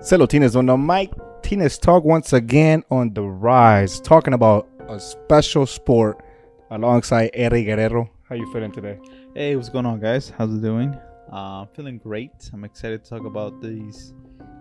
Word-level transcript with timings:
Celotines 0.00 0.56
on 0.56 0.64
the 0.64 0.78
mic. 0.78 1.12
Tina's 1.42 1.76
talk 1.76 2.04
once 2.04 2.32
again 2.32 2.82
on 2.90 3.12
the 3.12 3.22
rise, 3.22 4.00
talking 4.00 4.32
about 4.32 4.66
a 4.88 4.98
special 4.98 5.66
sport 5.66 6.24
alongside 6.70 7.28
Erik 7.34 7.66
Guerrero. 7.66 8.08
How 8.26 8.34
you 8.34 8.50
feeling 8.50 8.72
today? 8.72 8.98
Hey, 9.34 9.56
what's 9.56 9.68
going 9.68 9.84
on, 9.84 10.00
guys? 10.00 10.30
How's 10.30 10.54
it 10.54 10.62
doing? 10.62 10.98
Uh, 11.30 11.66
feeling 11.76 11.98
great. 11.98 12.30
I'm 12.54 12.64
excited 12.64 13.04
to 13.04 13.10
talk 13.10 13.26
about 13.26 13.60
these 13.60 14.14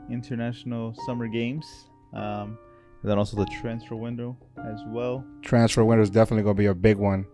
international 0.09 0.93
summer 1.05 1.27
games, 1.29 1.65
um, 2.13 2.57
and 3.01 3.09
then 3.09 3.17
also 3.17 3.37
the 3.37 3.45
transfer 3.61 3.95
window 3.95 4.35
as 4.67 4.81
well. 4.87 5.23
Transfer 5.41 5.85
window 5.85 6.03
is 6.03 6.09
definitely 6.09 6.43
going 6.43 6.57
to 6.57 6.59
be 6.61 6.65
a 6.65 6.75
big 6.75 6.97
one, 6.97 7.25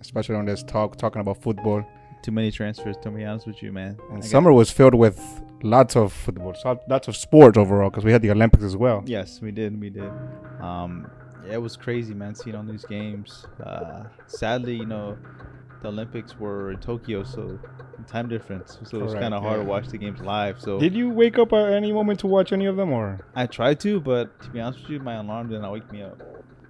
especially 0.00 0.36
on 0.36 0.46
this 0.46 0.62
talk 0.62 0.96
talking 0.96 1.20
about 1.20 1.42
football. 1.42 1.84
Too 2.22 2.32
many 2.32 2.50
transfers, 2.50 2.96
to 3.02 3.10
be 3.10 3.24
honest 3.24 3.46
with 3.46 3.62
you, 3.62 3.72
man. 3.72 3.98
And 4.10 4.24
summer 4.24 4.52
was 4.52 4.70
filled 4.70 4.94
with 4.94 5.18
lots 5.62 5.96
of 5.96 6.12
football, 6.12 6.54
so- 6.54 6.80
lots 6.88 7.08
of 7.08 7.16
sports 7.16 7.56
overall, 7.56 7.90
because 7.90 8.04
we 8.04 8.12
had 8.12 8.22
the 8.22 8.30
Olympics 8.30 8.64
as 8.64 8.76
well. 8.76 9.02
Yes, 9.06 9.40
we 9.40 9.50
did. 9.52 9.78
We 9.80 9.90
did. 9.90 10.10
Um, 10.60 11.10
yeah, 11.46 11.54
it 11.54 11.62
was 11.62 11.76
crazy, 11.76 12.12
man, 12.14 12.34
seeing 12.34 12.54
all 12.56 12.62
these 12.62 12.84
games. 12.84 13.46
Uh, 13.64 14.04
sadly, 14.26 14.74
you 14.76 14.86
know, 14.86 15.16
the 15.82 15.88
Olympics 15.88 16.38
were 16.38 16.72
in 16.72 16.78
Tokyo, 16.80 17.22
so 17.24 17.58
time 18.06 18.28
difference. 18.28 18.78
So 18.84 18.98
it 19.00 19.02
was 19.04 19.14
kind 19.14 19.32
of 19.34 19.42
hard 19.42 19.60
to 19.60 19.64
watch 19.66 19.88
the 19.88 19.96
games 19.98 20.20
live. 20.20 20.60
So 20.60 20.78
Did 20.78 20.94
you 20.94 21.08
wake 21.10 21.38
up 21.38 21.52
at 21.54 21.72
any 21.72 21.92
moment 21.92 22.20
to 22.20 22.26
watch 22.26 22.52
any 22.52 22.66
of 22.66 22.76
them, 22.76 22.92
or? 22.92 23.18
I 23.34 23.46
tried 23.46 23.80
to, 23.80 24.00
but 24.00 24.38
to 24.42 24.50
be 24.50 24.60
honest 24.60 24.82
with 24.82 24.90
you, 24.90 25.00
my 25.00 25.14
alarm 25.14 25.48
did 25.48 25.60
not 25.62 25.72
wake 25.72 25.90
me 25.90 26.02
up. 26.02 26.20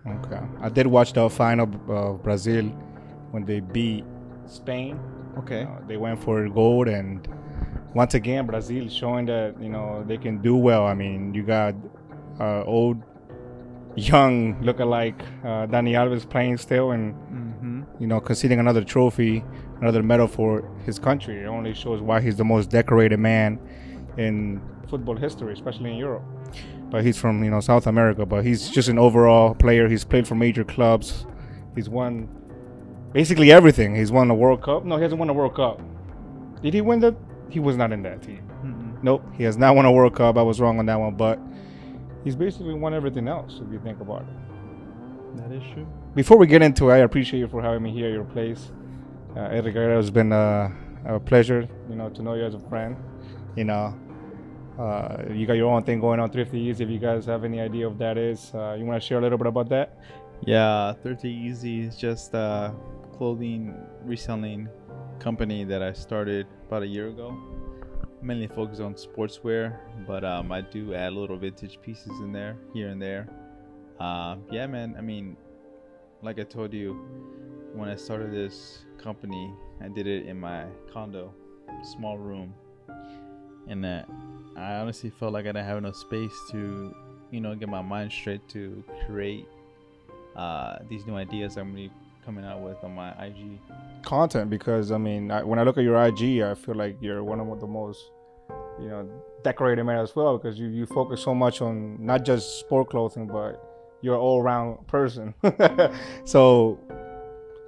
Okay, 0.06 0.40
I 0.60 0.68
did 0.68 0.86
watch 0.86 1.12
the 1.12 1.28
final 1.28 1.68
of 1.88 2.22
Brazil 2.22 2.64
when 3.32 3.44
they 3.44 3.60
beat 3.60 4.04
Spain. 4.46 4.98
Okay. 5.38 5.62
Uh, 5.64 5.78
they 5.86 5.96
went 5.96 6.22
for 6.22 6.48
gold, 6.48 6.88
and 6.88 7.26
once 7.94 8.14
again, 8.14 8.46
Brazil 8.46 8.88
showing 8.88 9.26
that 9.26 9.54
you 9.60 9.68
know 9.68 10.04
they 10.06 10.16
can 10.18 10.38
do 10.42 10.56
well. 10.56 10.86
I 10.86 10.94
mean, 10.94 11.32
you 11.34 11.42
got 11.42 11.74
uh, 12.40 12.62
old, 12.64 13.02
young, 13.96 14.54
lookalike 14.62 15.20
uh, 15.44 15.66
Dani 15.66 15.92
Alves 15.92 16.28
playing 16.28 16.56
still, 16.58 16.90
and 16.92 17.14
Mm-hmm. 17.60 17.82
you 18.00 18.06
know 18.06 18.20
conceding 18.20 18.58
another 18.58 18.82
trophy, 18.82 19.44
another 19.82 20.02
medal 20.02 20.26
for 20.26 20.66
his 20.86 20.98
country. 20.98 21.40
It 21.42 21.46
only 21.46 21.74
shows 21.74 22.00
why 22.00 22.20
he's 22.22 22.36
the 22.36 22.44
most 22.44 22.70
decorated 22.70 23.18
man 23.18 23.58
in 24.16 24.62
football 24.88 25.16
history, 25.16 25.52
especially 25.52 25.90
in 25.92 25.96
Europe. 25.98 26.22
But 26.90 27.04
he's 27.04 27.18
from 27.18 27.44
you 27.44 27.50
know 27.50 27.60
South 27.60 27.86
America. 27.86 28.24
But 28.24 28.44
he's 28.46 28.70
just 28.70 28.88
an 28.88 28.98
overall 28.98 29.54
player. 29.54 29.88
He's 29.88 30.04
played 30.04 30.26
for 30.26 30.34
major 30.34 30.64
clubs. 30.64 31.26
He's 31.76 31.88
won 31.90 32.28
basically 33.12 33.52
everything. 33.52 33.94
He's 33.94 34.12
won 34.12 34.28
the 34.28 34.34
World 34.34 34.62
Cup. 34.62 34.84
No, 34.84 34.96
he 34.96 35.02
hasn't 35.02 35.18
won 35.18 35.28
the 35.28 35.34
World 35.34 35.54
Cup. 35.54 35.80
Did 36.62 36.74
he 36.74 36.80
win 36.80 37.00
the? 37.00 37.14
He 37.48 37.58
was 37.58 37.76
not 37.76 37.92
in 37.92 38.02
that 38.02 38.22
team. 38.22 38.42
Mm-hmm. 38.64 38.98
Nope, 39.02 39.24
he 39.36 39.44
has 39.44 39.56
not 39.56 39.74
won 39.74 39.84
a 39.84 39.92
World 39.92 40.14
Cup. 40.14 40.36
I 40.36 40.42
was 40.42 40.60
wrong 40.60 40.78
on 40.78 40.86
that 40.86 40.98
one, 40.98 41.14
but 41.14 41.38
he's 42.24 42.36
basically 42.36 42.74
won 42.74 42.94
everything 42.94 43.28
else 43.28 43.60
if 43.64 43.72
you 43.72 43.80
think 43.80 44.00
about 44.00 44.22
it. 44.22 45.36
That 45.36 45.52
is 45.52 45.62
true. 45.72 45.86
Before 46.14 46.36
we 46.36 46.46
get 46.46 46.62
into 46.62 46.90
it, 46.90 46.94
I 46.94 46.98
appreciate 46.98 47.40
you 47.40 47.48
for 47.48 47.62
having 47.62 47.82
me 47.82 47.92
here 47.92 48.06
at 48.06 48.12
your 48.12 48.24
place. 48.24 48.72
Uh, 49.36 49.42
Erik 49.42 49.74
Guerrero, 49.74 49.98
it's 49.98 50.10
been 50.10 50.32
a, 50.32 50.72
a 51.06 51.20
pleasure, 51.20 51.68
you 51.88 51.94
know, 51.94 52.10
to 52.10 52.22
know 52.22 52.34
you 52.34 52.44
as 52.44 52.54
a 52.54 52.60
friend. 52.68 52.96
You 53.56 53.64
know, 53.64 53.94
uh, 54.78 55.22
you 55.32 55.46
got 55.46 55.54
your 55.54 55.72
own 55.72 55.84
thing 55.84 56.00
going 56.00 56.18
on, 56.18 56.30
Thrifty 56.30 56.58
Easy. 56.58 56.82
If 56.82 56.90
you 56.90 56.98
guys 56.98 57.26
have 57.26 57.44
any 57.44 57.60
idea 57.60 57.86
of 57.86 57.96
that 57.98 58.18
is, 58.18 58.50
uh, 58.54 58.76
you 58.78 58.84
want 58.84 59.00
to 59.00 59.06
share 59.06 59.18
a 59.18 59.20
little 59.20 59.38
bit 59.38 59.46
about 59.46 59.68
that? 59.68 59.98
Yeah, 60.46 60.94
30 61.02 61.28
Easy 61.28 61.80
is 61.82 61.96
just 61.96 62.34
a 62.34 62.74
clothing 63.20 63.74
reselling 64.02 64.66
company 65.18 65.62
that 65.62 65.82
I 65.82 65.92
started 65.92 66.46
about 66.66 66.82
a 66.84 66.86
year 66.86 67.08
ago. 67.08 67.36
Mainly 68.22 68.46
focused 68.46 68.80
on 68.80 68.94
sportswear, 68.94 69.76
but 70.06 70.24
um, 70.24 70.50
I 70.50 70.62
do 70.62 70.94
add 70.94 71.12
little 71.12 71.36
vintage 71.36 71.78
pieces 71.82 72.18
in 72.20 72.32
there, 72.32 72.56
here 72.72 72.88
and 72.88 73.00
there. 73.00 73.28
Uh, 73.98 74.36
yeah, 74.50 74.66
man. 74.66 74.94
I 74.96 75.02
mean, 75.02 75.36
like 76.22 76.38
I 76.38 76.44
told 76.44 76.72
you, 76.72 76.94
when 77.74 77.90
I 77.90 77.96
started 77.96 78.32
this 78.32 78.86
company, 78.96 79.52
I 79.82 79.88
did 79.88 80.06
it 80.06 80.24
in 80.24 80.40
my 80.40 80.64
condo, 80.90 81.34
small 81.82 82.16
room, 82.16 82.54
and 83.68 83.84
uh, 83.84 84.02
I 84.56 84.76
honestly 84.76 85.10
felt 85.10 85.34
like 85.34 85.44
I 85.44 85.48
didn't 85.48 85.66
have 85.66 85.76
enough 85.76 85.96
space 85.96 86.32
to, 86.52 86.94
you 87.30 87.42
know, 87.42 87.54
get 87.54 87.68
my 87.68 87.82
mind 87.82 88.12
straight 88.12 88.48
to 88.48 88.82
create 89.04 89.46
uh, 90.36 90.78
these 90.88 91.04
new 91.04 91.16
ideas 91.16 91.58
I'm 91.58 91.72
gonna 91.72 91.90
coming 92.24 92.44
out 92.44 92.60
with 92.60 92.82
on 92.84 92.94
my 92.94 93.10
IG. 93.24 93.58
Content, 94.02 94.50
because 94.50 94.92
I 94.92 94.98
mean, 94.98 95.30
I, 95.30 95.42
when 95.42 95.58
I 95.58 95.62
look 95.62 95.78
at 95.78 95.84
your 95.84 96.02
IG, 96.04 96.42
I 96.42 96.54
feel 96.54 96.74
like 96.74 96.96
you're 97.00 97.22
one 97.22 97.40
of 97.40 97.60
the 97.60 97.66
most, 97.66 98.10
you 98.80 98.88
know, 98.88 99.08
decorated 99.42 99.84
men 99.84 99.98
as 99.98 100.14
well, 100.16 100.38
because 100.38 100.58
you, 100.58 100.68
you 100.68 100.86
focus 100.86 101.22
so 101.22 101.34
much 101.34 101.60
on 101.60 101.96
not 102.04 102.24
just 102.24 102.60
sport 102.60 102.90
clothing, 102.90 103.26
but 103.26 103.62
you're 104.02 104.14
an 104.14 104.20
all-round 104.20 104.86
person. 104.86 105.34
so 106.24 106.78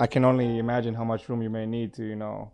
I 0.01 0.07
can 0.07 0.25
only 0.25 0.59
imagine 0.59 0.95
how 0.95 1.05
much 1.05 1.29
room 1.29 1.43
you 1.43 1.51
may 1.51 1.67
need 1.67 1.93
to, 1.95 2.05
you 2.05 2.17
know, 2.17 2.51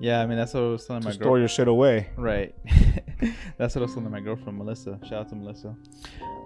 Yeah, 0.00 0.20
I 0.20 0.26
mean 0.26 0.36
that's 0.38 0.52
what 0.54 0.62
I 0.62 0.66
was 0.66 0.86
telling 0.86 1.02
to 1.02 1.08
my 1.08 1.12
store 1.14 1.32
girl. 1.32 1.38
your 1.38 1.48
shit 1.48 1.68
away. 1.68 2.10
Right. 2.16 2.54
that's 3.56 3.74
what 3.74 3.82
I 3.82 3.84
was 3.86 3.94
telling 3.94 4.10
my 4.10 4.20
girlfriend 4.20 4.58
Melissa. 4.58 4.98
Shout 5.04 5.12
out 5.12 5.28
to 5.30 5.36
Melissa. 5.36 5.74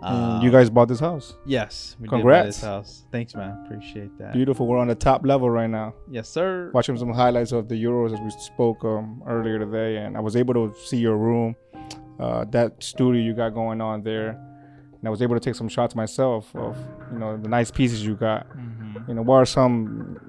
Um, 0.03 0.43
you 0.43 0.51
guys 0.51 0.69
bought 0.71 0.89
this 0.89 1.01
house. 1.01 1.35
Yes, 1.47 1.97
we 2.01 2.09
Congrats. 2.09 2.43
did 2.43 2.43
buy 2.43 2.47
this 2.47 2.61
house. 2.61 3.05
Thanks, 3.11 3.35
man. 3.35 3.59
Appreciate 3.65 4.17
that. 4.19 4.33
Beautiful. 4.33 4.67
We're 4.67 4.79
on 4.79 4.89
the 4.89 4.95
top 4.95 5.25
level 5.27 5.49
right 5.51 5.69
now. 5.71 5.95
Yes, 6.11 6.29
sir. 6.29 6.71
Watching 6.75 6.97
some 6.99 7.13
highlights 7.13 7.53
of 7.53 7.69
the 7.69 7.83
Euros 7.83 8.13
as 8.13 8.21
we 8.21 8.31
spoke 8.31 8.85
um, 8.85 9.23
earlier 9.27 9.59
today, 9.59 9.97
and 9.99 10.17
I 10.17 10.21
was 10.21 10.37
able 10.37 10.55
to 10.55 10.75
see 10.79 10.99
your 10.99 11.17
room, 11.17 11.57
uh, 12.21 12.45
that 12.51 12.83
studio 12.83 13.21
you 13.21 13.35
got 13.35 13.51
going 13.55 13.81
on 13.81 14.03
there, 14.03 14.31
and 14.31 15.07
I 15.07 15.11
was 15.11 15.23
able 15.23 15.35
to 15.35 15.41
take 15.41 15.55
some 15.55 15.69
shots 15.69 15.95
myself 15.95 16.55
of 16.55 16.77
you 17.13 17.19
know 17.19 17.37
the 17.37 17.49
nice 17.49 17.71
pieces 17.71 18.05
you 18.05 18.15
got. 18.17 18.47
Mhm. 18.51 19.09
You 19.09 19.15
know, 19.15 19.23
what 19.23 19.37
are 19.37 19.47
some 19.47 20.21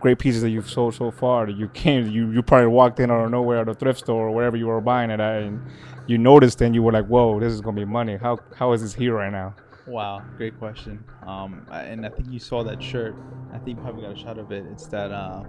great 0.00 0.18
pieces 0.18 0.42
that 0.42 0.50
you've 0.50 0.70
sold 0.70 0.94
so 0.94 1.10
far 1.10 1.46
that 1.46 1.56
you 1.56 1.68
came 1.68 2.06
you 2.08 2.30
you 2.30 2.42
probably 2.42 2.68
walked 2.68 3.00
in 3.00 3.10
out 3.10 3.24
of 3.24 3.30
nowhere 3.30 3.60
at 3.60 3.68
a 3.68 3.74
thrift 3.74 4.00
store 4.00 4.28
or 4.28 4.30
wherever 4.30 4.56
you 4.56 4.66
were 4.66 4.80
buying 4.80 5.10
it 5.10 5.20
at, 5.20 5.42
and 5.42 5.60
you 6.06 6.18
noticed 6.18 6.60
and 6.60 6.74
you 6.74 6.82
were 6.82 6.92
like, 6.92 7.06
whoa, 7.06 7.38
this 7.40 7.52
is 7.52 7.60
gonna 7.60 7.76
be 7.76 7.84
money. 7.84 8.16
How 8.16 8.38
how 8.56 8.72
is 8.72 8.82
this 8.82 8.94
here 8.94 9.14
right 9.14 9.32
now? 9.32 9.54
Wow, 9.86 10.22
great 10.36 10.58
question. 10.58 11.02
Um, 11.26 11.66
and 11.72 12.04
I 12.04 12.10
think 12.10 12.30
you 12.30 12.38
saw 12.38 12.62
that 12.64 12.82
shirt. 12.82 13.16
I 13.52 13.58
think 13.58 13.78
you 13.78 13.82
probably 13.82 14.02
got 14.02 14.12
a 14.12 14.18
shot 14.18 14.38
of 14.38 14.52
it. 14.52 14.66
It's 14.70 14.86
that 14.88 15.10
uh, 15.10 15.44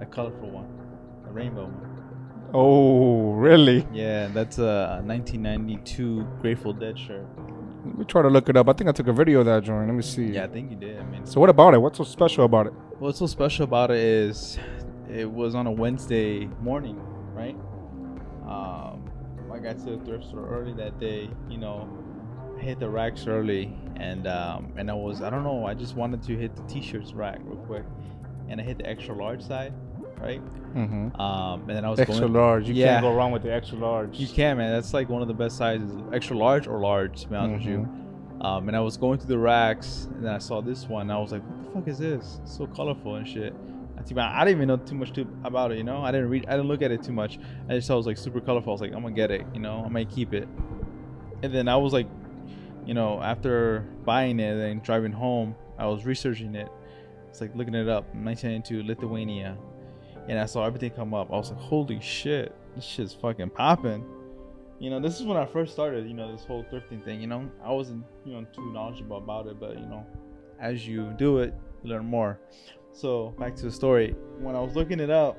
a 0.00 0.06
colorful 0.06 0.50
one, 0.50 0.68
a 1.26 1.32
rainbow 1.32 1.64
one. 1.64 1.98
Oh, 2.52 3.32
really? 3.32 3.86
Yeah, 3.92 4.28
that's 4.28 4.58
a 4.58 5.02
1992 5.04 6.26
Grateful 6.40 6.72
Dead 6.72 6.98
shirt. 6.98 7.26
Let 7.88 7.98
me 7.98 8.04
try 8.04 8.22
to 8.22 8.28
look 8.28 8.48
it 8.48 8.56
up. 8.56 8.68
I 8.68 8.72
think 8.74 8.88
I 8.88 8.92
took 8.92 9.08
a 9.08 9.12
video 9.12 9.40
of 9.40 9.46
that 9.46 9.64
joint. 9.64 9.86
Let 9.86 9.94
me 9.94 10.02
see. 10.02 10.26
Yeah, 10.26 10.44
I 10.44 10.48
think 10.48 10.70
you 10.70 10.76
did. 10.76 10.98
I 10.98 11.04
mean, 11.04 11.26
So 11.26 11.40
what 11.40 11.50
about 11.50 11.74
it? 11.74 11.78
What's 11.78 11.98
so 11.98 12.04
special 12.04 12.44
about 12.44 12.66
it? 12.66 12.72
What's 12.98 13.18
so 13.18 13.26
special 13.26 13.64
about 13.64 13.90
it 13.90 13.98
is 13.98 14.58
it 15.10 15.30
was 15.30 15.54
on 15.54 15.66
a 15.66 15.72
Wednesday 15.72 16.46
morning, 16.60 17.00
right? 17.32 17.56
Um, 18.46 19.10
I 19.52 19.58
got 19.58 19.78
to 19.80 19.96
the 19.96 20.04
thrift 20.04 20.24
store 20.26 20.46
early 20.48 20.72
that 20.74 20.98
day. 21.00 21.30
You 21.48 21.58
know, 21.58 21.88
I 22.58 22.60
hit 22.62 22.78
the 22.78 22.88
racks 22.88 23.26
early, 23.26 23.76
and 23.96 24.26
um, 24.26 24.72
and 24.76 24.90
I 24.90 24.94
was 24.94 25.22
I 25.22 25.30
don't 25.30 25.44
know. 25.44 25.66
I 25.66 25.74
just 25.74 25.96
wanted 25.96 26.22
to 26.24 26.36
hit 26.36 26.54
the 26.56 26.62
t-shirts 26.62 27.12
rack 27.12 27.38
real 27.44 27.56
quick, 27.56 27.84
and 28.48 28.60
I 28.60 28.64
hit 28.64 28.78
the 28.78 28.86
extra 28.86 29.14
large 29.14 29.42
side, 29.42 29.72
right? 30.20 30.42
Mm-hmm. 30.74 31.20
Um, 31.20 31.60
and 31.62 31.70
then 31.70 31.84
I 31.84 31.90
was 31.90 31.98
Extra 32.00 32.20
going, 32.20 32.32
large. 32.34 32.68
You 32.68 32.74
Yeah. 32.74 32.86
can't 33.00 33.02
go 33.02 33.14
wrong 33.14 33.32
with 33.32 33.42
the 33.42 33.52
extra 33.52 33.78
large. 33.78 34.18
You 34.18 34.28
can, 34.28 34.58
man. 34.58 34.70
That's 34.72 34.92
like 34.94 35.08
one 35.08 35.22
of 35.22 35.28
the 35.28 35.34
best 35.34 35.56
sizes, 35.56 35.90
extra 36.12 36.36
large 36.36 36.66
or 36.66 36.78
large. 36.78 37.22
To 37.22 37.28
be 37.28 37.36
honest 37.36 37.64
with 37.64 37.72
you. 37.74 37.78
Mm-hmm. 37.80 38.42
Um, 38.42 38.68
and 38.68 38.76
I 38.76 38.80
was 38.80 38.96
going 38.96 39.18
through 39.18 39.28
the 39.28 39.38
racks, 39.38 40.08
and 40.14 40.24
then 40.24 40.32
I 40.32 40.38
saw 40.38 40.60
this 40.60 40.86
one. 40.88 41.10
I 41.10 41.18
was 41.18 41.32
like, 41.32 41.42
"What 41.42 41.64
the 41.64 41.70
fuck 41.80 41.88
is 41.88 41.98
this? 41.98 42.40
It's 42.42 42.56
so 42.56 42.66
colorful 42.68 43.16
and 43.16 43.26
shit." 43.26 43.52
I 43.98 44.02
think- 44.02 44.20
I 44.20 44.44
didn't 44.44 44.58
even 44.58 44.68
know 44.68 44.76
too 44.76 44.94
much 44.94 45.12
too 45.12 45.26
about 45.42 45.72
it, 45.72 45.78
you 45.78 45.82
know. 45.84 46.02
I 46.02 46.12
didn't 46.12 46.28
read, 46.28 46.46
I 46.46 46.52
didn't 46.52 46.68
look 46.68 46.82
at 46.82 46.92
it 46.92 47.02
too 47.02 47.12
much. 47.12 47.40
I 47.68 47.74
just 47.74 47.88
saw 47.88 47.94
it 47.94 47.96
was 47.96 48.06
like 48.06 48.16
super 48.16 48.40
colorful. 48.40 48.70
I 48.70 48.74
was 48.74 48.80
like, 48.80 48.92
"I'm 48.94 49.02
gonna 49.02 49.12
get 49.14 49.32
it," 49.32 49.44
you 49.54 49.60
know. 49.60 49.82
I 49.84 49.88
might 49.88 50.08
keep 50.08 50.32
it. 50.34 50.46
And 51.42 51.52
then 51.52 51.66
I 51.68 51.76
was 51.76 51.92
like, 51.92 52.06
you 52.86 52.94
know, 52.94 53.20
after 53.20 53.84
buying 54.04 54.38
it 54.38 54.56
and 54.56 54.82
driving 54.84 55.12
home, 55.12 55.56
I 55.78 55.86
was 55.86 56.06
researching 56.06 56.54
it. 56.54 56.68
It's 57.28 57.40
like 57.40 57.54
looking 57.56 57.74
it 57.74 57.88
up, 57.88 58.04
1992 58.14 58.82
Lithuania, 58.84 59.56
and 60.28 60.38
I 60.38 60.46
saw 60.46 60.64
everything 60.64 60.90
come 60.90 61.14
up. 61.14 61.32
I 61.32 61.36
was 61.36 61.50
like, 61.50 61.60
"Holy 61.60 62.00
shit, 62.00 62.54
this 62.74 62.84
shit's 62.84 63.14
fucking 63.14 63.50
popping." 63.50 64.04
you 64.80 64.90
know, 64.90 65.00
this 65.00 65.18
is 65.18 65.26
when 65.26 65.36
I 65.36 65.44
first 65.44 65.72
started, 65.72 66.06
you 66.06 66.14
know, 66.14 66.30
this 66.30 66.44
whole 66.44 66.64
thrifting 66.64 67.04
thing. 67.04 67.20
You 67.20 67.26
know, 67.26 67.50
I 67.64 67.72
wasn't, 67.72 68.04
you 68.24 68.32
know, 68.32 68.46
too 68.54 68.72
knowledgeable 68.72 69.18
about 69.18 69.46
it, 69.46 69.58
but 69.58 69.78
you 69.78 69.86
know, 69.86 70.06
as 70.60 70.86
you 70.86 71.12
do 71.16 71.38
it, 71.38 71.54
you 71.82 71.90
learn 71.90 72.04
more. 72.06 72.38
So 72.92 73.34
back 73.38 73.56
to 73.56 73.62
the 73.64 73.72
story. 73.72 74.14
When 74.38 74.54
I 74.54 74.60
was 74.60 74.74
looking 74.76 75.00
it 75.00 75.10
up, 75.10 75.38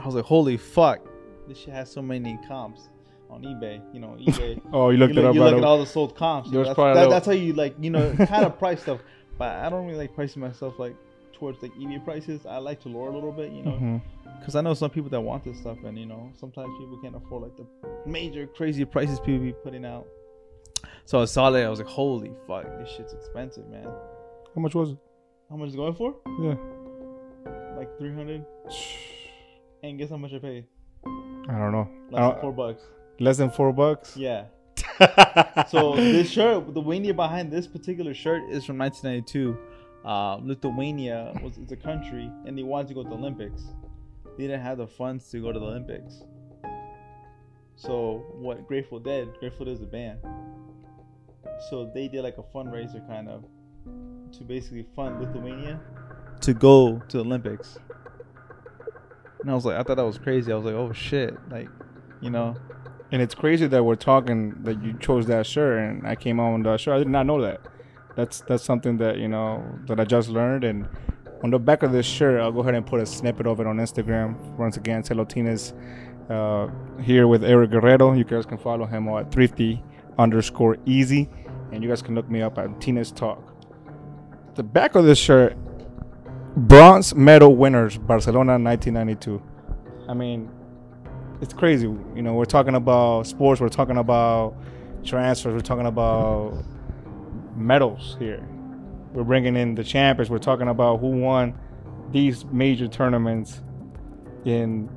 I 0.00 0.06
was 0.06 0.14
like, 0.14 0.24
"Holy 0.24 0.56
fuck, 0.56 1.00
this 1.48 1.58
shit 1.58 1.74
has 1.74 1.90
so 1.90 2.00
many 2.00 2.38
comps 2.46 2.88
on 3.28 3.42
eBay." 3.42 3.82
You 3.92 4.00
know, 4.00 4.16
eBay. 4.20 4.60
oh, 4.72 4.90
you 4.90 4.98
looked 4.98 5.14
you 5.14 5.20
it 5.20 5.22
look, 5.22 5.30
up 5.30 5.34
you 5.34 5.42
right 5.42 5.50
look 5.50 5.58
at 5.58 5.64
all 5.64 5.78
the 5.78 5.86
sold 5.86 6.16
comps. 6.16 6.50
That's, 6.50 6.74
that- 6.76 7.10
that's 7.10 7.26
how 7.26 7.32
you 7.32 7.54
like, 7.54 7.74
you 7.80 7.90
know, 7.90 8.14
kind 8.14 8.44
of 8.44 8.58
price 8.60 8.82
stuff. 8.82 9.00
But 9.38 9.48
I 9.56 9.68
don't 9.68 9.84
really 9.84 9.98
like 9.98 10.14
pricing 10.14 10.40
myself 10.40 10.78
like 10.78 10.96
towards 11.36 11.62
like 11.62 11.72
eBay 11.74 12.02
prices, 12.04 12.46
I 12.46 12.58
like 12.58 12.80
to 12.82 12.88
lower 12.88 13.08
a 13.08 13.14
little 13.14 13.32
bit, 13.32 13.52
you 13.52 13.62
know, 13.62 13.72
mm-hmm. 13.72 13.96
because 14.38 14.56
I 14.56 14.60
know 14.60 14.74
some 14.74 14.90
people 14.90 15.10
that 15.10 15.20
want 15.20 15.44
this 15.44 15.58
stuff, 15.58 15.78
and 15.84 15.98
you 15.98 16.06
know, 16.06 16.32
sometimes 16.38 16.68
people 16.78 16.98
can't 17.02 17.14
afford 17.14 17.42
like 17.42 17.56
the 17.56 17.66
major 18.08 18.46
crazy 18.46 18.84
prices 18.84 19.20
people 19.20 19.40
be 19.40 19.52
putting 19.52 19.84
out. 19.84 20.06
So 21.04 21.20
I 21.20 21.24
saw 21.26 21.50
that, 21.50 21.64
I 21.64 21.68
was 21.68 21.78
like, 21.78 21.88
holy 21.88 22.32
fuck, 22.46 22.64
this 22.78 22.90
shit's 22.90 23.12
expensive, 23.12 23.68
man. 23.68 23.84
How 24.54 24.60
much 24.60 24.74
was 24.74 24.90
it? 24.90 24.98
How 25.48 25.56
much 25.56 25.68
is 25.68 25.74
it 25.74 25.76
going 25.76 25.94
for? 25.94 26.16
Yeah. 26.40 27.76
Like 27.76 27.96
three 27.98 28.12
hundred. 28.12 28.44
And 29.82 29.98
guess 29.98 30.10
how 30.10 30.16
much 30.16 30.32
I 30.32 30.38
paid? 30.38 30.64
I 31.04 31.58
don't 31.58 31.72
know. 31.72 31.88
Less 32.10 32.22
I 32.22 32.30
than 32.32 32.40
four 32.40 32.52
bucks. 32.52 32.82
Less 33.20 33.36
than 33.36 33.50
four 33.50 33.72
bucks. 33.72 34.16
Yeah. 34.16 34.46
So 35.68 35.96
this 35.96 36.30
shirt, 36.30 36.72
the 36.72 36.80
Lithuania 36.80 37.14
behind 37.14 37.52
this 37.52 37.66
particular 37.66 38.14
shirt 38.14 38.42
is 38.50 38.64
from 38.64 38.78
1992. 38.78 39.56
Uh, 40.06 40.36
Lithuania 40.36 41.32
was 41.42 41.58
it's 41.58 41.72
a 41.72 41.76
country, 41.76 42.30
and 42.46 42.56
they 42.56 42.62
wanted 42.62 42.88
to 42.88 42.94
go 42.94 43.02
to 43.02 43.08
the 43.08 43.16
Olympics. 43.16 43.64
They 44.38 44.46
didn't 44.46 44.62
have 44.62 44.78
the 44.78 44.86
funds 44.86 45.28
to 45.30 45.40
go 45.40 45.52
to 45.52 45.58
the 45.58 45.66
Olympics. 45.66 46.22
So 47.74 48.24
what 48.34 48.66
Grateful 48.68 49.00
Dead, 49.00 49.28
Grateful 49.40 49.66
Dead 49.66 49.72
is 49.72 49.82
a 49.82 49.86
band. 49.86 50.20
So 51.70 51.90
they 51.92 52.06
did 52.06 52.22
like 52.22 52.38
a 52.38 52.42
fundraiser 52.42 53.06
kind 53.08 53.28
of 53.28 53.44
to 54.32 54.44
basically 54.44 54.86
fund 54.94 55.20
Lithuania 55.20 55.80
to 56.42 56.54
go 56.54 57.02
to 57.08 57.16
the 57.16 57.24
Olympics. 57.24 57.78
And 59.40 59.50
I 59.50 59.54
was 59.54 59.64
like, 59.64 59.76
I 59.76 59.82
thought 59.82 59.96
that 59.96 60.04
was 60.06 60.18
crazy. 60.18 60.52
I 60.52 60.56
was 60.56 60.64
like, 60.64 60.74
oh 60.74 60.92
shit, 60.92 61.34
like, 61.50 61.68
you 62.20 62.30
know, 62.30 62.56
And 63.12 63.22
it's 63.22 63.34
crazy 63.34 63.66
that 63.68 63.84
we're 63.84 63.94
talking 63.94 64.54
that 64.64 64.82
you 64.82 64.94
chose 64.98 65.26
that 65.26 65.46
shirt 65.46 65.78
and 65.78 66.06
I 66.06 66.16
came 66.16 66.40
on 66.40 66.62
the 66.62 66.76
shirt. 66.76 66.94
I 66.94 66.98
did 66.98 67.08
not 67.08 67.26
know 67.26 67.40
that. 67.42 67.60
That's 68.16 68.40
that's 68.48 68.64
something 68.64 68.96
that 68.98 69.18
you 69.18 69.28
know 69.28 69.62
that 69.86 70.00
I 70.00 70.04
just 70.04 70.28
learned. 70.28 70.64
And 70.64 70.88
on 71.44 71.50
the 71.50 71.58
back 71.58 71.82
of 71.82 71.92
this 71.92 72.06
shirt, 72.06 72.40
I'll 72.40 72.50
go 72.50 72.60
ahead 72.60 72.74
and 72.74 72.84
put 72.84 73.00
a 73.00 73.06
snippet 73.06 73.46
of 73.46 73.60
it 73.60 73.66
on 73.66 73.76
Instagram. 73.76 74.36
Once 74.56 74.76
again, 74.76 75.02
Celotines 75.02 75.74
uh, 76.30 76.68
here 77.02 77.28
with 77.28 77.44
Erik 77.44 77.70
Guerrero. 77.70 78.14
You 78.14 78.24
guys 78.24 78.46
can 78.46 78.58
follow 78.58 78.86
him 78.86 79.08
at 79.08 79.30
thrifty 79.30 79.82
underscore 80.18 80.78
easy, 80.86 81.28
and 81.72 81.82
you 81.82 81.88
guys 81.88 82.02
can 82.02 82.14
look 82.14 82.28
me 82.30 82.40
up 82.40 82.58
at 82.58 82.80
Tina's 82.80 83.12
Talk. 83.12 83.52
The 84.54 84.62
back 84.62 84.94
of 84.94 85.04
this 85.04 85.18
shirt, 85.18 85.54
bronze 86.56 87.14
medal 87.14 87.54
winners, 87.54 87.98
Barcelona 87.98 88.52
1992. 88.58 89.42
I 90.08 90.14
mean, 90.14 90.50
it's 91.42 91.52
crazy. 91.52 91.86
You 91.86 92.22
know, 92.22 92.32
we're 92.32 92.46
talking 92.46 92.76
about 92.76 93.26
sports, 93.26 93.60
we're 93.60 93.68
talking 93.68 93.98
about 93.98 94.56
transfers, 95.04 95.52
we're 95.52 95.60
talking 95.60 95.86
about 95.86 96.64
medals 97.56 98.16
here. 98.18 98.46
We're 99.12 99.24
bringing 99.24 99.56
in 99.56 99.74
the 99.74 99.84
champions. 99.84 100.30
We're 100.30 100.38
talking 100.38 100.68
about 100.68 101.00
who 101.00 101.08
won 101.08 101.58
these 102.12 102.44
major 102.46 102.86
tournaments 102.86 103.60
in, 104.44 104.88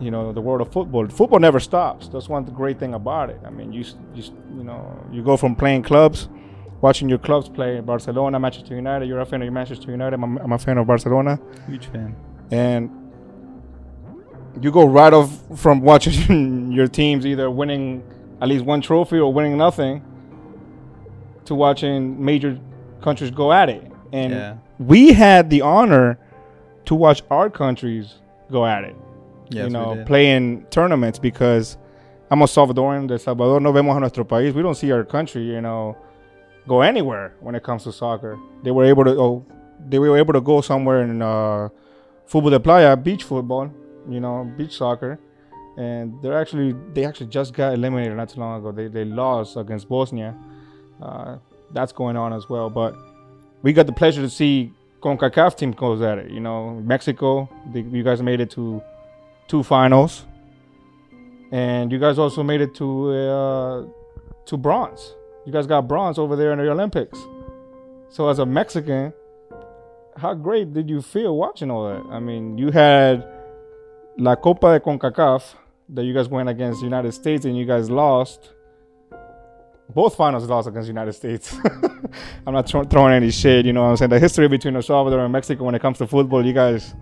you 0.00 0.10
know, 0.10 0.32
the 0.32 0.40
world 0.40 0.60
of 0.60 0.72
football. 0.72 1.06
Football 1.08 1.38
never 1.38 1.60
stops. 1.60 2.08
That's 2.08 2.28
one 2.28 2.44
great 2.44 2.78
thing 2.78 2.94
about 2.94 3.30
it. 3.30 3.40
I 3.44 3.50
mean, 3.50 3.72
you 3.72 3.84
you 4.14 4.24
you 4.56 4.64
know, 4.64 5.06
you 5.12 5.22
go 5.22 5.36
from 5.36 5.54
playing 5.54 5.82
clubs, 5.82 6.28
watching 6.80 7.08
your 7.08 7.18
clubs 7.18 7.48
play 7.48 7.80
Barcelona, 7.80 8.38
Manchester 8.40 8.74
United. 8.74 9.06
You're 9.06 9.20
a 9.20 9.26
fan 9.26 9.42
of 9.42 9.52
Manchester 9.52 9.90
United. 9.90 10.14
I'm 10.14 10.36
a, 10.36 10.42
I'm 10.42 10.52
a 10.52 10.58
fan 10.58 10.78
of 10.78 10.86
Barcelona 10.86 11.38
huge 11.68 11.86
fan. 11.86 12.16
and 12.50 12.90
you 14.60 14.70
go 14.70 14.86
right 14.86 15.12
off 15.12 15.30
from 15.56 15.80
watching 15.80 16.72
your 16.72 16.86
teams 16.88 17.24
either 17.24 17.50
winning 17.50 18.02
at 18.40 18.48
least 18.48 18.64
one 18.64 18.80
trophy 18.80 19.18
or 19.18 19.32
winning 19.32 19.56
nothing 19.56 20.02
to 21.44 21.54
watching 21.54 22.22
major 22.24 22.58
countries 23.02 23.30
go 23.30 23.52
at 23.52 23.68
it. 23.68 23.90
And 24.12 24.32
Yeah. 24.32 24.54
we 24.78 25.12
had 25.12 25.50
the 25.50 25.62
honor 25.62 26.18
to 26.84 26.94
watch 26.94 27.22
our 27.30 27.48
countries 27.50 28.14
go 28.50 28.66
at 28.66 28.84
it. 28.84 28.96
Yes, 29.50 29.64
you 29.64 29.70
know, 29.70 29.90
we 29.90 29.96
did. 29.96 30.06
play 30.06 30.62
tournaments 30.70 31.18
because 31.18 31.76
I'm 32.30 32.42
a 32.42 32.46
Salvadoran 32.46 33.06
de 33.06 33.18
Salvador. 33.18 33.60
No 33.60 33.72
vemos 33.72 33.96
a 33.96 34.00
nuestro 34.00 34.24
país. 34.24 34.54
We 34.54 34.62
don't 34.62 34.74
see 34.76 34.90
our 34.92 35.04
country, 35.04 35.42
you 35.42 35.60
know, 35.60 35.96
go 36.66 36.80
anywhere 36.82 37.34
when 37.40 37.54
it 37.54 37.62
comes 37.62 37.84
to 37.84 37.92
soccer. 37.92 38.38
They 38.62 38.70
were 38.70 38.84
able 38.84 39.04
to, 39.04 39.10
oh, 39.18 39.44
they 39.88 39.98
were 39.98 40.16
able 40.16 40.32
to 40.32 40.40
go 40.40 40.60
somewhere 40.62 41.02
in 41.02 41.20
uh, 41.22 41.68
fútbol 42.26 42.50
de 42.50 42.60
playa, 42.60 42.96
beach 42.96 43.24
football, 43.24 43.70
you 44.08 44.20
know, 44.20 44.50
beach 44.56 44.76
soccer, 44.78 45.18
and 45.76 46.14
they're 46.22 46.38
actually 46.38 46.74
they 46.94 47.04
actually 47.04 47.26
just 47.26 47.52
got 47.52 47.74
eliminated 47.74 48.16
not 48.16 48.28
too 48.30 48.40
long 48.40 48.58
ago. 48.58 48.72
They 48.72 48.88
they 48.88 49.04
lost 49.04 49.56
against 49.56 49.88
Bosnia. 49.88 50.34
Uh, 51.02 51.38
that's 51.72 51.92
going 51.92 52.16
on 52.16 52.32
as 52.32 52.48
well, 52.48 52.70
but 52.70 52.94
we 53.62 53.72
got 53.72 53.86
the 53.86 53.92
pleasure 53.92 54.22
to 54.22 54.30
see 54.30 54.72
CONCACAF 55.00 55.56
team 55.56 55.72
goes 55.72 56.00
at 56.00 56.18
it. 56.18 56.30
You 56.30 56.40
know, 56.40 56.74
Mexico, 56.84 57.48
you 57.74 58.02
guys 58.04 58.22
made 58.22 58.40
it 58.40 58.50
to 58.52 58.80
two 59.48 59.62
finals, 59.62 60.24
and 61.50 61.90
you 61.90 61.98
guys 61.98 62.18
also 62.18 62.42
made 62.42 62.60
it 62.60 62.74
to 62.76 63.10
uh, 63.10 63.86
to 64.46 64.56
bronze. 64.56 65.14
You 65.44 65.52
guys 65.52 65.66
got 65.66 65.88
bronze 65.88 66.18
over 66.18 66.36
there 66.36 66.52
in 66.52 66.58
the 66.58 66.70
Olympics. 66.70 67.18
So 68.10 68.28
as 68.28 68.38
a 68.38 68.46
Mexican, 68.46 69.12
how 70.16 70.34
great 70.34 70.72
did 70.72 70.88
you 70.88 71.02
feel 71.02 71.36
watching 71.36 71.70
all 71.70 71.88
that? 71.88 72.04
I 72.12 72.20
mean, 72.20 72.58
you 72.58 72.70
had 72.70 73.26
La 74.18 74.36
Copa 74.36 74.78
de 74.78 74.80
CONCACAF 74.80 75.54
that 75.88 76.04
you 76.04 76.14
guys 76.14 76.28
went 76.28 76.48
against 76.48 76.80
the 76.80 76.84
United 76.84 77.12
States 77.12 77.44
and 77.44 77.56
you 77.56 77.64
guys 77.64 77.90
lost. 77.90 78.52
Both 79.94 80.16
finals 80.16 80.48
lost 80.48 80.68
against 80.68 80.86
the 80.86 80.92
United 80.92 81.12
States. 81.12 81.56
I'm 82.46 82.54
not 82.54 82.68
throw- 82.68 82.84
throwing 82.84 83.12
any 83.14 83.30
shade, 83.30 83.66
you 83.66 83.72
know 83.72 83.82
what 83.82 83.90
I'm 83.90 83.96
saying? 83.96 84.10
The 84.10 84.18
history 84.18 84.48
between 84.48 84.76
El 84.76 84.82
Salvador 84.82 85.20
and 85.20 85.32
Mexico 85.32 85.64
when 85.64 85.74
it 85.74 85.82
comes 85.82 85.98
to 85.98 86.06
football, 86.06 86.44
you 86.44 86.52
guys, 86.52 86.94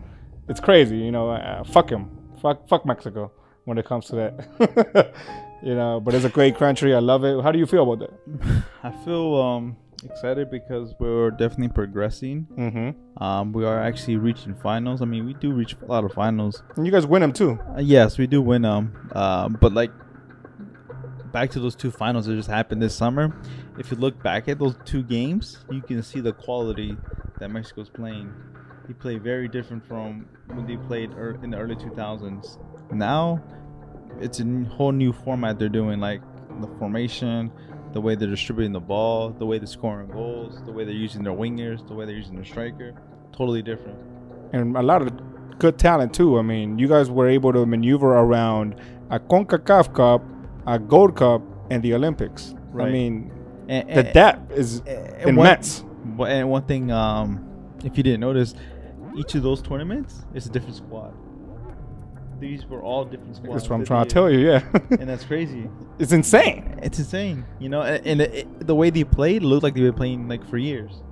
it's 0.48 0.60
crazy, 0.60 0.98
you 0.98 1.12
know. 1.12 1.30
Uh, 1.30 1.64
fuck 1.64 1.90
him. 1.90 2.10
Fuck, 2.40 2.68
fuck 2.68 2.86
Mexico 2.86 3.30
when 3.64 3.78
it 3.78 3.84
comes 3.84 4.06
to 4.06 4.16
that. 4.16 5.14
you 5.62 5.74
know, 5.74 6.00
but 6.00 6.14
it's 6.14 6.24
a 6.24 6.30
great 6.30 6.56
country. 6.56 6.94
I 6.94 6.98
love 6.98 7.24
it. 7.24 7.42
How 7.42 7.52
do 7.52 7.58
you 7.58 7.66
feel 7.66 7.90
about 7.90 8.08
that? 8.08 8.64
I 8.82 8.90
feel 9.04 9.34
um 9.36 9.76
excited 10.04 10.50
because 10.50 10.94
we're 10.98 11.30
definitely 11.30 11.68
progressing. 11.68 12.46
Mm-hmm. 12.56 13.22
Um, 13.22 13.52
we 13.52 13.64
are 13.64 13.80
actually 13.82 14.16
reaching 14.16 14.54
finals. 14.54 15.02
I 15.02 15.04
mean, 15.04 15.26
we 15.26 15.34
do 15.34 15.52
reach 15.52 15.76
a 15.82 15.84
lot 15.86 16.04
of 16.04 16.12
finals. 16.12 16.62
And 16.76 16.86
you 16.86 16.92
guys 16.92 17.06
win 17.06 17.20
them 17.20 17.32
too. 17.32 17.58
Uh, 17.76 17.80
yes, 17.80 18.18
we 18.18 18.26
do 18.26 18.40
win 18.40 18.62
them. 18.62 19.10
Um, 19.12 19.58
but 19.60 19.72
like 19.72 19.90
back 21.32 21.50
to 21.50 21.60
those 21.60 21.74
two 21.74 21.90
finals 21.90 22.26
that 22.26 22.36
just 22.36 22.48
happened 22.48 22.82
this 22.82 22.94
summer. 22.94 23.34
If 23.78 23.90
you 23.90 23.96
look 23.96 24.22
back 24.22 24.48
at 24.48 24.58
those 24.58 24.76
two 24.84 25.02
games, 25.02 25.58
you 25.70 25.80
can 25.80 26.02
see 26.02 26.20
the 26.20 26.32
quality 26.32 26.96
that 27.38 27.50
Mexico's 27.50 27.88
playing. 27.88 28.32
He 28.86 28.94
played 28.94 29.22
very 29.22 29.48
different 29.48 29.86
from 29.86 30.26
when 30.46 30.66
they 30.66 30.76
played 30.76 31.12
in 31.42 31.50
the 31.50 31.56
early 31.58 31.76
2000s. 31.76 32.58
Now, 32.92 33.42
it's 34.20 34.40
a 34.40 34.44
whole 34.70 34.92
new 34.92 35.12
format 35.12 35.58
they're 35.58 35.68
doing, 35.68 36.00
like 36.00 36.20
the 36.60 36.68
formation, 36.78 37.52
the 37.92 38.00
way 38.00 38.14
they're 38.16 38.28
distributing 38.28 38.72
the 38.72 38.80
ball, 38.80 39.30
the 39.30 39.46
way 39.46 39.58
they're 39.58 39.66
scoring 39.66 40.08
goals, 40.08 40.62
the 40.64 40.72
way 40.72 40.84
they're 40.84 40.94
using 40.94 41.22
their 41.22 41.32
wingers, 41.32 41.86
the 41.86 41.94
way 41.94 42.04
they're 42.04 42.16
using 42.16 42.34
their 42.34 42.44
striker. 42.44 42.94
Totally 43.32 43.62
different. 43.62 43.98
and 44.52 44.76
a 44.76 44.82
lot 44.82 45.02
of 45.02 45.12
good 45.58 45.78
talent 45.78 46.12
too. 46.12 46.38
I 46.38 46.42
mean, 46.42 46.78
you 46.78 46.88
guys 46.88 47.10
were 47.10 47.28
able 47.28 47.52
to 47.52 47.64
maneuver 47.66 48.14
around 48.14 48.74
a 49.10 49.20
CONCACAF 49.20 49.94
Cup, 49.94 50.22
a 50.74 50.78
Gold 50.78 51.16
Cup, 51.16 51.42
and 51.70 51.82
the 51.82 51.94
Olympics. 51.94 52.54
I 52.78 52.86
mean, 52.90 53.30
And, 53.68 53.88
the 53.88 54.02
depth 54.02 54.52
is 54.52 54.80
and 54.86 55.36
one- 55.36 55.46
immense. 55.46 55.84
But 56.16 56.30
and 56.32 56.50
one 56.50 56.62
thing, 56.62 56.90
um, 56.90 57.44
if 57.84 57.96
you 57.96 58.02
didn't 58.02 58.20
notice, 58.20 58.54
each 59.16 59.34
of 59.34 59.42
those 59.42 59.60
tournaments 59.62 60.24
is 60.34 60.46
a 60.46 60.50
different 60.50 60.76
squad. 60.76 61.12
These 62.40 62.64
were 62.66 62.82
all 62.82 63.04
different 63.04 63.36
squads. 63.36 63.54
That's 63.54 63.68
what 63.70 63.76
I'm 63.76 63.84
trying 63.84 64.06
to 64.06 64.10
tell 64.14 64.30
you. 64.30 64.38
Yeah, 64.50 64.62
And 64.98 65.08
that's 65.08 65.24
crazy. 65.24 65.68
it's 65.98 66.12
insane. 66.12 66.80
It's 66.82 66.98
insane, 66.98 67.44
you 67.58 67.68
know. 67.68 67.82
And, 67.82 68.06
and 68.06 68.20
it, 68.22 68.34
it- 68.34 68.66
the 68.66 68.74
way 68.74 68.88
they 68.90 69.04
played 69.04 69.42
looked 69.42 69.62
like 69.62 69.74
they 69.74 69.82
were 69.82 69.92
playing 69.92 70.26
like 70.28 70.44
for 70.48 70.56
years. 70.58 71.02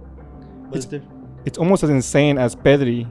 But 0.71 0.79
It's- 0.79 0.85
it's, 0.85 0.87
different. 0.87 1.15
It's 1.45 1.59
almost 1.59 1.83
as 1.85 1.91
insane 1.91 2.39
as 2.39 2.57
Pedri 2.57 3.07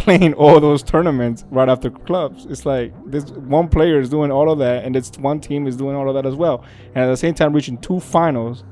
playing 0.00 0.34
all 0.34 0.58
those 0.60 0.82
tournaments 0.82 1.44
right 1.50 1.68
after 1.68 1.90
clubs. 1.90 2.46
It's 2.46 2.64
like 2.66 2.92
this 3.10 3.24
one 3.30 3.68
player 3.68 4.00
is 4.00 4.08
doing 4.08 4.30
all 4.32 4.50
of 4.50 4.58
that, 4.58 4.84
and 4.84 4.94
this 4.94 5.10
one 5.18 5.40
team 5.40 5.66
is 5.66 5.76
doing 5.76 5.94
all 5.96 6.08
of 6.08 6.14
that 6.14 6.26
as 6.26 6.34
well, 6.34 6.64
and 6.94 7.04
at 7.04 7.08
the 7.08 7.16
same 7.16 7.34
time 7.34 7.52
reaching 7.52 7.78
two 7.78 8.00
finals 8.00 8.64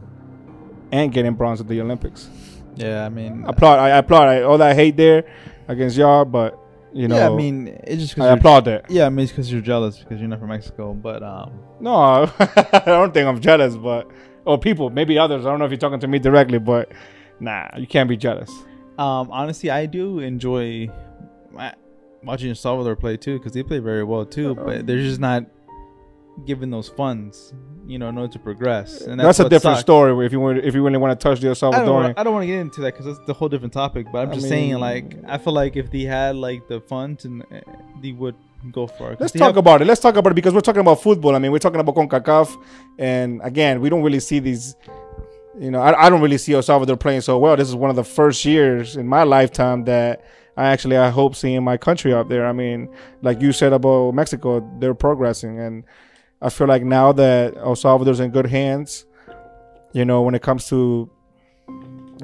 and 0.93 1.13
getting 1.13 1.35
bronze 1.35 1.61
at 1.61 1.69
the 1.69 1.81
Olympics. 1.81 2.29
Yeah, 2.77 3.05
I 3.05 3.09
mean, 3.09 3.45
applaud. 3.47 3.79
I 3.79 3.91
applaud. 3.91 4.29
I, 4.29 4.43
all 4.43 4.59
that 4.59 4.75
hate 4.77 4.97
there 4.97 5.25
against 5.69 5.97
y'all, 5.97 6.25
but 6.25 6.59
you 6.93 7.09
know, 7.09 7.17
yeah, 7.17 7.29
I 7.29 7.35
mean, 7.37 7.69
it's 7.85 8.01
just 8.03 8.19
I 8.19 8.29
applaud 8.33 8.65
that. 8.67 8.91
Yeah, 8.91 9.07
I 9.07 9.09
mean, 9.11 9.25
it's 9.25 9.33
because 9.33 9.53
you're 9.53 9.61
jealous 9.61 9.99
because 9.99 10.21
you're 10.21 10.29
not 10.29 10.39
from 10.39 10.49
Mexico. 10.49 10.95
But 10.95 11.23
um, 11.23 11.59
No, 11.81 11.93
I 12.39 12.83
don't 12.87 13.13
think 13.13 13.27
I'm 13.27 13.41
jealous, 13.41 13.77
but 13.77 14.11
or 14.45 14.59
people, 14.59 14.89
maybe 14.91 15.19
others. 15.19 15.45
I 15.45 15.51
don't 15.51 15.59
know 15.59 15.67
if 15.67 15.71
you're 15.71 15.79
talking 15.79 16.01
to 16.01 16.09
me 16.09 16.19
directly, 16.19 16.59
but 16.59 16.91
nah, 17.41 17.69
you 17.77 17.87
can't 17.87 18.09
be 18.09 18.17
jealous. 18.17 18.51
um, 18.99 19.31
honestly, 19.31 19.71
I 19.71 19.87
do 19.87 20.21
enjoy 20.21 20.89
watching 22.23 22.49
El 22.51 22.55
Salvador 22.55 22.97
play 22.97 23.17
too 23.17 23.39
because 23.39 23.53
they 23.53 23.63
play 23.63 23.79
very 23.79 24.05
well 24.05 24.25
too. 24.25 24.55
But 24.55 24.87
they're 24.87 24.99
just 25.03 25.21
not 25.21 25.45
given 26.47 26.71
those 26.71 26.89
funds, 26.89 27.53
you 27.87 27.99
know, 27.99 28.09
in 28.09 28.17
order 28.17 28.33
to 28.33 28.39
progress. 28.39 29.01
And 29.01 29.19
That's, 29.19 29.41
a 29.41 29.45
different 29.49 29.79
sucks. 29.79 29.81
story. 29.81 30.25
If 30.25 30.31
you 30.33 30.39
want, 30.41 30.59
if 30.59 30.75
you 30.75 30.85
really 30.85 30.99
want 30.99 31.19
to 31.19 31.23
touch 31.23 31.41
the 31.41 31.49
El 31.49 31.75
I 31.75 31.79
don't, 31.85 31.93
wanna- 31.95 32.15
I 32.17 32.23
don't 32.23 32.33
want 32.33 32.45
to 32.45 32.47
get 32.47 32.61
into 32.61 32.81
that 32.83 32.93
because 32.95 33.07
that's 33.07 33.27
the 33.27 33.33
whole 33.35 33.49
different 33.49 33.73
topic. 33.73 34.07
But 34.13 34.19
I'm 34.23 34.31
I 34.31 34.35
just 34.35 34.49
saying, 34.49 34.75
like, 34.75 35.17
I 35.27 35.39
feel 35.39 35.53
like 35.53 35.77
if 35.77 35.91
they 35.91 36.03
had 36.03 36.37
like 36.37 36.69
the 36.69 36.81
funds, 36.81 37.25
and 37.25 37.43
uh, 37.43 37.61
they 38.01 38.13
would 38.13 38.37
go 38.73 38.87
for 38.87 39.13
it. 39.13 39.21
Let's 39.21 39.33
talk 39.33 39.49
have- 39.49 39.57
about 39.57 39.83
it. 39.83 39.87
Let's 39.87 40.01
talk 40.01 40.17
about 40.17 40.31
it 40.31 40.35
because 40.37 40.55
we're 40.55 40.61
talking 40.61 40.81
about 40.81 41.03
football. 41.03 41.35
I 41.35 41.39
mean, 41.41 41.51
we're 41.51 41.59
talking 41.59 41.81
about 41.81 41.95
CONCACAF, 41.97 42.57
and 42.99 43.41
again, 43.43 43.81
we 43.81 43.89
don't 43.89 44.03
really 44.03 44.21
see 44.21 44.39
these. 44.39 44.77
You 45.59 45.73
know, 45.73 45.81
I, 45.81 46.07
I 46.07 46.11
don't 46.11 46.21
really 46.21 46.39
see 46.39 46.55
El 46.55 46.63
Salvador 46.63 46.97
playing 46.97 47.23
so 47.23 47.37
well. 47.39 47.57
This 47.57 47.69
is 47.69 47.75
one 47.75 47.91
of 47.91 47.97
the 47.97 48.05
first 48.05 48.45
years 48.45 48.95
in 48.97 49.09
my 49.09 49.25
lifetime 49.25 49.85
that 49.87 50.25
I 50.59 50.71
actually 50.71 50.97
I 50.97 51.11
hope 51.11 51.37
seeing 51.37 51.63
my 51.63 51.77
country 51.77 52.13
up 52.13 52.29
there. 52.29 52.45
I 52.45 52.53
mean, 52.53 52.93
like 53.23 53.41
you 53.41 53.53
said 53.53 53.73
about 53.73 54.13
Mexico, 54.13 54.69
they're 54.81 54.93
progressing, 54.93 55.61
and 55.61 55.85
I 56.43 56.51
feel 56.51 56.67
like 56.67 56.83
now 56.83 57.13
that 57.13 57.57
El 57.57 57.77
Salvador's 57.77 58.19
in 58.19 58.33
good 58.33 58.47
hands, 58.47 59.07
you 59.93 60.05
know, 60.05 60.23
when 60.23 60.35
it 60.35 60.43
comes 60.43 60.69
to 60.71 61.09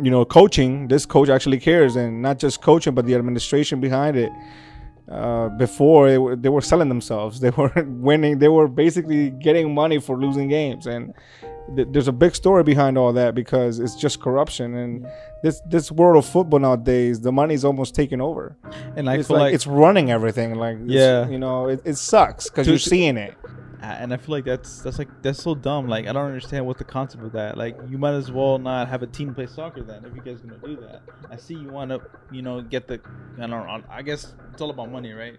you 0.02 0.10
know 0.10 0.24
coaching, 0.24 0.88
this 0.88 1.06
coach 1.06 1.28
actually 1.28 1.60
cares, 1.60 1.94
and 1.94 2.22
not 2.22 2.40
just 2.40 2.60
coaching, 2.60 2.92
but 2.92 3.06
the 3.06 3.14
administration 3.14 3.80
behind 3.80 4.16
it 4.16 4.32
uh, 5.08 5.48
before 5.50 6.08
it, 6.08 6.42
they 6.42 6.48
were 6.48 6.60
selling 6.60 6.88
themselves. 6.88 7.38
They 7.44 7.50
were 7.50 7.72
winning. 7.86 8.40
They 8.40 8.48
were 8.48 8.66
basically 8.66 9.30
getting 9.30 9.72
money 9.72 10.00
for 10.00 10.18
losing 10.18 10.48
games, 10.48 10.88
and 10.88 11.14
th- 11.76 11.88
there's 11.90 12.08
a 12.08 12.12
big 12.12 12.34
story 12.34 12.62
behind 12.62 12.96
all 12.98 13.12
that 13.12 13.34
because 13.34 13.78
it's 13.80 13.94
just 13.94 14.20
corruption. 14.20 14.74
And 14.74 15.06
this 15.42 15.60
this 15.66 15.90
world 15.92 16.16
of 16.22 16.26
football 16.30 16.60
nowadays, 16.60 17.20
the 17.20 17.32
money's 17.32 17.64
almost 17.64 17.94
taken 17.94 18.20
over. 18.20 18.56
and 18.96 19.08
I 19.08 19.16
it's 19.16 19.28
feel 19.28 19.36
like, 19.36 19.42
like, 19.46 19.54
it's 19.54 19.66
running 19.66 20.10
everything. 20.10 20.54
Like 20.54 20.78
Yeah. 20.86 21.28
you 21.28 21.38
know, 21.38 21.68
it, 21.68 21.80
it 21.84 21.94
sucks 21.96 22.48
because 22.48 22.66
you're 22.66 22.78
seeing 22.78 23.16
it. 23.16 23.34
and 23.82 24.14
I 24.14 24.16
feel 24.16 24.34
like 24.36 24.46
that's 24.46 24.80
that's 24.80 24.98
like 24.98 25.08
that's 25.22 25.42
so 25.42 25.54
dumb. 25.54 25.88
Like 25.88 26.06
I 26.06 26.12
don't 26.12 26.26
understand 26.26 26.64
what 26.66 26.78
the 26.78 26.84
concept 26.84 27.22
of 27.22 27.32
that. 27.32 27.56
Like 27.58 27.76
you 27.88 27.98
might 27.98 28.14
as 28.14 28.32
well 28.32 28.58
not 28.58 28.88
have 28.88 29.02
a 29.02 29.06
team 29.06 29.34
play 29.34 29.46
soccer 29.46 29.82
then 29.82 30.04
if 30.06 30.14
you 30.16 30.22
guys 30.22 30.40
gonna 30.40 30.58
do 30.58 30.76
that. 30.86 31.02
I 31.30 31.36
see 31.36 31.54
you 31.54 31.68
want 31.68 31.90
to 31.90 32.00
you 32.32 32.40
know 32.42 32.62
get 32.62 32.88
the 32.88 33.00
I 33.36 33.46
don't 33.46 33.50
know. 33.50 33.82
I 33.90 34.02
guess 34.02 34.32
it's 34.52 34.62
all 34.62 34.70
about 34.70 34.90
money, 34.90 35.12
right? 35.12 35.36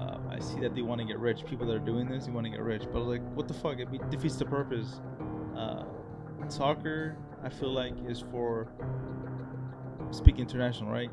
Uh, 0.00 0.16
I 0.30 0.38
see 0.40 0.58
that 0.60 0.74
they 0.74 0.80
want 0.80 1.02
to 1.02 1.06
get 1.06 1.18
rich. 1.18 1.44
People 1.44 1.66
that 1.66 1.74
are 1.74 1.78
doing 1.92 2.08
this, 2.08 2.24
they 2.24 2.32
want 2.32 2.46
to 2.46 2.50
get 2.50 2.62
rich. 2.62 2.84
But 2.90 3.00
like, 3.00 3.20
what 3.34 3.46
the 3.48 3.52
fuck? 3.52 3.78
It 3.78 3.88
defeats 4.10 4.36
the 4.36 4.46
purpose. 4.46 4.98
Uh, 5.60 5.84
soccer, 6.48 7.16
I 7.44 7.48
feel 7.48 7.72
like, 7.72 7.92
is 8.08 8.24
for 8.30 8.68
speak 10.10 10.38
international, 10.38 10.90
right? 10.90 11.10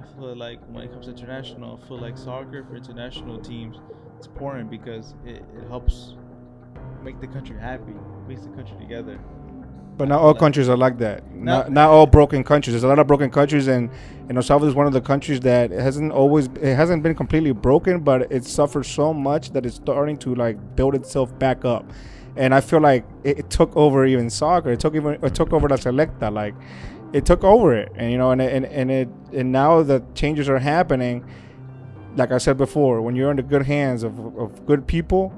I 0.00 0.18
feel 0.18 0.36
like 0.36 0.60
when 0.68 0.84
it 0.84 0.92
comes 0.92 1.06
to 1.06 1.12
international, 1.12 1.80
I 1.82 1.88
feel 1.88 1.98
like 1.98 2.16
soccer 2.18 2.62
for 2.64 2.76
international 2.76 3.40
teams 3.40 3.78
it's 4.18 4.26
important 4.26 4.70
because 4.70 5.14
it, 5.24 5.42
it 5.56 5.68
helps 5.68 6.14
make 7.02 7.20
the 7.20 7.26
country 7.26 7.58
happy, 7.58 7.92
makes 8.28 8.42
the 8.42 8.48
country 8.50 8.76
together. 8.78 9.18
But 9.98 10.08
not 10.08 10.20
all 10.20 10.28
Like- 10.28 10.38
countries 10.38 10.68
are 10.68 10.76
like 10.76 10.98
that. 10.98 11.30
No. 11.34 11.56
Not, 11.56 11.72
not 11.72 11.88
all 11.90 12.06
broken 12.06 12.44
countries. 12.44 12.74
There's 12.74 12.84
a 12.84 12.88
lot 12.88 12.98
of 12.98 13.06
broken 13.06 13.30
countries, 13.30 13.66
and 13.66 13.90
and 14.28 14.36
El 14.36 14.42
Salvador 14.42 14.68
is 14.68 14.74
one 14.74 14.86
of 14.86 14.92
the 14.92 15.00
countries 15.00 15.40
that 15.40 15.70
hasn't 15.70 16.12
always 16.12 16.48
it 16.60 16.74
hasn't 16.74 17.02
been 17.02 17.14
completely 17.14 17.52
broken, 17.52 18.00
but 18.00 18.30
it 18.30 18.44
suffered 18.44 18.84
so 18.84 19.14
much 19.14 19.52
that 19.52 19.64
it's 19.64 19.76
starting 19.76 20.18
to 20.18 20.34
like 20.34 20.58
build 20.76 20.94
itself 20.94 21.36
back 21.38 21.64
up. 21.64 21.90
And 22.36 22.54
I 22.54 22.60
feel 22.60 22.80
like 22.80 23.04
it, 23.24 23.38
it 23.40 23.50
took 23.50 23.74
over 23.76 24.04
even 24.06 24.30
soccer. 24.30 24.70
It 24.70 24.80
took 24.80 24.94
even 24.94 25.18
it 25.22 25.34
took 25.34 25.52
over 25.52 25.68
La 25.68 25.76
Selecta. 25.76 26.32
Like 26.32 26.54
it 27.12 27.24
took 27.24 27.44
over 27.44 27.74
it, 27.74 27.92
and 27.96 28.12
you 28.12 28.18
know, 28.18 28.30
and 28.30 28.42
and 28.42 28.66
and 28.66 28.90
it 28.90 29.08
and 29.32 29.52
now 29.52 29.82
the 29.82 30.04
changes 30.14 30.48
are 30.48 30.58
happening. 30.58 31.24
Like 32.16 32.32
I 32.32 32.38
said 32.38 32.56
before, 32.56 33.02
when 33.02 33.14
you're 33.14 33.30
in 33.30 33.36
the 33.36 33.42
good 33.42 33.62
hands 33.62 34.02
of 34.02 34.18
of 34.36 34.66
good 34.66 34.86
people, 34.86 35.32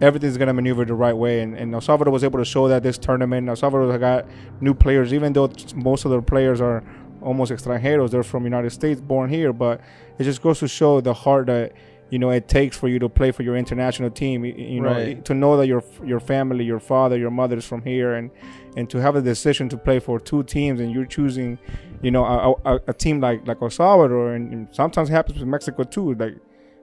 everything's 0.00 0.36
gonna 0.36 0.52
maneuver 0.52 0.84
the 0.84 0.94
right 0.94 1.16
way. 1.16 1.40
And, 1.40 1.56
and 1.56 1.74
El 1.74 1.80
Salvador 1.80 2.12
was 2.12 2.24
able 2.24 2.38
to 2.38 2.44
show 2.44 2.68
that 2.68 2.82
this 2.82 2.98
tournament. 2.98 3.48
El 3.48 3.56
Salvador 3.56 3.96
got 3.98 4.26
new 4.60 4.74
players, 4.74 5.14
even 5.14 5.32
though 5.32 5.50
most 5.76 6.04
of 6.04 6.10
their 6.10 6.22
players 6.22 6.60
are 6.60 6.82
almost 7.20 7.52
extranjeros. 7.52 8.10
They're 8.10 8.22
from 8.22 8.44
United 8.44 8.70
States, 8.70 9.00
born 9.00 9.30
here. 9.30 9.52
But 9.52 9.80
it 10.18 10.24
just 10.24 10.42
goes 10.42 10.58
to 10.60 10.68
show 10.68 11.00
the 11.00 11.14
heart 11.14 11.46
that 11.46 11.72
you 12.12 12.18
know 12.22 12.30
it 12.30 12.46
takes 12.58 12.76
for 12.76 12.88
you 12.92 12.98
to 13.04 13.08
play 13.18 13.30
for 13.36 13.42
your 13.48 13.56
international 13.56 14.10
team. 14.22 14.44
You, 14.44 14.80
know, 14.86 14.92
Right. 14.96 15.24
to 15.28 15.32
know 15.42 15.52
that 15.58 15.66
your 15.72 15.82
your 16.12 16.20
family, 16.32 16.64
your 16.72 16.80
father, 16.92 17.16
your 17.24 17.30
mother 17.40 17.56
is 17.62 17.66
from 17.72 17.82
here, 17.92 18.10
and 18.18 18.30
and 18.76 18.84
to 18.92 18.98
have 19.06 19.14
a 19.16 19.22
decision 19.32 19.64
to 19.70 19.76
play 19.86 19.98
for 19.98 20.16
two 20.30 20.42
teams, 20.56 20.78
and 20.82 20.88
you're 20.94 21.10
choosing, 21.18 21.58
you 22.06 22.10
know, 22.14 22.24
a, 22.24 22.36
a, 22.72 22.80
a 22.88 22.94
team 23.04 23.16
like 23.26 23.40
like 23.48 23.58
El 23.62 23.70
Salvador, 23.70 24.34
and, 24.36 24.44
and 24.52 24.62
sometimes 24.80 25.08
it 25.10 25.14
happens 25.18 25.38
with 25.38 25.48
Mexico 25.56 25.82
too. 25.84 26.14
Like 26.14 26.36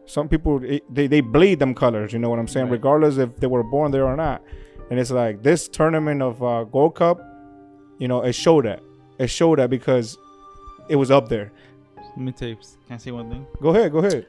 some 0.06 0.28
people 0.28 0.54
it, 0.64 0.84
they, 0.96 1.06
they 1.14 1.22
bleed 1.22 1.60
them 1.60 1.74
colors 1.76 2.12
you 2.14 2.18
know 2.22 2.30
what 2.32 2.40
i'm 2.40 2.48
saying 2.48 2.66
Right. 2.66 2.78
regardless 2.80 3.18
if 3.18 3.30
they 3.42 3.46
were 3.56 3.62
born 3.76 3.92
there 3.92 4.06
or 4.12 4.16
not 4.16 4.42
and 4.90 5.00
it's 5.00 5.12
like 5.12 5.44
this 5.44 5.68
tournament 5.68 6.24
of 6.24 6.42
uh, 6.42 6.64
gold 6.64 6.96
cup 6.96 7.18
you 8.00 8.08
know 8.08 8.20
it 8.30 8.34
showed 8.34 8.66
that 8.66 8.80
it 9.20 9.28
showed 9.30 9.60
that 9.60 9.70
because 9.70 10.18
it 10.94 10.96
was 10.96 11.12
up 11.12 11.30
there 11.30 11.52
Let 12.18 12.18
me 12.18 12.32
tapes. 12.32 12.78
can 12.88 12.96
I 12.96 12.98
say 12.98 13.12
one 13.12 13.30
thing? 13.30 13.46
go 13.62 13.70
ahead 13.70 13.92
go 13.92 14.00
ahead 14.00 14.26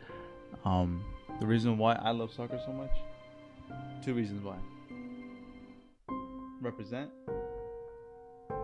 Um, 0.65 1.05
the 1.41 1.47
reason 1.47 1.79
why 1.79 1.95
I 1.95 2.11
love 2.11 2.33
soccer 2.33 2.61
so 2.65 2.73
much, 2.73 2.91
two 4.05 4.15
reasons 4.15 4.43
why. 4.43 4.57
Represent, 6.61 7.11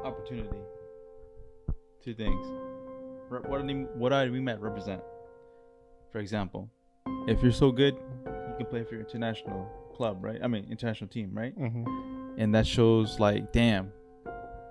opportunity. 0.05 0.59
Two 2.05 2.15
things. 2.15 2.47
Re- 3.31 3.41
what 3.47 3.67
do 3.67 3.89
what 3.95 4.11
do 4.11 4.33
we 4.33 4.41
meant 4.41 4.61
represent? 4.61 5.03
For 6.13 6.19
example, 6.19 6.71
if 7.27 7.43
you're 7.43 7.53
so 7.53 7.73
good, 7.73 7.95
you 8.27 8.55
can 8.59 8.67
play 8.67 8.85
for 8.85 8.95
your 8.95 9.01
international 9.05 9.69
club, 9.97 10.23
right? 10.23 10.39
I 10.43 10.47
mean, 10.47 10.67
international 10.71 11.09
team, 11.09 11.31
right? 11.33 11.53
hmm 11.55 11.85
and 12.39 12.55
that 12.55 12.67
shows 12.67 13.19
like 13.19 13.53
damn 13.53 13.91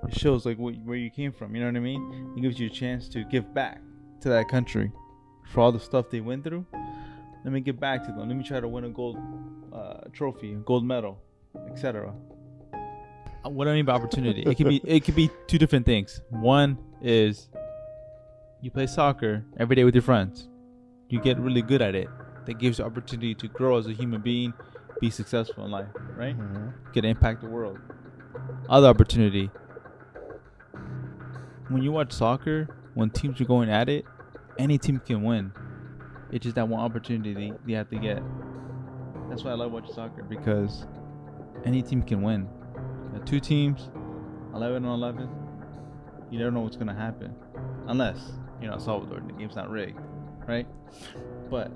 it 0.08 0.18
shows 0.18 0.46
like 0.46 0.58
what, 0.58 0.76
where 0.84 0.98
you 0.98 1.10
came 1.10 1.32
from 1.32 1.56
you 1.56 1.62
know 1.62 1.68
what 1.68 1.76
i 1.76 1.80
mean 1.80 2.34
it 2.38 2.42
gives 2.42 2.60
you 2.60 2.68
a 2.68 2.70
chance 2.70 3.08
to 3.10 3.24
give 3.26 3.54
back 3.54 3.82
to 4.22 4.30
that 4.30 4.48
country 4.48 4.92
for 5.52 5.62
all 5.62 5.72
the 5.72 5.80
stuff 5.80 6.10
they 6.10 6.22
went 6.22 6.44
through 6.44 6.66
let 7.46 7.54
me 7.54 7.62
get 7.62 7.80
back 7.80 8.04
to 8.06 8.12
them. 8.12 8.28
Let 8.28 8.36
me 8.36 8.44
try 8.44 8.60
to 8.60 8.68
win 8.68 8.84
a 8.84 8.90
gold 8.90 9.18
uh, 9.72 10.02
trophy 10.14 10.54
a 10.54 10.56
gold 10.56 10.86
medal 10.86 11.22
etc 11.72 12.14
Uh, 13.46 13.50
what 13.50 13.66
do 13.66 13.72
i 13.72 13.74
mean 13.76 13.86
by 13.86 13.94
opportunity? 13.94 14.42
It 14.42 14.56
could 14.58 14.68
be 14.68 14.82
it 14.84 15.04
could 15.06 15.16
be 15.16 15.30
two 15.48 15.60
different 15.60 15.86
things. 15.86 16.22
One 16.30 16.78
is 17.02 17.50
you 18.62 18.72
play 18.72 18.88
soccer 18.88 19.44
every 19.58 19.76
day 19.76 19.84
with 19.84 19.94
your 19.94 20.02
friends. 20.02 20.50
You 21.10 21.22
get 21.22 21.38
really 21.38 21.62
good 21.62 21.82
at 21.82 21.94
it. 21.94 22.10
That 22.46 22.56
gives 22.60 22.80
you 22.80 22.86
opportunity 22.86 23.36
to 23.36 23.48
grow 23.48 23.78
as 23.78 23.88
a 23.88 23.94
human 23.94 24.22
being 24.22 24.54
be 25.02 25.10
successful 25.10 25.66
in 25.66 25.72
life 25.72 25.92
right? 26.16 26.36
Can 26.94 27.06
impact 27.06 27.42
the 27.42 27.48
world. 27.48 27.78
Other 28.70 28.88
opportunity. 28.88 29.52
When 31.68 31.82
you 31.84 31.92
watch 31.92 32.12
soccer, 32.14 32.70
when 32.94 33.10
teams 33.10 33.42
are 33.42 33.46
going 33.46 33.70
at 33.70 33.90
it, 33.90 34.06
any 34.58 34.78
team 34.78 35.02
can 35.06 35.24
win. 35.24 35.52
It's 36.32 36.44
just 36.44 36.56
that 36.56 36.68
one 36.68 36.82
opportunity 36.82 37.54
they 37.66 37.74
have 37.74 37.90
to 37.90 37.98
get. 37.98 38.22
That's 39.30 39.44
why 39.44 39.52
I 39.52 39.56
love 39.56 39.72
watching 39.72 39.94
soccer 39.94 40.24
because 40.24 40.86
any 41.64 41.82
team 41.82 42.02
can 42.04 42.22
win. 42.22 42.48
You 43.14 43.22
two 43.26 43.40
teams, 43.40 43.90
11 44.54 44.86
on 44.86 45.00
11. 45.00 45.30
You 46.32 46.40
never 46.40 46.52
know 46.52 46.62
what's 46.62 46.76
going 46.76 46.88
to 46.88 46.94
happen. 46.94 47.36
Unless, 47.88 48.34
you 48.62 48.68
know, 48.68 48.78
Salvador, 48.78 49.18
and 49.20 49.30
the 49.30 49.34
game's 49.34 49.56
not 49.56 49.70
rigged, 49.70 50.00
right? 50.48 50.68
But 51.50 51.72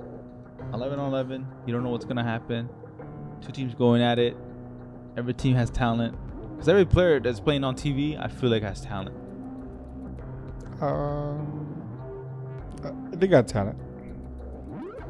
11 0.74 1.00
on 1.00 1.10
11, 1.10 1.48
you 1.65 1.74
don't 1.74 1.84
know 1.84 1.89
what's 1.89 2.06
going 2.06 2.18
to 2.18 2.24
happen. 2.24 2.70
Two 3.41 3.51
teams 3.51 3.74
going 3.74 4.01
at 4.01 4.20
it 4.20 4.36
every 5.18 5.34
team 5.34 5.56
has 5.56 5.70
talent. 5.70 6.18
Because 6.51 6.70
every 6.70 6.86
player 6.86 7.20
that's 7.20 7.39
playing 7.39 7.63
on 7.63 7.75
TV, 7.75 8.20
I 8.20 8.27
feel 8.27 8.50
like 8.50 8.63
has 8.63 8.82
talent. 8.82 9.15
um, 10.82 11.65
uh, 12.84 12.91
they 13.12 13.27
got 13.27 13.48
talent 13.48 13.77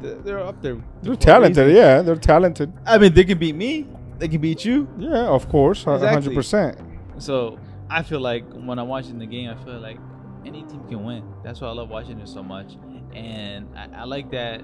They're, 0.02 0.14
they're 0.16 0.40
up 0.40 0.60
there. 0.62 0.74
they're 1.02 1.14
for 1.14 1.20
a 1.20 1.26
talented 1.30 1.66
reason. 1.66 1.76
yeah 1.82 2.02
they're 2.02 2.16
talented 2.16 2.72
I 2.86 2.98
mean, 2.98 3.12
they 3.14 3.24
can 3.24 3.38
beat 3.38 3.54
me. 3.56 3.86
They 4.18 4.28
can 4.28 4.40
beat 4.40 4.64
you. 4.64 4.88
yeah 4.98 5.26
of 5.28 5.48
course 5.48 5.86
a 5.86 5.94
Exactly. 5.94 6.34
100% 6.36 7.22
So 7.22 7.58
I 7.88 8.02
feel 8.02 8.20
like 8.20 8.44
when 8.52 8.78
I'm 8.78 8.88
watching 8.88 9.18
the 9.18 9.26
game, 9.26 9.50
I 9.50 9.56
feel 9.64 9.78
like 9.80 9.98
any 10.46 10.62
team 10.62 10.82
can 10.88 11.04
win. 11.04 11.22
That's 11.44 11.60
why 11.60 11.68
I 11.68 11.72
love 11.72 11.88
watching 11.90 12.18
it 12.20 12.28
so 12.28 12.42
much. 12.42 12.76
And 13.14 13.66
I, 13.76 13.88
I 14.02 14.04
like 14.04 14.30
that 14.30 14.62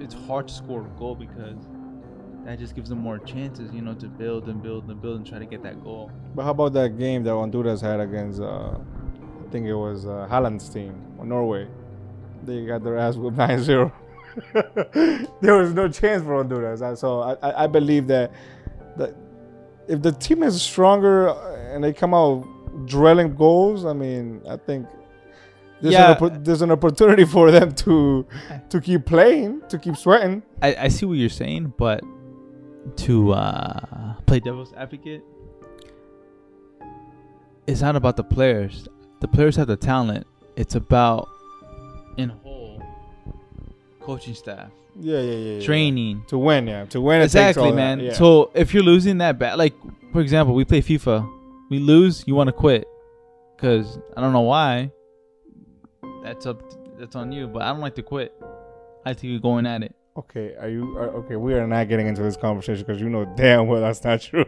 it's 0.00 0.14
hard 0.26 0.48
to 0.48 0.54
score 0.54 0.80
a 0.84 0.98
goal 0.98 1.14
because 1.14 1.56
that 2.44 2.58
just 2.58 2.74
gives 2.74 2.88
them 2.88 2.98
more 2.98 3.18
chances, 3.20 3.72
you 3.72 3.82
know, 3.82 3.94
to 3.94 4.06
build 4.08 4.48
and 4.48 4.60
build 4.62 4.88
and 4.90 5.00
build 5.00 5.16
and 5.18 5.26
try 5.26 5.38
to 5.38 5.46
get 5.46 5.62
that 5.62 5.82
goal. 5.84 6.10
but 6.34 6.42
how 6.42 6.50
about 6.50 6.72
that 6.72 6.98
game 6.98 7.22
that 7.22 7.30
honduras 7.30 7.80
had 7.80 8.00
against 8.00 8.40
uh, 8.40 8.72
i 9.44 9.50
think 9.52 9.64
it 9.66 9.74
was 9.74 10.06
uh, 10.06 10.26
Haaland's 10.30 10.68
team 10.68 10.94
or 11.18 11.24
norway 11.24 11.68
they 12.44 12.64
got 12.66 12.82
their 12.82 12.98
ass 12.98 13.14
with 13.16 13.36
9-0 13.46 13.92
there 15.40 15.56
was 15.56 15.72
no 15.74 15.88
chance 15.88 16.22
for 16.22 16.36
honduras 16.36 16.82
so 16.98 17.20
i, 17.20 17.64
I, 17.64 17.66
believe 17.66 18.06
that 18.06 18.32
that 18.96 19.14
if 19.88 20.02
the 20.02 20.12
team 20.12 20.42
is 20.42 20.60
stronger 20.62 21.28
uh, 21.28 21.74
and 21.74 21.84
they 21.84 21.92
come 21.92 22.14
out 22.14 22.46
drilling 22.86 23.34
goals 23.34 23.84
i 23.84 23.92
mean 23.92 24.40
i 24.48 24.56
think 24.56 24.86
there's, 25.80 25.94
Yeah. 25.94 26.16
an, 26.24 26.42
there's 26.44 26.62
an 26.62 26.70
opportunity 26.70 27.24
for 27.36 27.50
them 27.50 27.74
to 27.74 28.26
to 28.70 28.80
keep 28.80 29.04
playing 29.04 29.62
to 29.68 29.78
keep 29.78 29.96
sweating 29.96 30.42
I, 30.62 30.76
I 30.82 30.88
see 30.88 31.06
what 31.06 31.18
you're 31.18 31.28
saying, 31.28 31.74
but 31.76 32.02
to 32.98 33.32
uh, 33.32 34.14
play 34.26 34.38
devil's 34.38 34.72
advocate, 34.74 35.22
it's 37.66 37.80
not 37.80 37.96
about 37.96 38.16
the 38.16 38.24
players. 38.24 38.88
The 39.20 39.28
players 39.28 39.56
have 39.56 39.66
the 39.66 39.76
talent. 39.76 40.26
It's 40.56 40.76
about 40.76 41.28
coaching 44.02 44.34
staff, 44.34 44.70
Yeah, 45.00 45.18
yeah, 45.20 45.32
yeah. 45.32 45.58
yeah. 45.58 45.64
training. 45.64 46.24
to 46.28 46.38
win. 46.38 46.66
Yeah, 46.66 46.84
to 46.86 47.00
win. 47.00 47.22
Exactly, 47.22 47.70
that, 47.70 47.76
man. 47.76 48.00
yeah. 48.00 48.12
So 48.12 48.50
if 48.54 48.74
you're 48.74 48.82
losing 48.82 49.18
that 49.18 49.38
bad, 49.38 49.56
like 49.58 49.74
for 50.12 50.20
example, 50.20 50.54
we 50.54 50.64
play 50.64 50.82
FIFA, 50.82 51.28
we 51.70 51.78
lose, 51.78 52.24
you 52.26 52.34
want 52.34 52.48
to 52.48 52.52
quit, 52.52 52.86
because 53.56 53.98
I 54.16 54.20
don't 54.20 54.32
know 54.32 54.40
why. 54.42 54.90
That's 56.24 56.46
up. 56.46 56.62
That's 56.98 57.16
on 57.16 57.32
you. 57.32 57.46
But 57.48 57.62
I 57.62 57.68
don't 57.68 57.80
like 57.80 57.94
to 57.96 58.02
quit. 58.02 58.32
I 59.04 59.10
like 59.10 59.16
to 59.18 59.22
keep 59.22 59.42
going 59.42 59.66
at 59.66 59.82
it. 59.82 59.94
Okay, 60.16 60.54
are 60.60 60.68
you 60.68 60.96
are, 60.98 61.08
okay? 61.24 61.36
We 61.36 61.54
are 61.54 61.66
not 61.66 61.88
getting 61.88 62.06
into 62.06 62.22
this 62.22 62.36
conversation 62.36 62.84
because 62.86 63.00
you 63.00 63.08
know 63.08 63.24
damn 63.36 63.66
well 63.66 63.80
that's 63.80 64.04
not 64.04 64.20
true. 64.28 64.44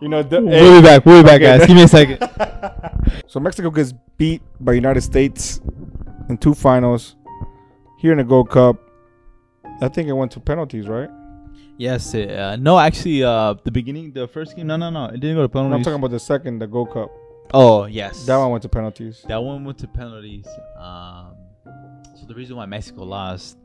you 0.00 0.08
know, 0.08 0.22
the, 0.22 0.40
We'll 0.40 0.80
be 0.80 0.86
back. 0.86 1.04
We'll 1.04 1.22
be 1.22 1.26
back, 1.26 1.42
Okay. 1.42 1.58
guys. 1.58 1.66
Give 1.66 1.76
me 1.76 1.82
a 1.82 1.88
second. 1.88 2.18
so 3.26 3.38
Mexico 3.38 3.70
gets 3.70 3.92
beat 4.16 4.40
by 4.58 4.72
United 4.72 5.02
States 5.02 5.60
in 6.30 6.38
two 6.38 6.54
finals. 6.54 7.16
Here 7.98 8.12
in 8.12 8.18
the 8.18 8.24
Gold 8.24 8.50
Cup, 8.50 8.76
I 9.80 9.88
think 9.88 10.08
it 10.08 10.12
went 10.12 10.32
to 10.32 10.40
penalties, 10.40 10.86
right? 10.86 11.10
Yes. 11.78 12.14
Uh, 12.14 12.56
no, 12.58 12.78
actually, 12.78 13.22
uh, 13.22 13.54
the 13.64 13.70
beginning, 13.70 14.12
the 14.12 14.28
first 14.28 14.56
game. 14.56 14.66
No, 14.66 14.76
no, 14.76 14.90
no. 14.90 15.06
It 15.06 15.20
didn't 15.20 15.36
go 15.36 15.46
to 15.46 15.68
No, 15.68 15.74
I'm 15.74 15.82
talking 15.82 15.98
about 15.98 16.10
the 16.10 16.20
second, 16.20 16.58
the 16.58 16.66
Gold 16.66 16.92
Cup. 16.92 17.10
oh, 17.52 17.84
yes. 17.86 18.26
That 18.26 18.36
one 18.36 18.50
went 18.50 18.62
to 18.62 18.68
penalties. 18.68 19.24
That 19.28 19.42
one 19.42 19.64
went 19.64 19.78
to 19.78 19.88
penalties. 19.88 20.46
Um, 20.78 21.34
so 22.14 22.26
the 22.26 22.34
reason 22.34 22.56
why 22.56 22.66
Mexico 22.66 23.04
lost, 23.04 23.58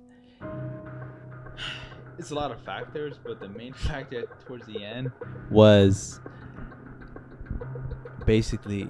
it's 2.17 2.31
a 2.31 2.35
lot 2.35 2.51
of 2.51 2.61
factors, 2.61 3.15
but 3.23 3.39
the 3.39 3.49
main 3.49 3.73
factor 3.73 4.25
towards 4.45 4.65
the 4.67 4.83
end 4.83 5.11
was 5.49 6.19
basically 8.25 8.89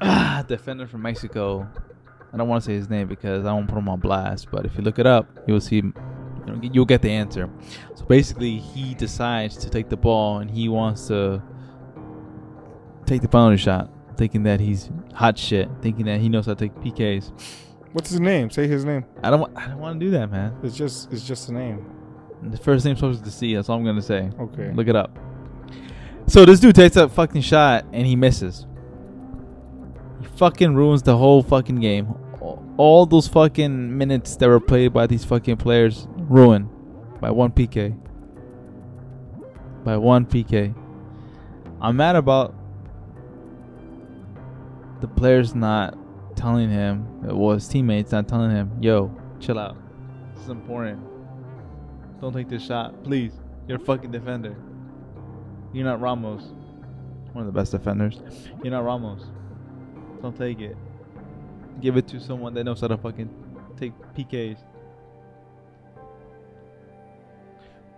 ah, 0.00 0.44
defender 0.46 0.86
from 0.86 1.02
Mexico. 1.02 1.68
I 2.36 2.38
don't 2.38 2.48
want 2.48 2.62
to 2.62 2.66
say 2.66 2.74
his 2.74 2.90
name 2.90 3.08
because 3.08 3.46
I 3.46 3.52
won't 3.54 3.66
put 3.66 3.78
him 3.78 3.88
on 3.88 3.98
blast, 3.98 4.48
but 4.50 4.66
if 4.66 4.76
you 4.76 4.82
look 4.82 4.98
it 4.98 5.06
up, 5.06 5.26
you'll 5.46 5.58
see. 5.58 5.76
You 5.76 5.94
know, 6.46 6.60
you'll 6.60 6.84
get 6.84 7.00
the 7.00 7.10
answer. 7.10 7.48
So 7.94 8.04
basically, 8.04 8.58
he 8.58 8.92
decides 8.92 9.56
to 9.56 9.70
take 9.70 9.88
the 9.88 9.96
ball 9.96 10.40
and 10.40 10.50
he 10.50 10.68
wants 10.68 11.06
to 11.08 11.42
take 13.06 13.22
the 13.22 13.28
penalty 13.28 13.56
shot, 13.56 13.90
thinking 14.18 14.42
that 14.42 14.60
he's 14.60 14.90
hot 15.14 15.38
shit, 15.38 15.70
thinking 15.80 16.04
that 16.04 16.20
he 16.20 16.28
knows 16.28 16.44
how 16.44 16.52
to 16.52 16.68
take 16.68 16.74
PKs. 16.74 17.32
What's 17.94 18.10
his 18.10 18.20
name? 18.20 18.50
Say 18.50 18.68
his 18.68 18.84
name. 18.84 19.06
I 19.22 19.30
don't. 19.30 19.56
I 19.56 19.68
don't 19.68 19.78
want 19.78 19.98
to 19.98 20.04
do 20.04 20.10
that, 20.10 20.30
man. 20.30 20.54
It's 20.62 20.76
just 20.76 21.10
it's 21.10 21.26
just 21.26 21.48
a 21.48 21.54
name. 21.54 21.90
The 22.42 22.58
first 22.58 22.84
name 22.84 22.96
starts 22.96 23.18
with 23.18 23.32
C. 23.32 23.54
That's 23.54 23.70
all 23.70 23.78
I'm 23.78 23.84
gonna 23.86 24.02
say. 24.02 24.30
Okay. 24.38 24.72
Look 24.74 24.88
it 24.88 24.96
up. 24.96 25.18
So 26.26 26.44
this 26.44 26.60
dude 26.60 26.74
takes 26.74 26.96
that 26.96 27.12
fucking 27.12 27.40
shot 27.40 27.86
and 27.94 28.06
he 28.06 28.14
misses. 28.14 28.66
He 30.20 30.26
fucking 30.36 30.74
ruins 30.74 31.02
the 31.02 31.16
whole 31.16 31.42
fucking 31.42 31.80
game. 31.80 32.14
All- 32.76 33.06
those 33.06 33.28
fucking 33.28 33.96
minutes 33.96 34.36
that 34.36 34.48
were 34.48 34.60
played 34.60 34.92
by 34.92 35.06
these 35.06 35.24
fucking 35.24 35.56
players 35.56 36.06
ruined 36.16 36.68
by 37.20 37.30
one 37.30 37.50
PK. 37.50 37.96
By 39.84 39.96
one 39.96 40.26
PK. 40.26 40.74
I'm 41.80 41.96
mad 41.96 42.16
about 42.16 42.54
the 45.00 45.08
players 45.08 45.54
not 45.54 45.96
telling 46.36 46.70
him, 46.70 47.06
well, 47.22 47.54
his 47.54 47.68
teammates 47.68 48.12
not 48.12 48.28
telling 48.28 48.50
him, 48.50 48.70
yo, 48.80 49.14
chill 49.40 49.58
out. 49.58 49.76
This 50.34 50.44
is 50.44 50.48
important. 50.50 51.00
Don't 52.20 52.32
take 52.32 52.48
this 52.48 52.64
shot, 52.64 53.02
please. 53.04 53.32
You're 53.68 53.76
a 53.76 53.84
fucking 53.84 54.10
defender. 54.10 54.56
You're 55.72 55.84
not 55.84 56.00
Ramos. 56.00 56.42
One 57.32 57.46
of 57.46 57.52
the 57.52 57.58
best 57.58 57.72
defenders. 57.72 58.20
You're 58.62 58.70
not 58.72 58.84
Ramos. 58.84 59.24
Don't 60.22 60.36
take 60.36 60.60
it. 60.60 60.76
Give 61.80 61.96
it 61.96 62.06
to 62.08 62.20
someone 62.20 62.54
that 62.54 62.64
knows 62.64 62.80
how 62.80 62.88
to 62.88 62.96
fucking 62.96 63.28
take 63.76 63.92
PKs. 64.16 64.58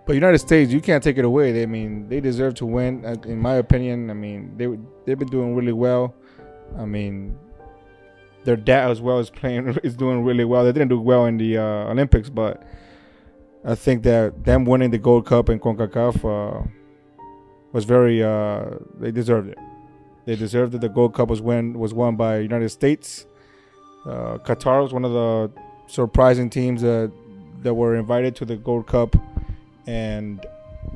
But 0.07 0.15
United 0.15 0.39
States, 0.39 0.73
you 0.73 0.81
can't 0.81 1.05
take 1.05 1.19
it 1.19 1.25
away. 1.25 1.53
They 1.53 1.65
I 1.65 1.67
mean 1.67 2.09
they 2.09 2.21
deserve 2.21 2.55
to 2.55 2.67
win. 2.67 3.05
uh, 3.05 3.15
In 3.27 3.39
my 3.39 3.55
opinion, 3.55 4.11
I 4.11 4.15
mean 4.15 4.57
they 4.57 4.67
they've 5.05 5.19
been 5.19 5.29
doing 5.29 5.55
really 5.55 5.73
well. 5.73 6.15
I 6.79 6.87
mean 6.87 7.39
their 8.45 8.57
dad 8.57 8.91
as 8.91 9.01
well 9.03 9.19
is 9.19 9.29
playing 9.31 9.69
is 9.83 9.95
doing 9.95 10.25
really 10.25 10.45
well. 10.45 10.65
They 10.65 10.73
didn't 10.73 10.89
do 10.89 11.01
well 11.01 11.27
in 11.27 11.37
the 11.37 11.59
uh, 11.59 11.91
Olympics, 11.93 12.31
but 12.31 12.63
I 13.65 13.75
think 13.75 14.03
that 14.05 14.45
them 14.45 14.65
winning 14.65 14.91
the 14.91 14.99
Gold 14.99 15.27
Cup 15.27 15.51
in 15.51 15.61
Concacaf 15.61 16.17
uh, 16.25 16.67
was 17.73 17.85
very 17.85 18.23
uh, 18.23 18.65
they 18.99 19.11
deserved 19.13 19.51
it. 19.51 19.59
They 20.25 20.37
deserved 20.37 20.75
it. 20.75 20.81
The 20.81 20.89
Gold 20.89 21.15
Cup 21.15 21.29
was 21.29 21.43
win 21.43 21.79
was 21.79 21.93
won 21.93 22.17
by 22.17 22.39
United 22.39 22.71
States. 22.71 23.27
Uh, 24.05 24.39
Qatar 24.39 24.83
was 24.83 24.93
one 24.93 25.05
of 25.05 25.13
the 25.13 25.51
surprising 25.87 26.51
teams 26.51 26.83
that 26.83 27.11
that 27.63 27.75
were 27.75 27.97
invited 27.97 28.37
to 28.37 28.45
the 28.45 28.57
Gold 28.57 28.87
Cup 28.87 29.17
and 29.89 30.47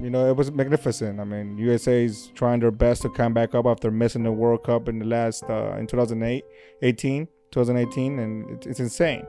you 0.01 0.11
know 0.11 0.29
it 0.29 0.37
was 0.37 0.51
magnificent. 0.53 1.19
I 1.19 1.25
mean, 1.25 1.57
USA 1.59 2.05
is 2.05 2.31
trying 2.35 2.61
their 2.61 2.71
best 2.71 3.03
to 3.03 3.11
come 3.11 3.33
back 3.33 3.55
up 3.55 3.67
after 3.67 3.91
missing 3.91 4.23
the 4.23 4.33
World 4.33 4.65
Cup 4.65 4.89
in 4.89 4.99
the 4.99 5.07
last 5.07 5.45
uh, 5.45 5.77
in 5.79 5.87
2008, 5.87 6.45
18, 6.83 7.29
2018, 7.51 8.19
and 8.19 8.51
it's, 8.51 8.67
it's 8.67 8.81
insane 8.81 9.27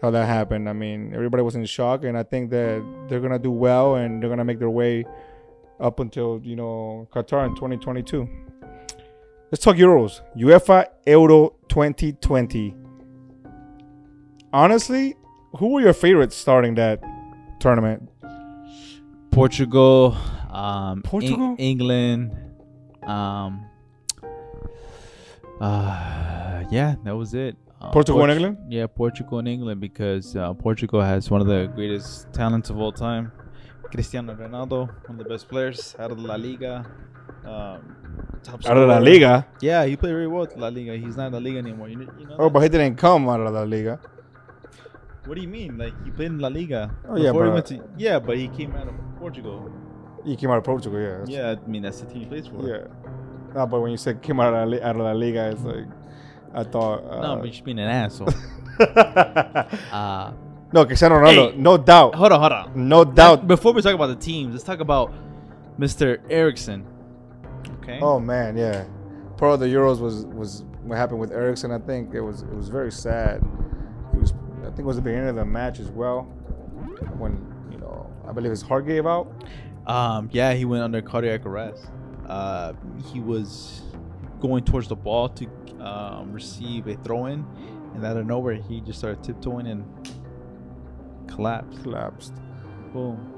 how 0.00 0.10
that 0.10 0.26
happened. 0.26 0.68
I 0.68 0.72
mean, 0.72 1.12
everybody 1.14 1.42
was 1.42 1.56
in 1.56 1.64
shock, 1.64 2.04
and 2.04 2.16
I 2.16 2.22
think 2.22 2.50
that 2.50 2.84
they're 3.08 3.20
gonna 3.20 3.38
do 3.38 3.50
well 3.50 3.96
and 3.96 4.22
they're 4.22 4.30
gonna 4.30 4.44
make 4.44 4.58
their 4.58 4.70
way 4.70 5.04
up 5.80 5.98
until 6.00 6.40
you 6.44 6.56
know 6.56 7.08
Qatar 7.12 7.46
in 7.46 7.54
2022. 7.54 8.28
Let's 9.50 9.62
talk 9.62 9.76
Euros. 9.76 10.20
UEFA 10.36 10.86
Euro 11.06 11.54
2020. 11.68 12.83
Honestly, 14.54 15.16
who 15.58 15.72
were 15.72 15.80
your 15.80 15.92
favorites 15.92 16.36
starting 16.36 16.76
that 16.76 17.02
tournament? 17.58 18.08
Portugal, 19.32 20.16
um, 20.52 20.98
Eng- 20.98 21.02
Portugal? 21.02 21.56
England, 21.58 22.32
um, 23.02 23.66
uh, 25.60 26.62
yeah, 26.70 26.94
that 27.02 27.16
was 27.16 27.34
it. 27.34 27.56
Uh, 27.80 27.90
Portugal 27.90 28.22
and 28.22 28.30
England? 28.32 28.58
Yeah, 28.68 28.86
Portugal 28.86 29.40
and 29.40 29.48
England 29.48 29.80
because 29.80 30.36
uh, 30.36 30.54
Portugal 30.54 31.00
has 31.02 31.28
one 31.32 31.40
of 31.40 31.48
the 31.48 31.66
greatest 31.74 32.32
talents 32.32 32.70
of 32.70 32.78
all 32.78 32.92
time, 32.92 33.32
Cristiano 33.90 34.36
Ronaldo, 34.36 34.86
one 35.08 35.18
of 35.18 35.24
the 35.24 35.24
best 35.28 35.48
players 35.48 35.96
out 35.98 36.12
of 36.12 36.18
La 36.20 36.36
Liga. 36.36 36.86
Um, 37.44 37.96
top 38.44 38.64
Out 38.66 38.76
of 38.76 38.88
La. 38.88 38.98
Liga. 38.98 39.46
Yeah, 39.60 39.84
he 39.84 39.96
played 39.96 40.12
very 40.12 40.28
well 40.28 40.44
at 40.44 40.56
La 40.56 40.68
Liga. 40.68 40.96
He's 40.96 41.16
not 41.16 41.26
in 41.26 41.32
La 41.32 41.40
Liga 41.40 41.58
anymore. 41.58 41.88
You 41.88 42.08
you 42.20 42.26
know 42.26 42.36
Oh, 42.38 42.48
but 42.48 42.60
he 42.60 42.68
didn't 42.68 42.94
come 42.96 43.28
out 43.28 43.40
of 43.40 43.52
La 43.52 43.64
Liga. 43.64 43.98
What 45.26 45.36
do 45.36 45.40
you 45.42 45.48
mean? 45.48 45.78
Like 45.78 45.94
he 46.04 46.10
played 46.10 46.26
in 46.32 46.38
La 46.38 46.48
Liga? 46.48 46.94
Oh, 47.08 47.16
yeah, 47.16 47.30
before 47.32 47.44
he 47.44 47.50
but- 47.50 47.54
went 47.54 47.66
to 47.66 47.80
yeah, 47.96 48.18
but 48.18 48.36
he 48.36 48.48
came 48.48 48.74
out 48.76 48.88
of 48.88 48.94
Portugal. 49.18 49.70
He 50.24 50.36
came 50.36 50.50
out 50.50 50.58
of 50.58 50.64
Portugal, 50.64 50.98
yeah. 51.00 51.08
That's- 51.18 51.28
Yeah, 51.28 51.54
I 51.62 51.68
mean 51.68 51.82
that's 51.82 52.00
the 52.00 52.06
team 52.06 52.20
he 52.22 52.26
plays 52.26 52.46
for. 52.46 52.66
Yeah. 52.66 52.86
No, 53.54 53.66
but 53.66 53.80
when 53.80 53.90
you 53.90 53.96
said 53.96 54.20
came 54.22 54.40
out 54.40 54.52
of 54.54 54.68
La, 54.68 54.76
out 54.86 54.96
of 54.96 55.02
La 55.02 55.12
Liga, 55.12 55.50
it's 55.50 55.62
like 55.62 55.86
I 56.54 56.62
thought. 56.64 57.04
Uh, 57.04 57.20
No, 57.22 57.36
but 57.40 57.54
you're 57.54 57.64
being 57.64 57.78
an 57.78 57.88
asshole. 57.88 58.28
uh, 58.80 60.32
no, 60.72 60.84
Cristiano 60.84 61.16
Ronaldo, 61.16 61.52
Hey. 61.52 61.56
no 61.58 61.76
doubt, 61.78 62.14
hold 62.14 62.32
on, 62.32 62.40
hold 62.40 62.52
on. 62.52 62.88
no 62.88 63.04
doubt. 63.04 63.46
Before 63.46 63.72
we 63.72 63.80
talk 63.82 63.94
about 63.94 64.08
the 64.08 64.16
teams, 64.16 64.52
let's 64.52 64.64
talk 64.64 64.80
about 64.80 65.12
Mr. 65.78 66.18
Eriksen. 66.30 66.84
Okay. 67.80 67.98
Oh 68.02 68.18
man, 68.18 68.56
yeah. 68.56 68.84
Part 69.36 69.54
of 69.54 69.60
the 69.60 69.66
Euros 69.66 70.00
was 70.00 70.26
was 70.26 70.64
what 70.82 70.96
happened 70.98 71.20
with 71.20 71.32
Eriksen. 71.32 71.70
I 71.70 71.78
think 71.78 72.14
it 72.14 72.20
was 72.20 72.42
it 72.42 72.54
was 72.54 72.68
very 72.68 72.90
sad. 72.92 73.42
It 74.76 74.82
was 74.82 74.82
I 74.82 74.82
think 74.82 74.84
it 74.84 74.86
was 74.86 74.96
the 74.96 75.02
beginning 75.02 75.28
of 75.28 75.36
the 75.36 75.44
match 75.44 75.78
as 75.78 75.88
well, 75.90 76.22
when 77.16 77.32
you 77.70 77.78
know 77.78 78.10
I 78.28 78.32
believe 78.32 78.50
his 78.50 78.62
heart 78.62 78.86
gave 78.86 79.06
out. 79.06 79.32
Um, 79.86 80.28
yeah, 80.32 80.52
he 80.54 80.64
went 80.64 80.82
under 80.82 81.00
cardiac 81.00 81.46
arrest. 81.46 81.86
Uh, 82.26 82.72
he 83.12 83.20
was 83.20 83.82
going 84.40 84.64
towards 84.64 84.88
the 84.88 84.96
ball 84.96 85.28
to 85.28 85.46
um, 85.80 86.32
receive 86.32 86.88
a 86.88 86.96
throw 86.96 87.26
in, 87.26 87.46
and 87.94 88.04
out 88.04 88.16
of 88.16 88.26
nowhere, 88.26 88.54
he 88.54 88.80
just 88.80 88.98
started 88.98 89.22
tiptoeing 89.22 89.68
and 89.68 89.84
collapsed. 91.28 91.82
Collapsed. 91.82 92.34
Boom. 92.92 93.30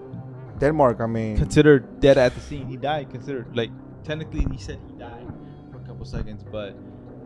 Denmark, 0.59 1.01
I 1.01 1.07
mean, 1.07 1.37
Considered 1.37 2.01
dead 2.01 2.17
at 2.17 2.35
the 2.35 2.41
scene. 2.41 2.67
He 2.67 2.77
died. 2.79 3.11
Considered 3.11 3.55
like 3.55 3.71
technically, 4.05 4.47
he 4.51 4.59
said 4.59 4.79
he 4.87 4.99
died 4.99 5.27
for 5.71 5.79
a 5.79 5.83
couple 5.83 6.07
seconds, 6.07 6.43
but 6.51 6.75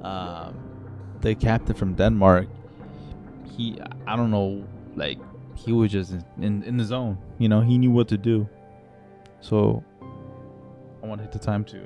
um, 0.03 0.59
the 1.21 1.37
captain 1.37 1.77
from 1.77 1.95
Denmark, 1.95 2.49
he 3.61 3.79
I 4.07 4.17
don't 4.17 4.31
know, 4.31 4.65
like 4.97 5.19
he 5.55 5.73
was 5.73 5.93
just 5.93 6.13
in, 6.13 6.25
in, 6.41 6.63
in 6.63 6.77
the 6.77 6.85
zone. 6.85 7.19
You 7.39 7.49
know, 7.49 7.61
he 7.61 7.79
knew 7.79 7.91
what 7.91 8.09
to 8.09 8.17
do. 8.17 8.49
So 9.41 9.85
I 11.03 11.07
want 11.07 11.19
to 11.21 11.25
hit 11.25 11.33
the 11.33 11.39
time 11.39 11.65
to 11.67 11.81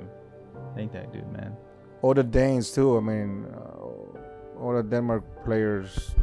thank 0.75 0.91
that 0.93 1.11
dude, 1.13 1.31
man. 1.31 1.55
all 2.01 2.13
the 2.13 2.23
Danes 2.23 2.71
too. 2.71 2.97
I 2.97 3.01
mean, 3.01 3.45
uh, 3.53 4.59
all 4.61 4.73
the 4.75 4.83
Denmark 4.83 5.23
players, 5.45 6.15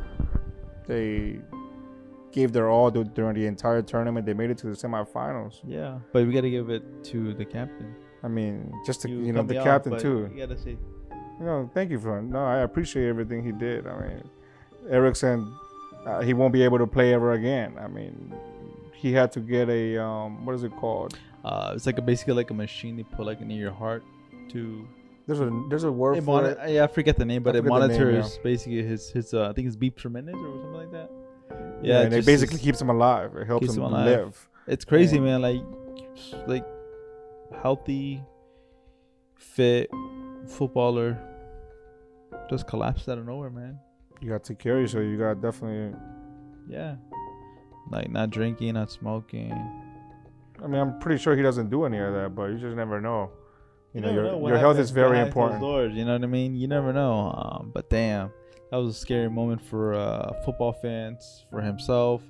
they 0.86 1.38
gave 2.32 2.52
their 2.52 2.68
all 2.70 2.90
during 2.90 3.34
the 3.34 3.46
entire 3.46 3.82
tournament. 3.82 4.24
They 4.26 4.34
made 4.34 4.50
it 4.50 4.58
to 4.58 4.66
the 4.68 4.76
semifinals. 4.76 5.60
Yeah, 5.66 5.98
but 6.12 6.26
we 6.26 6.32
got 6.32 6.42
to 6.42 6.50
give 6.50 6.70
it 6.70 6.82
to 7.04 7.34
the 7.34 7.44
captain. 7.44 7.94
I 8.22 8.28
mean, 8.28 8.72
just 8.86 9.02
to, 9.02 9.08
you, 9.08 9.32
know 9.32 9.42
the 9.42 9.54
captain 9.54 9.92
but 9.92 10.00
too. 10.00 10.30
You 10.32 10.46
got 10.46 10.56
to 10.56 10.58
say 10.58 10.76
You 11.40 11.46
know, 11.46 11.70
thank 11.74 11.90
you 11.90 11.98
for 11.98 12.18
it. 12.18 12.22
no. 12.22 12.44
I 12.44 12.58
appreciate 12.58 13.08
everything 13.08 13.44
he 13.44 13.52
did. 13.52 13.86
I 13.86 13.94
mean, 14.00 14.22
Eriksen, 14.90 15.54
uh, 16.06 16.20
he 16.20 16.34
won't 16.34 16.52
be 16.52 16.62
able 16.62 16.78
to 16.78 16.86
play 16.86 17.14
ever 17.14 17.32
again. 17.32 17.76
I 17.80 17.86
mean, 17.88 18.32
he 18.94 19.12
had 19.12 19.32
to 19.32 19.40
get 19.40 19.68
a 19.68 19.98
um, 20.02 20.44
what 20.44 20.54
is 20.54 20.64
it 20.64 20.72
called? 20.76 21.18
uh, 21.44 21.72
it's 21.74 21.86
like 21.86 21.98
a 21.98 22.02
basically 22.02 22.34
like 22.34 22.50
a 22.50 22.54
machine 22.54 22.96
they 22.96 23.02
put 23.02 23.26
like 23.26 23.40
near 23.40 23.58
your 23.58 23.72
heart 23.72 24.02
to. 24.50 24.86
There's 25.26 25.40
a 25.40 25.50
there's 25.70 25.84
a 25.84 25.92
word 25.92 26.16
It 26.18 26.24
for 26.24 26.42
moni- 26.42 26.48
it. 26.60 26.70
yeah, 26.70 26.84
I 26.84 26.88
forget 26.88 27.16
the 27.16 27.24
name, 27.24 27.42
but 27.44 27.54
it 27.54 27.62
forget 27.62 27.80
the 27.80 27.88
name, 27.88 27.98
monitors 28.02 28.38
basically 28.42 28.82
his 28.82 29.08
his. 29.10 29.32
Uh, 29.34 29.48
I 29.48 29.52
think 29.52 29.66
it's 29.68 29.76
beeps 29.76 30.02
per 30.02 30.08
minute 30.08 30.34
or 30.34 30.52
something 30.60 30.72
like 30.72 30.90
that. 30.92 31.10
Yeah, 31.82 32.00
it 32.00 32.04
and 32.06 32.14
it 32.14 32.18
just 32.18 32.26
basically 32.26 32.58
keeps 32.58 32.80
him 32.80 32.90
alive. 32.90 33.36
It 33.36 33.46
helps 33.46 33.68
him, 33.76 33.82
him 33.82 33.92
live. 33.92 34.48
It's 34.66 34.84
crazy, 34.84 35.16
Yeah. 35.16 35.22
man. 35.22 35.42
Like, 35.42 35.62
like 36.46 36.66
healthy, 37.62 38.22
fit 39.36 39.90
footballer 40.48 41.18
just 42.50 42.66
collapsed 42.66 43.08
out 43.08 43.18
of 43.18 43.26
nowhere, 43.26 43.50
man. 43.50 43.78
You 44.22 44.28
got 44.28 44.44
to 44.44 44.52
take 44.54 44.60
care 44.60 44.76
of 44.76 44.82
yourself. 44.82 45.04
You 45.04 45.18
got 45.18 45.42
definitely. 45.42 45.98
Yeah, 46.68 46.94
like 47.90 48.08
not 48.08 48.30
drinking, 48.30 48.74
not 48.74 48.90
smoking. 48.90 49.52
I 50.62 50.66
mean, 50.68 50.80
I'm 50.80 51.00
pretty 51.00 51.20
sure 51.20 51.36
he 51.36 51.42
doesn't 51.42 51.70
do 51.70 51.84
any 51.84 51.98
of 51.98 52.14
that, 52.14 52.34
but 52.34 52.50
you 52.50 52.58
just 52.58 52.76
never 52.76 53.00
know. 53.00 53.32
You, 53.94 54.00
know, 54.00 54.12
your, 54.12 54.36
what 54.36 54.48
your 54.48 54.58
health 54.58 54.78
is 54.78 54.90
very 54.90 55.18
important. 55.18 55.60
Doors, 55.60 55.92
you 55.94 56.04
know 56.04 56.12
what 56.12 56.22
I 56.22 56.26
mean? 56.26 56.54
You 56.54 56.68
never 56.68 56.92
know. 56.92 57.32
Um, 57.36 57.72
but 57.74 57.90
damn, 57.90 58.30
that 58.70 58.76
was 58.76 58.96
a 58.96 58.98
scary 58.98 59.28
moment 59.28 59.60
for 59.60 59.92
uh, 59.94 60.32
football 60.44 60.72
fans, 60.72 61.44
for 61.50 61.60
himself, 61.60 62.22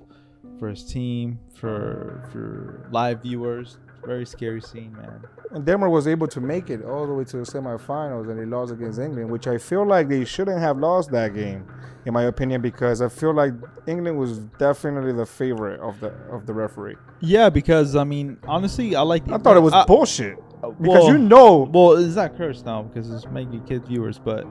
for 0.59 0.67
his 0.69 0.83
team, 0.83 1.39
for 1.55 2.27
for 2.31 2.89
live 2.91 3.21
viewers. 3.21 3.77
Very 4.05 4.25
scary 4.25 4.61
scene, 4.61 4.93
man. 4.93 5.23
And 5.51 5.65
Denmark 5.65 5.91
was 5.91 6.07
able 6.07 6.27
to 6.27 6.41
make 6.41 6.69
it 6.69 6.83
all 6.83 7.07
the 7.07 7.13
way 7.13 7.23
to 7.25 7.37
the 7.37 7.43
semifinals, 7.43 8.29
and 8.29 8.39
they 8.39 8.45
lost 8.45 8.71
against 8.73 8.99
England, 8.99 9.29
which 9.29 9.47
I 9.47 9.57
feel 9.57 9.85
like 9.85 10.09
they 10.09 10.25
shouldn't 10.25 10.59
have 10.59 10.77
lost 10.77 11.11
that 11.11 11.33
game, 11.33 11.65
in 12.05 12.13
my 12.13 12.23
opinion, 12.23 12.61
because 12.61 13.01
I 13.01 13.07
feel 13.09 13.33
like 13.33 13.53
England 13.87 14.17
was 14.17 14.39
definitely 14.59 15.13
the 15.13 15.25
favorite 15.25 15.79
of 15.79 15.99
the 15.99 16.09
of 16.31 16.45
the 16.45 16.53
referee. 16.53 16.97
Yeah, 17.21 17.49
because 17.49 17.95
I 17.95 18.03
mean, 18.03 18.37
honestly, 18.47 18.95
I 18.95 19.01
like. 19.01 19.29
I 19.31 19.37
thought 19.37 19.57
it 19.57 19.61
was 19.61 19.73
I- 19.73 19.85
bullshit 19.85 20.37
uh, 20.63 20.69
because 20.69 21.03
well, 21.05 21.07
you 21.11 21.17
know 21.17 21.69
Well, 21.71 21.93
it's 21.93 22.15
not 22.15 22.35
cursed 22.35 22.65
now 22.65 22.83
because 22.83 23.09
it's 23.11 23.27
making 23.27 23.63
kid 23.65 23.85
viewers, 23.87 24.19
but 24.19 24.45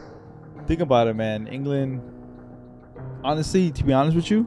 think 0.66 0.80
about 0.80 1.08
it, 1.08 1.14
man. 1.16 1.46
England, 1.48 2.00
honestly, 3.24 3.70
to 3.72 3.84
be 3.84 3.92
honest 3.92 4.16
with 4.16 4.30
you, 4.30 4.46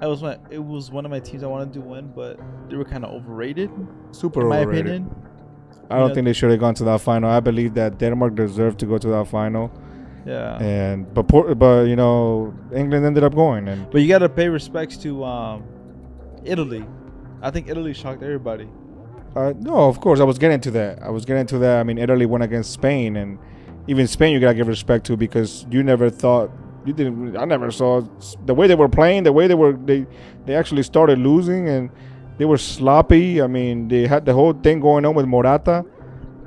I 0.00 0.06
was 0.06 0.22
my 0.22 0.38
it 0.50 0.58
was 0.62 0.90
one 0.90 1.04
of 1.04 1.10
my 1.10 1.20
teams 1.20 1.42
I 1.42 1.46
wanted 1.46 1.72
to 1.74 1.80
win, 1.80 2.12
but 2.14 2.38
they 2.68 2.76
were 2.76 2.84
kind 2.84 3.04
of 3.04 3.10
overrated, 3.14 3.70
super 4.12 4.42
in 4.42 4.48
my 4.48 4.60
overrated. 4.60 4.86
opinion. 4.86 5.14
I 5.90 5.98
don't 5.98 6.08
Yeah. 6.08 6.14
think 6.14 6.24
they 6.26 6.32
should 6.34 6.50
have 6.50 6.60
gone 6.60 6.74
to 6.74 6.84
that 6.84 7.00
final. 7.00 7.30
I 7.30 7.40
believe 7.40 7.74
that 7.74 7.98
Denmark 7.98 8.34
deserved 8.34 8.78
to 8.80 8.86
go 8.86 8.98
to 8.98 9.08
that 9.08 9.26
final, 9.26 9.70
Yeah, 10.26 10.62
and 10.62 11.06
but 11.14 11.22
but 11.58 11.84
you 11.88 11.96
know 11.96 12.52
England 12.74 13.04
ended 13.06 13.24
up 13.24 13.34
going, 13.34 13.68
and 13.68 13.90
but 13.90 14.00
you 14.02 14.08
got 14.08 14.18
to 14.18 14.28
pay 14.28 14.48
respects 14.48 14.96
to 14.98 15.24
um, 15.24 15.62
Italy. 16.44 16.84
I 17.42 17.50
think 17.50 17.68
Italy 17.68 17.94
shocked 17.94 18.22
everybody. 18.22 18.68
Uh, 19.36 19.52
no, 19.60 19.88
of 19.88 20.00
course, 20.00 20.20
I 20.20 20.24
was 20.24 20.38
getting 20.38 20.60
to 20.60 20.70
that. 20.72 21.02
I 21.02 21.10
was 21.10 21.24
getting 21.24 21.46
to 21.46 21.58
that. 21.58 21.80
I 21.80 21.82
mean, 21.84 21.98
Italy 21.98 22.26
went 22.26 22.44
against 22.44 22.70
Spain, 22.72 23.16
and 23.16 23.38
even 23.86 24.06
Spain, 24.06 24.32
you 24.34 24.40
gotta 24.40 24.54
give 24.54 24.68
respect 24.68 25.06
to 25.06 25.16
because 25.16 25.66
you 25.70 25.82
never 25.82 26.10
thought 26.10 26.50
you 26.84 26.92
didn't. 26.92 27.36
I 27.36 27.44
never 27.44 27.70
saw 27.70 28.02
the 28.46 28.54
way 28.54 28.66
they 28.66 28.74
were 28.74 28.88
playing, 28.88 29.24
the 29.24 29.32
way 29.32 29.46
they 29.46 29.54
were. 29.54 29.72
They 29.72 30.06
they 30.46 30.54
actually 30.54 30.82
started 30.82 31.18
losing, 31.18 31.68
and 31.68 31.90
they 32.38 32.44
were 32.44 32.58
sloppy. 32.58 33.42
I 33.42 33.46
mean, 33.46 33.88
they 33.88 34.06
had 34.06 34.24
the 34.24 34.32
whole 34.34 34.52
thing 34.52 34.80
going 34.80 35.04
on 35.04 35.14
with 35.14 35.26
Morata. 35.26 35.84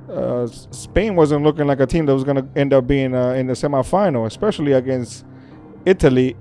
Uh, 0.09 0.45
Spain 0.47 1.15
wasn't 1.15 1.43
looking 1.43 1.67
like 1.67 1.79
a 1.79 1.85
team 1.85 2.05
that 2.05 2.13
was 2.13 2.23
gonna 2.23 2.47
end 2.55 2.73
up 2.73 2.85
being 2.87 3.15
uh, 3.15 3.29
in 3.29 3.47
the 3.47 3.53
semifinal, 3.53 4.25
especially 4.25 4.73
against 4.73 5.25
Italy, 5.85 6.35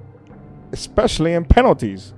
especially 0.73 1.35
in 1.35 1.45
penalties. 1.45 2.13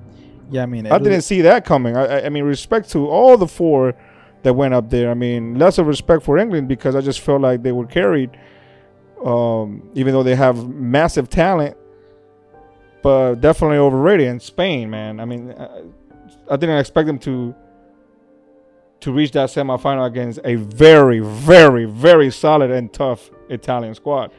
Yeah, 0.50 0.62
I 0.62 0.66
mean, 0.66 0.86
I 0.86 0.98
didn't 0.98 1.22
see 1.22 1.40
that 1.42 1.64
coming. 1.64 1.96
I, 1.96 2.04
I- 2.20 2.26
I 2.26 2.28
mean, 2.28 2.44
respect 2.44 2.90
to 2.90 3.08
all 3.08 3.36
the 3.36 3.46
four 3.46 3.94
that 4.42 4.54
went 4.54 4.74
up 4.74 4.90
there. 4.90 5.10
I 5.10 5.14
mean, 5.14 5.58
less 5.58 5.78
of 5.78 5.86
respect 5.86 6.22
for 6.22 6.36
England 6.38 6.68
because 6.68 6.94
I 6.96 7.00
just 7.00 7.20
felt 7.20 7.40
like 7.40 7.62
they 7.62 7.72
were 7.72 7.86
carried, 7.86 8.30
um, 9.24 9.88
even 9.94 10.12
though 10.12 10.22
they 10.22 10.34
have 10.34 10.68
massive 10.68 11.28
talent, 11.28 11.76
but 13.02 13.36
definitely 13.36 13.78
overrated. 13.78 14.28
And 14.28 14.42
Spain, 14.42 14.90
man, 14.90 15.20
I 15.20 15.24
mean, 15.24 15.52
I, 15.52 15.82
I 16.50 16.56
didn't 16.56 16.78
expect 16.78 17.06
them 17.06 17.18
to 17.20 17.54
to 19.00 19.12
reach 19.12 19.32
that 19.32 19.48
semifinal 19.48 20.06
against 20.06 20.38
a 20.44 20.54
very, 20.54 21.18
very, 21.18 21.86
very 21.86 22.30
solid 22.30 22.70
and 22.70 22.92
tough 22.92 23.30
Italian 23.48 23.96
squad. 23.96 24.30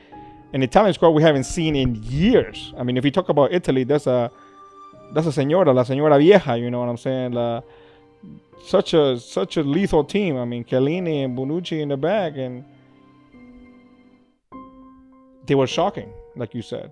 An 0.54 0.64
Italian 0.64 0.94
squad 0.94 1.10
we 1.10 1.22
haven't 1.22 1.44
seen 1.44 1.76
in 1.76 1.96
years. 2.04 2.74
I 2.78 2.84
mean, 2.84 2.96
if 2.96 3.04
you 3.04 3.12
talk 3.12 3.28
about 3.28 3.52
Italy, 3.52 3.84
that's 3.84 4.08
a 4.08 4.32
that's 5.14 5.28
a 5.28 5.32
señora, 5.32 5.74
la 5.74 5.84
señora 5.84 6.18
vieja. 6.18 6.58
You 6.58 6.72
know 6.72 6.80
what 6.80 6.90
I'm 6.90 6.98
saying? 6.98 7.34
La, 7.34 7.62
such 8.64 8.94
a 8.94 9.20
such 9.20 9.58
a 9.58 9.64
lethal 9.64 10.04
team. 10.06 10.38
I 10.38 10.46
mean, 10.46 10.64
Chiellini 10.64 11.26
and 11.26 11.38
Bonucci 11.38 11.82
in 11.82 11.90
the 11.90 11.98
back, 11.98 12.38
and 12.38 12.64
they 15.46 15.56
were 15.56 15.68
shocking, 15.68 16.12
like 16.36 16.54
you 16.54 16.62
said. 16.62 16.92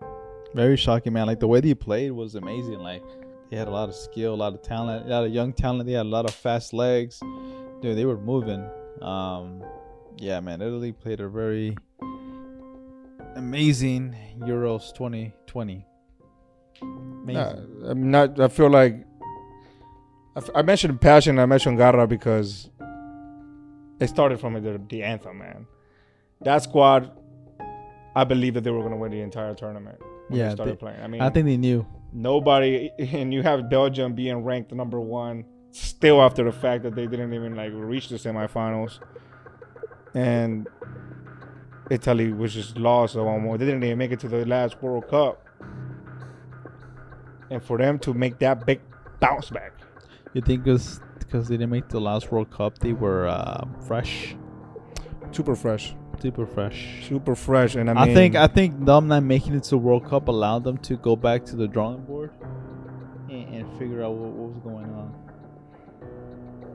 Very 0.53 0.75
shocking, 0.77 1.13
man. 1.13 1.27
Like 1.27 1.39
the 1.39 1.47
way 1.47 1.61
they 1.61 1.73
played 1.73 2.11
was 2.11 2.35
amazing. 2.35 2.79
Like 2.79 3.03
they 3.49 3.57
had 3.57 3.67
a 3.67 3.71
lot 3.71 3.89
of 3.89 3.95
skill, 3.95 4.33
a 4.33 4.35
lot 4.35 4.53
of 4.53 4.61
talent, 4.61 5.05
a 5.05 5.09
lot 5.09 5.23
of 5.25 5.31
young 5.31 5.53
talent. 5.53 5.85
They 5.85 5.93
had 5.93 6.05
a 6.05 6.09
lot 6.09 6.25
of 6.25 6.33
fast 6.33 6.73
legs. 6.73 7.19
Dude, 7.81 7.97
they 7.97 8.05
were 8.05 8.17
moving. 8.17 8.67
Um, 9.01 9.63
yeah, 10.17 10.39
man. 10.39 10.61
Italy 10.61 10.91
played 10.91 11.19
a 11.21 11.27
very 11.29 11.75
amazing 13.35 14.15
Euros 14.39 14.93
2020. 14.93 15.85
Amazing. 16.81 17.37
Uh, 17.37 17.89
I'm 17.89 18.11
not. 18.11 18.39
I 18.39 18.47
feel 18.47 18.69
like 18.69 19.05
I, 20.35 20.39
f- 20.39 20.49
I 20.55 20.61
mentioned 20.61 20.99
passion. 20.99 21.39
I 21.39 21.45
mentioned 21.45 21.77
Garra 21.77 22.07
because 22.07 22.69
it 23.99 24.07
started 24.09 24.39
from 24.39 24.53
the, 24.61 24.81
the 24.89 25.03
anthem, 25.03 25.37
man. 25.37 25.67
That 26.41 26.63
squad, 26.63 27.11
I 28.15 28.23
believe 28.25 28.53
that 28.55 28.63
they 28.63 28.71
were 28.71 28.79
going 28.79 28.91
to 28.91 28.97
win 28.97 29.11
the 29.11 29.21
entire 29.21 29.53
tournament. 29.55 29.99
When 30.27 30.39
Yeah, 30.39 30.49
they 30.49 30.55
started 30.55 30.73
they- 30.75 30.79
playing. 30.79 31.01
I 31.01 31.07
mean, 31.07 31.21
I 31.21 31.29
think 31.29 31.45
they 31.45 31.57
knew. 31.57 31.85
nobody 32.13 32.91
and 32.99 33.33
you 33.33 33.41
have 33.43 33.69
Belgium 33.69 34.13
being 34.13 34.43
ranked 34.43 34.71
number 34.73 34.99
one 34.99 35.45
still 35.71 36.21
after 36.21 36.43
the 36.43 36.51
fact 36.51 36.83
that 36.83 36.93
they 36.95 37.07
didn't 37.07 37.33
even 37.33 37.55
like 37.55 37.71
reach 37.73 38.09
the 38.09 38.15
semifinals 38.17 38.99
and 40.13 40.67
Italy 41.89 42.33
was 42.33 42.53
just 42.53 42.77
lost 42.77 43.15
at 43.15 43.23
one 43.23 43.41
more. 43.41 43.57
They 43.57 43.65
didn't 43.65 43.83
even 43.83 43.97
make 43.97 44.11
it 44.11 44.19
to 44.21 44.27
the 44.27 44.45
last 44.45 44.81
World 44.81 45.07
Cup. 45.09 45.45
And 47.49 47.61
for 47.63 47.77
them 47.77 47.99
to 47.99 48.13
make 48.13 48.39
that 48.39 48.65
big 48.65 48.79
bounce 49.19 49.49
back. 49.49 49.73
You 50.33 50.41
think 50.41 50.63
because 50.63 50.99
because 51.19 51.47
they 51.47 51.55
didn't 51.57 51.69
make 51.71 51.87
the 51.89 51.99
last 52.01 52.31
World 52.31 52.49
Cup, 52.51 52.79
they 52.79 52.93
were 52.93 53.27
uh, 53.27 53.65
fresh, 53.87 54.35
Super 55.31 55.55
fresh. 55.55 55.95
Super 56.21 56.45
fresh. 56.45 57.05
Super 57.07 57.35
fresh. 57.35 57.75
And 57.75 57.89
I 57.89 57.93
I, 57.93 58.05
mean 58.05 58.15
think 58.15 58.35
I 58.35 58.47
think 58.47 58.85
them 58.85 59.07
not 59.07 59.23
making 59.23 59.55
it 59.55 59.63
to 59.65 59.77
World 59.77 60.05
Cup 60.05 60.27
allowed 60.27 60.63
them 60.63 60.77
to 60.79 60.97
go 60.97 61.15
back 61.15 61.45
to 61.45 61.55
the 61.55 61.67
drawing 61.67 62.03
board 62.03 62.31
and, 63.29 63.53
and 63.53 63.79
figure 63.79 64.03
out 64.03 64.13
what, 64.13 64.31
what 64.31 64.53
was 64.53 64.59
going 64.63 64.85
on. 64.85 65.15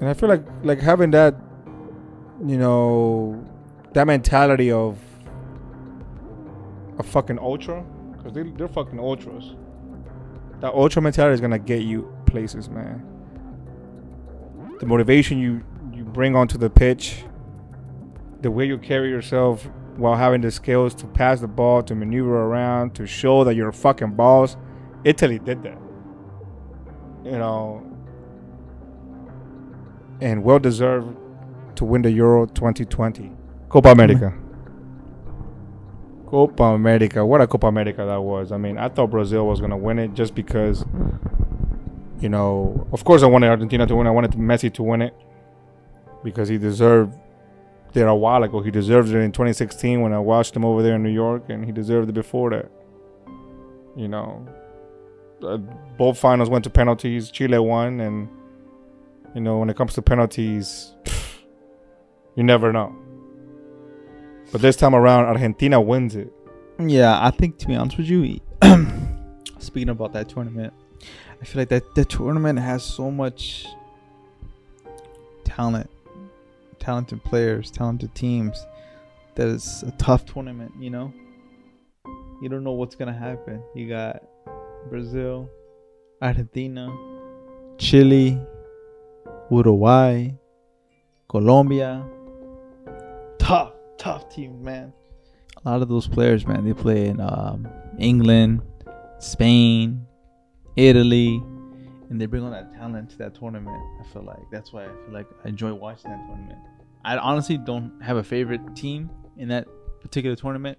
And 0.00 0.08
I 0.08 0.14
feel 0.14 0.28
like 0.28 0.44
like 0.62 0.80
having 0.80 1.10
that, 1.12 1.34
you 2.44 2.58
know, 2.58 3.44
that 3.94 4.06
mentality 4.06 4.70
of 4.70 4.98
a 6.98 7.02
fucking 7.02 7.38
ultra, 7.38 7.84
because 8.16 8.32
they 8.32 8.42
they're 8.42 8.68
fucking 8.68 8.98
ultras. 8.98 9.54
That 10.60 10.72
ultra 10.72 11.02
mentality 11.02 11.34
is 11.34 11.40
gonna 11.40 11.58
get 11.58 11.82
you 11.82 12.12
places, 12.26 12.68
man. 12.68 13.02
The 14.80 14.86
motivation 14.86 15.38
you 15.38 15.62
you 15.94 16.04
bring 16.04 16.36
onto 16.36 16.58
the 16.58 16.68
pitch, 16.68 17.24
the 18.46 18.50
way 18.52 18.64
you 18.64 18.78
carry 18.78 19.10
yourself 19.10 19.68
while 19.96 20.14
having 20.14 20.40
the 20.40 20.52
skills 20.52 20.94
to 20.94 21.04
pass 21.08 21.40
the 21.40 21.48
ball, 21.48 21.82
to 21.82 21.96
maneuver 21.96 22.44
around, 22.44 22.94
to 22.94 23.04
show 23.04 23.42
that 23.42 23.56
you're 23.56 23.70
a 23.70 23.72
fucking 23.72 24.14
boss. 24.14 24.56
Italy 25.02 25.40
did 25.40 25.64
that. 25.64 25.76
You 27.24 27.38
know, 27.38 27.84
and 30.20 30.44
well 30.44 30.60
deserved 30.60 31.16
to 31.74 31.84
win 31.84 32.02
the 32.02 32.12
Euro 32.12 32.46
2020. 32.46 33.32
Copa 33.68 33.88
America. 33.88 34.32
Copa 36.26 36.62
America. 36.62 37.26
What 37.26 37.40
a 37.40 37.48
Copa 37.48 37.66
America 37.66 38.04
that 38.06 38.22
was. 38.22 38.52
I 38.52 38.58
mean, 38.58 38.78
I 38.78 38.88
thought 38.88 39.10
Brazil 39.10 39.48
was 39.48 39.58
going 39.58 39.72
to 39.72 39.76
win 39.76 39.98
it 39.98 40.14
just 40.14 40.36
because, 40.36 40.84
you 42.20 42.28
know, 42.28 42.86
of 42.92 43.02
course 43.02 43.24
I 43.24 43.26
wanted 43.26 43.48
Argentina 43.48 43.88
to 43.88 43.96
win. 43.96 44.06
I 44.06 44.10
wanted 44.10 44.34
Messi 44.34 44.72
to 44.74 44.84
win 44.84 45.02
it 45.02 45.14
because 46.22 46.48
he 46.48 46.58
deserved 46.58 47.18
it 47.96 48.08
a 48.08 48.14
while 48.14 48.42
ago. 48.42 48.60
He 48.60 48.70
deserved 48.70 49.08
it 49.10 49.16
in 49.16 49.32
2016 49.32 50.00
when 50.00 50.12
I 50.12 50.18
watched 50.18 50.54
him 50.54 50.64
over 50.64 50.82
there 50.82 50.94
in 50.94 51.02
New 51.02 51.10
York, 51.10 51.44
and 51.48 51.64
he 51.64 51.72
deserved 51.72 52.08
it 52.08 52.12
before 52.12 52.50
that. 52.50 52.70
You 53.96 54.08
know, 54.08 54.46
uh, 55.42 55.56
both 55.98 56.18
finals 56.18 56.50
went 56.50 56.64
to 56.64 56.70
penalties. 56.70 57.30
Chile 57.30 57.58
won, 57.58 58.00
and 58.00 58.28
you 59.34 59.40
know 59.40 59.58
when 59.58 59.70
it 59.70 59.76
comes 59.76 59.94
to 59.94 60.02
penalties, 60.02 60.92
you 62.34 62.42
never 62.42 62.72
know. 62.72 62.94
But 64.52 64.60
this 64.60 64.76
time 64.76 64.94
around, 64.94 65.24
Argentina 65.26 65.80
wins 65.80 66.14
it. 66.14 66.32
Yeah, 66.78 67.18
I 67.20 67.30
think 67.30 67.58
to 67.58 67.66
be 67.66 67.74
honest 67.74 67.96
with 67.96 68.06
you, 68.06 68.38
speaking 69.58 69.88
about 69.88 70.12
that 70.12 70.28
tournament, 70.28 70.72
I 71.40 71.44
feel 71.44 71.62
like 71.62 71.68
that 71.70 71.94
the 71.94 72.04
tournament 72.04 72.58
has 72.58 72.84
so 72.84 73.10
much 73.10 73.66
talent, 75.44 75.90
talented 76.86 77.22
players, 77.24 77.70
talented 77.70 78.14
teams. 78.14 78.64
That 79.34 79.48
it's 79.48 79.82
a 79.82 79.90
tough 79.92 80.24
tournament, 80.24 80.72
you 80.78 80.88
know. 80.88 81.12
You 82.40 82.48
don't 82.48 82.62
know 82.62 82.72
what's 82.72 82.94
gonna 82.94 83.12
happen. 83.12 83.60
You 83.74 83.88
got 83.88 84.22
Brazil, 84.88 85.50
Argentina, 86.22 86.96
Chile, 87.76 88.40
Uruguay, 89.50 90.30
Colombia. 91.28 92.06
Tough, 93.38 93.72
tough 93.98 94.32
team, 94.32 94.62
man. 94.62 94.92
A 95.64 95.70
lot 95.70 95.82
of 95.82 95.88
those 95.88 96.06
players, 96.06 96.46
man, 96.46 96.64
they 96.64 96.72
play 96.72 97.06
in 97.08 97.20
um, 97.20 97.66
England, 97.98 98.62
Spain, 99.18 100.06
Italy, 100.76 101.42
and 102.10 102.20
they 102.20 102.26
bring 102.26 102.44
all 102.44 102.50
that 102.52 102.72
talent 102.74 103.10
to 103.10 103.18
that 103.18 103.34
tournament. 103.34 103.82
I 104.00 104.12
feel 104.12 104.22
like 104.22 104.38
that's 104.52 104.72
why 104.72 104.84
I 104.84 104.88
feel 105.04 105.12
like 105.12 105.26
I 105.44 105.48
enjoy 105.48 105.74
watching 105.74 106.10
that 106.12 106.24
tournament. 106.28 106.60
I 107.06 107.18
honestly 107.18 107.56
don't 107.56 107.92
have 108.02 108.16
a 108.16 108.24
favorite 108.24 108.74
team 108.74 109.10
in 109.38 109.46
that 109.48 109.68
particular 110.00 110.34
tournament, 110.34 110.76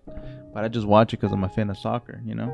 but 0.53 0.65
I 0.65 0.67
just 0.67 0.85
watch 0.85 1.13
it 1.13 1.21
because 1.21 1.31
I'm 1.31 1.45
a 1.45 1.49
fan 1.49 1.69
of 1.69 1.77
soccer, 1.77 2.21
you 2.25 2.35
know. 2.35 2.53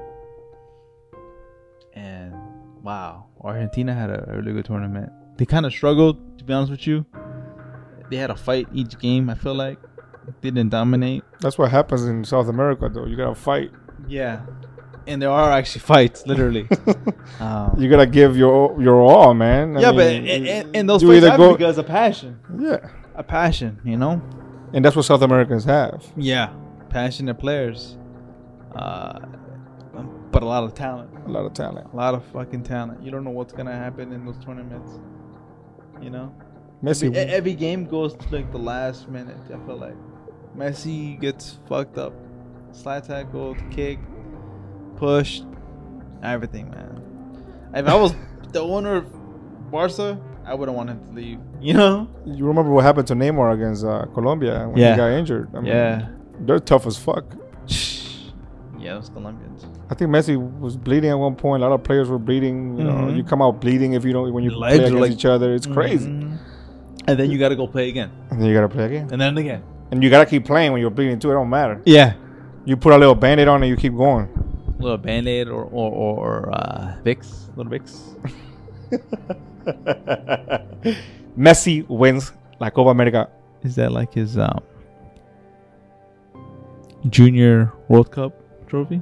And 1.93 2.36
wow, 2.83 3.25
Argentina 3.41 3.95
had 3.95 4.12
a, 4.12 4.25
really 4.27 4.53
good 4.53 4.65
tournament. 4.65 5.12
They 5.38 5.45
kind 5.45 5.65
of 5.65 5.73
struggled, 5.73 6.38
to 6.38 6.43
be 6.43 6.53
honest 6.53 6.69
with 6.69 6.86
you. 6.86 7.03
They 8.12 8.17
had 8.17 8.29
a 8.29 8.36
fight 8.36 8.67
each 8.73 8.99
game. 8.99 9.27
I 9.27 9.33
feel 9.33 9.55
like 9.55 9.79
they 10.41 10.51
didn't 10.51 10.69
dominate. 10.69 11.23
That's 11.39 11.57
what 11.57 11.71
happens 11.71 12.05
in 12.05 12.23
South 12.25 12.49
America, 12.49 12.91
though. 12.93 13.07
You 13.07 13.17
gotta 13.17 13.33
fight. 13.33 13.71
Yeah, 14.07 14.45
and 15.07 15.19
there 15.19 15.31
are 15.31 15.51
actually 15.51 15.81
fights, 15.81 16.27
literally. 16.27 16.67
um, 17.39 17.75
You 17.79 17.89
gotta 17.89 18.05
give 18.05 18.38
your 18.38 18.79
your 18.79 19.01
all, 19.01 19.33
man. 19.33 19.77
I 19.77 19.81
yeah, 19.81 19.91
but 19.91 20.12
in, 20.12 20.47
and, 20.47 20.75
and 20.75 20.88
those 20.88 21.01
fights 21.01 21.25
go- 21.38 21.53
because 21.53 21.79
of 21.79 21.88
passion, 21.88 22.39
yeah, 22.59 22.88
a 23.15 23.23
passion, 23.23 23.80
you 23.84 23.97
know. 23.97 24.21
and 24.73 24.84
that's 24.84 24.95
what 24.95 25.06
South 25.06 25.21
Americans 25.21 25.65
have. 25.65 26.06
Yeah, 26.15 26.54
passionate 26.89 27.36
players, 27.36 27.97
uh, 28.76 29.19
but 30.32 30.41
a 30.41 30.45
lot 30.45 30.63
of 30.63 30.73
talent. 30.73 31.12
A 31.28 31.30
lot 31.30 31.45
of 31.45 31.54
talent. 31.54 31.88
A 31.93 31.95
lot 31.95 32.15
of 32.15 32.26
fucking 32.26 32.63
talent. 32.63 33.04
You 33.04 33.12
don't 33.12 33.23
know 33.23 33.30
what's 33.32 33.54
gonna 33.54 33.76
happen 33.76 34.12
in 34.12 34.26
those 34.26 34.38
tournaments. 34.43 34.99
You 36.02 36.10
know, 36.10 36.36
Messi. 36.84 37.08
every, 37.15 37.34
every 37.34 37.54
game 37.54 37.86
goes 37.86 38.15
to 38.15 38.36
like 38.36 38.52
the 38.52 38.58
last 38.58 39.08
minute. 39.10 39.38
I 39.47 39.65
feel 39.65 39.78
like 39.78 39.95
Messi 40.58 41.19
gets 41.19 41.60
fucked 41.69 41.97
up, 41.97 42.13
slide 42.71 43.04
tackle, 43.04 43.56
kick, 43.71 43.99
pushed, 44.97 45.45
everything, 46.23 46.69
man. 46.71 47.02
If 47.76 47.88
I 47.88 47.95
was 47.95 48.13
the 48.52 48.62
owner 48.62 48.95
of 48.95 49.71
Barca, 49.71 50.19
I 50.45 50.53
wouldn't 50.53 50.75
want 50.77 50.89
him 50.89 50.99
to 51.08 51.13
leave. 51.15 51.39
You 51.62 51.73
know? 51.73 52.08
you 52.25 52.45
remember 52.45 52.71
what 52.71 52.84
happened 52.84 53.08
to 53.08 53.13
Neymar 53.15 53.53
against 53.53 53.86
uh, 53.86 54.06
Colombia 54.13 54.67
when 54.67 54.77
Yeah. 54.77 54.91
he 54.91 54.97
got 54.97 55.12
injured? 55.12 55.49
I 55.56 55.58
mean, 55.60 55.67
Yeah. 55.67 56.08
they're 56.41 56.60
tough 56.60 56.86
as 56.88 56.97
fuck. 56.97 57.25
Yeah, 58.79 58.95
those 58.95 59.08
Colombians. 59.08 59.65
I 59.89 59.95
think 59.95 60.12
Messi 60.12 60.36
was 60.60 60.75
bleeding 60.75 61.10
at 61.10 61.13
one 61.17 61.36
point. 61.36 61.63
A 61.63 61.65
lot 61.69 61.73
of 61.73 61.84
players 61.86 62.10
were 62.10 62.19
bleeding. 62.19 62.77
You 62.77 62.84
know, 62.84 62.91
Mhm. 63.08 63.15
you 63.15 63.23
come 63.23 63.41
out 63.41 63.62
bleeding 63.62 63.93
if 63.93 64.03
you 64.03 64.12
don't 64.12 64.34
when 64.34 64.43
you 64.43 64.49
Your 64.49 64.60
play 64.60 64.75
against 64.75 64.93
like- 64.95 65.12
each 65.13 65.23
other. 65.23 65.53
It's 65.53 65.65
crazy. 65.65 66.10
Mhm. 66.10 66.38
And 67.08 67.17
then 67.17 67.32
you 67.32 67.38
gotta 67.39 67.56
go 67.56 67.65
play 67.65 67.88
again, 67.88 68.10
And 68.29 68.41
then 68.41 68.49
you 68.49 68.53
gotta 68.53 68.67
play 68.67 68.86
again, 68.88 69.08
and 69.13 69.21
then 69.21 69.38
again. 69.38 69.62
and 69.91 70.03
you 70.03 70.10
gotta 70.10 70.25
keep 70.25 70.43
playing 70.45 70.73
when 70.73 70.82
you're 70.82 70.89
bleeding 70.89 71.17
too. 71.17 71.32
It 71.32 71.34
don't 71.36 71.49
matter. 71.49 71.79
Yeah. 71.86 72.13
You 72.65 72.75
put 72.75 72.91
a 72.91 72.97
little 72.97 73.15
band-aid 73.15 73.47
on 73.47 73.63
and 73.63 73.69
you 73.69 73.77
keep 73.77 73.95
going. 73.95 74.27
A 74.77 74.82
little 74.84 74.97
band 74.97 75.29
aid 75.29 75.47
or 75.47 75.63
or 75.63 75.89
or 75.91 76.49
uh, 76.53 76.95
Vicks, 77.06 77.47
little 77.56 77.71
Vicks. 77.71 78.01
Messi 81.38 81.88
wins 81.88 82.32
La 82.60 82.69
Copa 82.69 82.89
America. 82.89 83.30
Is 83.63 83.76
that 83.76 83.91
like 83.91 84.13
his 84.13 84.38
um 84.38 84.62
junior 87.10 87.71
World 87.88 88.12
Cup 88.12 88.34
trophy? 88.67 89.02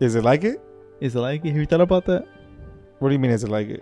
Is 0.00 0.14
it 0.14 0.24
like 0.24 0.44
it? 0.44 0.60
Is 1.00 1.14
it 1.14 1.20
like 1.20 1.44
it? 1.44 1.48
Have 1.48 1.56
you 1.58 1.66
thought 1.66 1.80
about 1.80 2.06
that? 2.06 2.26
What 2.98 3.08
do 3.08 3.14
you 3.14 3.18
mean? 3.18 3.30
Is 3.30 3.44
it 3.44 3.50
like 3.50 3.68
it? 3.68 3.80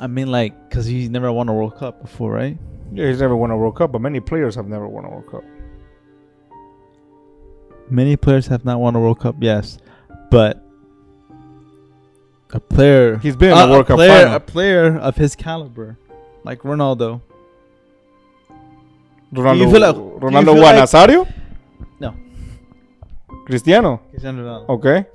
I 0.00 0.06
mean, 0.06 0.30
like, 0.30 0.70
cause 0.70 0.86
he's 0.86 1.10
never 1.10 1.30
won 1.32 1.48
a 1.48 1.52
World 1.52 1.76
Cup 1.76 2.00
before, 2.02 2.32
right? 2.32 2.56
Yeah, 2.92 3.08
he's 3.08 3.20
never 3.20 3.36
won 3.36 3.50
a 3.50 3.56
World 3.56 3.76
Cup, 3.76 3.92
but 3.92 4.00
many 4.00 4.20
players 4.20 4.54
have 4.54 4.66
never 4.66 4.88
won 4.88 5.04
a 5.04 5.10
World 5.10 5.30
Cup. 5.30 5.44
Many 7.90 8.16
players 8.16 8.46
have 8.46 8.64
not 8.64 8.80
won 8.80 8.96
a 8.96 9.00
World 9.00 9.20
Cup, 9.20 9.36
yes, 9.40 9.78
but 10.30 10.64
a 12.52 12.60
player 12.60 13.18
He's 13.18 13.36
been 13.36 13.52
in 13.52 13.58
a- 13.58 13.66
the 13.66 13.72
World 13.72 13.84
a 13.84 13.88
Cup 13.88 13.96
player, 13.96 14.22
final. 14.24 14.34
a 14.36 14.40
player 14.40 14.98
of 14.98 15.16
his 15.16 15.36
caliber, 15.36 15.96
like 16.44 16.60
Ronaldo. 16.62 17.20
Ronaldo, 19.32 19.72
like- 19.80 19.96
Ronaldo 20.22 20.46
what? 20.54 20.74
like- 20.74 20.76
Nazario? 20.82 21.32
No. 22.00 22.14
Cristiano. 23.46 24.00
Cristiano 24.10 24.42
Ronaldo. 24.42 24.68
Okay. 24.68 25.06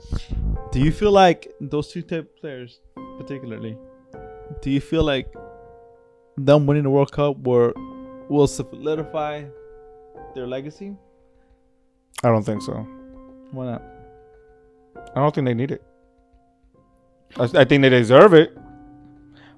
Do 0.72 0.80
you 0.80 0.92
feel 0.92 1.12
like 1.12 1.52
those 1.60 1.92
two 1.92 2.02
type 2.02 2.38
players, 2.40 2.80
particularly, 3.18 3.78
do 4.62 4.70
you 4.72 4.80
feel 4.82 5.04
like 5.04 5.28
them 6.38 6.66
winning 6.66 6.84
the 6.84 6.90
World 6.90 7.12
Cup 7.12 7.38
will 7.40 7.74
will 8.30 8.48
solidify 8.48 9.44
their 10.34 10.48
legacy? 10.48 10.96
I 12.24 12.30
don't 12.30 12.44
think 12.44 12.62
so. 12.62 12.74
Why 13.52 13.66
not? 13.66 13.82
I 15.16 15.20
don't 15.20 15.34
think 15.36 15.46
they 15.46 15.54
need 15.54 15.72
it. 15.72 15.84
I, 17.38 17.44
I 17.62 17.66
think 17.66 17.82
they 17.82 17.90
deserve 17.90 18.34
it, 18.34 18.58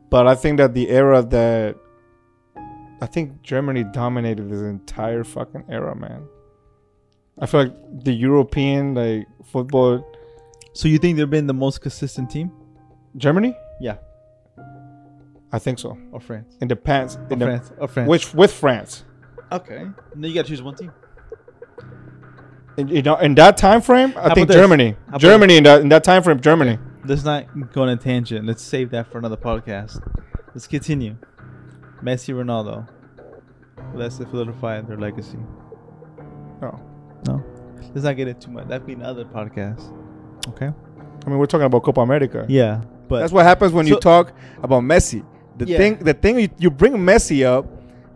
but 0.10 0.28
I 0.28 0.36
think 0.36 0.58
that 0.58 0.74
the 0.74 0.90
era 0.90 1.22
that 1.24 1.76
I 3.02 3.06
think 3.06 3.42
Germany 3.44 3.84
dominated 3.84 4.50
this 4.50 4.62
entire 4.62 5.24
fucking 5.24 5.66
era, 5.70 5.96
man. 5.96 6.24
I 7.40 7.46
feel 7.46 7.64
like 7.66 8.04
the 8.04 8.14
European 8.14 8.96
like 8.96 9.28
football, 9.46 10.04
So 10.74 10.88
you 10.88 10.98
think 10.98 11.18
they've 11.18 11.30
been 11.30 11.46
the 11.48 11.54
most 11.54 11.82
consistent 11.82 12.30
team, 12.32 12.52
Germany. 13.16 13.56
Yeah. 13.80 13.98
I 15.52 15.60
think 15.60 15.80
so. 15.80 15.98
or 16.12 16.20
France? 16.20 16.58
In 16.60 16.68
the 16.68 16.76
past, 16.76 17.20
Or 17.20 17.28
in 17.34 17.40
the, 17.40 17.46
France? 17.46 17.72
Or 17.78 17.88
France? 17.88 18.10
which 18.10 18.34
with 18.34 18.52
France. 18.52 19.06
Okay. 19.52 19.78
And 19.78 19.94
then 20.16 20.24
you 20.24 20.34
gotta 20.34 20.48
choose 20.48 20.62
one 20.62 20.76
team. 20.76 20.92
In, 22.78 22.88
you 22.90 23.02
know, 23.02 23.16
in 23.18 23.34
that 23.36 23.58
time 23.58 23.82
frame, 23.82 24.14
I 24.18 24.30
How 24.30 24.36
think? 24.36 24.52
Germany. 24.52 24.96
Germany 25.18 25.58
in 25.58 25.64
that 25.64 25.82
in 25.82 25.90
that 25.90 26.04
time 26.04 26.22
frame, 26.24 26.40
Germany. 26.40 26.78
Let's 27.06 27.24
not 27.24 27.72
go 27.74 27.84
on 27.84 27.90
a 27.90 27.98
tangent. 27.98 28.46
Let's 28.46 28.62
save 28.64 28.92
that 28.92 29.12
for 29.12 29.18
another 29.18 29.38
podcast. 29.38 30.02
Let's 30.54 30.68
continue. 30.68 31.16
Messi, 32.04 32.34
Ronaldo. 32.34 32.88
Let's 33.94 34.16
solidify 34.16 34.82
their 34.82 34.98
legacy. 34.98 35.38
No, 36.62 36.80
No, 37.28 37.44
let's 37.94 38.04
not 38.04 38.16
get 38.16 38.28
it 38.28 38.42
too 38.42 38.52
much. 38.52 38.68
That'd 38.68 38.86
be 38.88 38.94
another 38.94 39.26
podcast. 39.26 39.94
Okay. 40.50 40.68
I 41.26 41.30
mean 41.30 41.38
we're 41.38 41.46
talking 41.46 41.66
about 41.66 41.84
Copa 41.84 42.02
America. 42.02 42.46
Yeah, 42.50 42.82
but 43.08 43.20
That's 43.20 43.32
what 43.34 43.46
happens 43.46 43.72
when 43.74 43.86
you 43.88 44.00
talk 44.00 44.34
about 44.64 44.84
Messi. 44.84 45.26
The 45.58 45.66
Yeah. 45.68 45.78
thing, 45.78 45.98
the 45.98 46.14
thing, 46.14 46.40
you, 46.40 46.50
you 46.58 46.70
bring 46.72 46.94
Messi 46.94 47.46
up, 47.46 47.66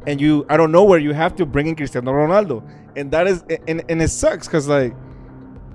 and 0.07 0.19
you, 0.21 0.45
I 0.49 0.57
don't 0.57 0.71
know 0.71 0.83
where 0.83 0.99
you 0.99 1.13
have 1.13 1.35
to 1.37 1.45
bring 1.45 1.67
in 1.67 1.75
Cristiano 1.75 2.11
Ronaldo, 2.11 2.63
and 2.95 3.11
that 3.11 3.27
is, 3.27 3.43
and, 3.67 3.83
and 3.89 4.01
it 4.01 4.09
sucks 4.09 4.47
because 4.47 4.67
like, 4.67 4.95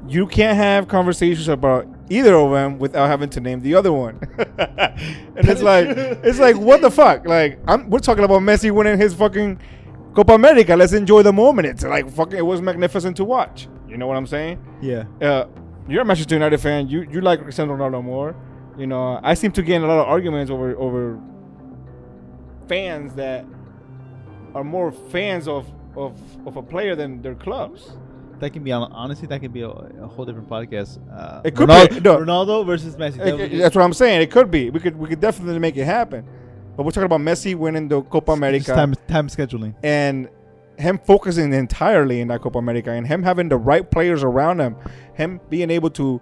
you 0.09 0.27
can't 0.27 0.57
have 0.57 0.87
conversations 0.89 1.49
about 1.49 1.87
either 2.09 2.35
of 2.35 2.51
them 2.53 2.79
without 2.79 3.07
having 3.09 3.31
to 3.31 3.41
name 3.41 3.61
the 3.61 3.75
other 3.75 3.93
one, 3.93 4.19
and 4.39 5.49
it's 5.49 5.63
like, 5.63 5.89
it's 5.89 6.39
like 6.39 6.57
what 6.57 6.81
the 6.81 6.91
fuck? 6.91 7.27
Like, 7.27 7.59
I'm, 7.67 7.91
we're 7.91 7.99
talking 7.99 8.25
about 8.25 8.43
Messi 8.43 8.71
winning 8.71 8.99
his 8.99 9.15
fucking 9.15 9.61
Copa 10.15 10.35
America. 10.35 10.77
Let's 10.77 10.93
enjoy 10.93 11.23
the 11.23 11.33
moment. 11.33 11.69
It's 11.69 11.85
like 11.85 12.11
fucking, 12.11 12.39
it 12.39 12.47
was 12.47 12.63
magnificent 12.63 13.17
to 13.19 13.25
watch. 13.25 13.69
You 13.89 13.97
know 13.97 14.07
what 14.07 14.17
I'm 14.17 14.27
saying? 14.27 14.65
yeah, 14.81 15.05
uh, 15.21 15.47
you're 15.89 16.03
a 16.03 16.05
Manchester 16.05 16.35
United 16.35 16.59
fan. 16.59 16.89
You 16.89 17.03
you 17.03 17.21
like 17.21 17.43
Cristiano 17.43 17.77
Ronaldo 17.77 18.03
more. 18.03 18.35
You 18.79 18.87
know, 18.87 19.21
I 19.23 19.35
seem 19.35 19.53
to 19.53 19.63
get 19.63 19.77
in 19.77 19.83
a 19.83 19.87
lot 19.87 20.01
of 20.01 20.09
arguments 20.09 20.51
over 20.51 20.77
over 20.77 21.19
fans 22.69 23.15
that 23.15 23.45
are 24.55 24.65
more 24.65 24.93
fans 24.93 25.49
of 25.49 25.67
of, 25.97 26.21
of 26.47 26.57
a 26.57 26.63
player 26.63 26.95
than 26.95 27.23
their 27.23 27.35
clubs. 27.35 27.97
That 28.41 28.53
can 28.53 28.63
be 28.65 28.73
honestly 28.73 29.27
that 29.29 29.41
can 29.41 29.53
be 29.53 29.63
a, 29.63 29.69
a 29.69 30.07
whole 30.07 30.25
different 30.25 30.49
podcast. 30.49 30.99
Uh, 31.13 31.41
It 31.45 31.55
could 31.55 31.69
Ronaldo, 31.69 31.91
be, 31.95 32.01
no. 32.01 32.19
Ronaldo 32.19 32.67
versus 32.67 32.97
Messi. 32.97 33.17
That 33.19 33.41
It- 33.41 33.59
that's 33.59 33.75
what 33.77 33.85
I'm 33.85 33.93
saying. 33.95 34.23
It 34.23 34.31
could 34.31 34.51
be. 34.51 34.71
We 34.71 34.81
could 34.81 34.97
we 34.97 35.09
could 35.09 35.21
definitely 35.21 35.59
make 35.59 35.77
it 35.77 35.85
happen. 35.85 36.25
But 36.77 36.85
we're 36.85 36.91
talking 36.91 37.07
about 37.07 37.21
Messi 37.21 37.55
winning 37.55 37.89
the 37.89 38.03
Copa 38.03 38.33
America 38.33 38.75
time 38.75 38.95
time 39.09 39.29
scheduling. 39.29 39.75
and 39.83 40.29
him 40.79 40.99
focusing 40.99 41.55
entirely 41.55 42.21
in 42.21 42.29
that 42.29 42.43
Copa 42.43 42.59
America 42.59 42.91
and 42.91 43.07
him 43.07 43.23
having 43.23 43.49
the 43.49 43.57
right 43.57 43.91
players 43.91 44.23
around 44.23 44.61
him, 44.61 44.77
him 45.15 45.41
being 45.49 45.71
able 45.71 45.89
to 45.89 46.21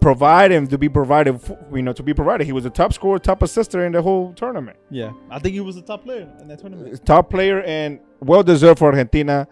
provide 0.00 0.50
him 0.50 0.66
to 0.66 0.78
be 0.78 0.88
provided, 0.88 1.38
you 1.72 1.82
know, 1.82 1.92
to 1.92 2.02
be 2.02 2.14
provided. 2.14 2.44
He 2.46 2.52
was 2.52 2.64
a 2.64 2.70
top 2.70 2.92
scorer, 2.94 3.18
top 3.18 3.42
assister 3.42 3.84
in 3.84 3.92
the 3.92 4.00
whole 4.00 4.32
tournament. 4.32 4.78
Yeah, 4.90 5.12
I 5.30 5.38
think 5.38 5.52
he 5.54 5.60
was 5.60 5.76
a 5.76 5.82
top 5.82 6.04
player 6.04 6.26
in 6.40 6.48
that 6.48 6.58
tournament. 6.60 7.04
top 7.04 7.28
player 7.28 7.60
and 7.62 8.00
well 8.20 8.42
deserved 8.42 8.78
for 8.78 8.86
Argentina. 8.86 9.46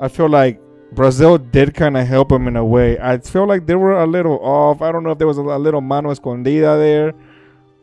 I 0.00 0.08
feel 0.08 0.28
like 0.30 0.58
Brazil 0.94 1.38
did 1.38 1.74
kind 1.74 1.96
of 1.96 2.06
help 2.06 2.30
him 2.32 2.46
in 2.48 2.56
a 2.56 2.64
way. 2.64 2.98
I 2.98 3.18
feel 3.18 3.46
like 3.46 3.66
they 3.66 3.74
were 3.74 4.00
a 4.00 4.06
little 4.06 4.38
off. 4.40 4.80
I 4.82 4.92
don't 4.92 5.02
know 5.02 5.10
if 5.10 5.18
there 5.18 5.26
was 5.26 5.38
a, 5.38 5.42
a 5.42 5.58
little 5.58 5.80
mano 5.80 6.10
escondida 6.12 6.78
there, 6.78 7.12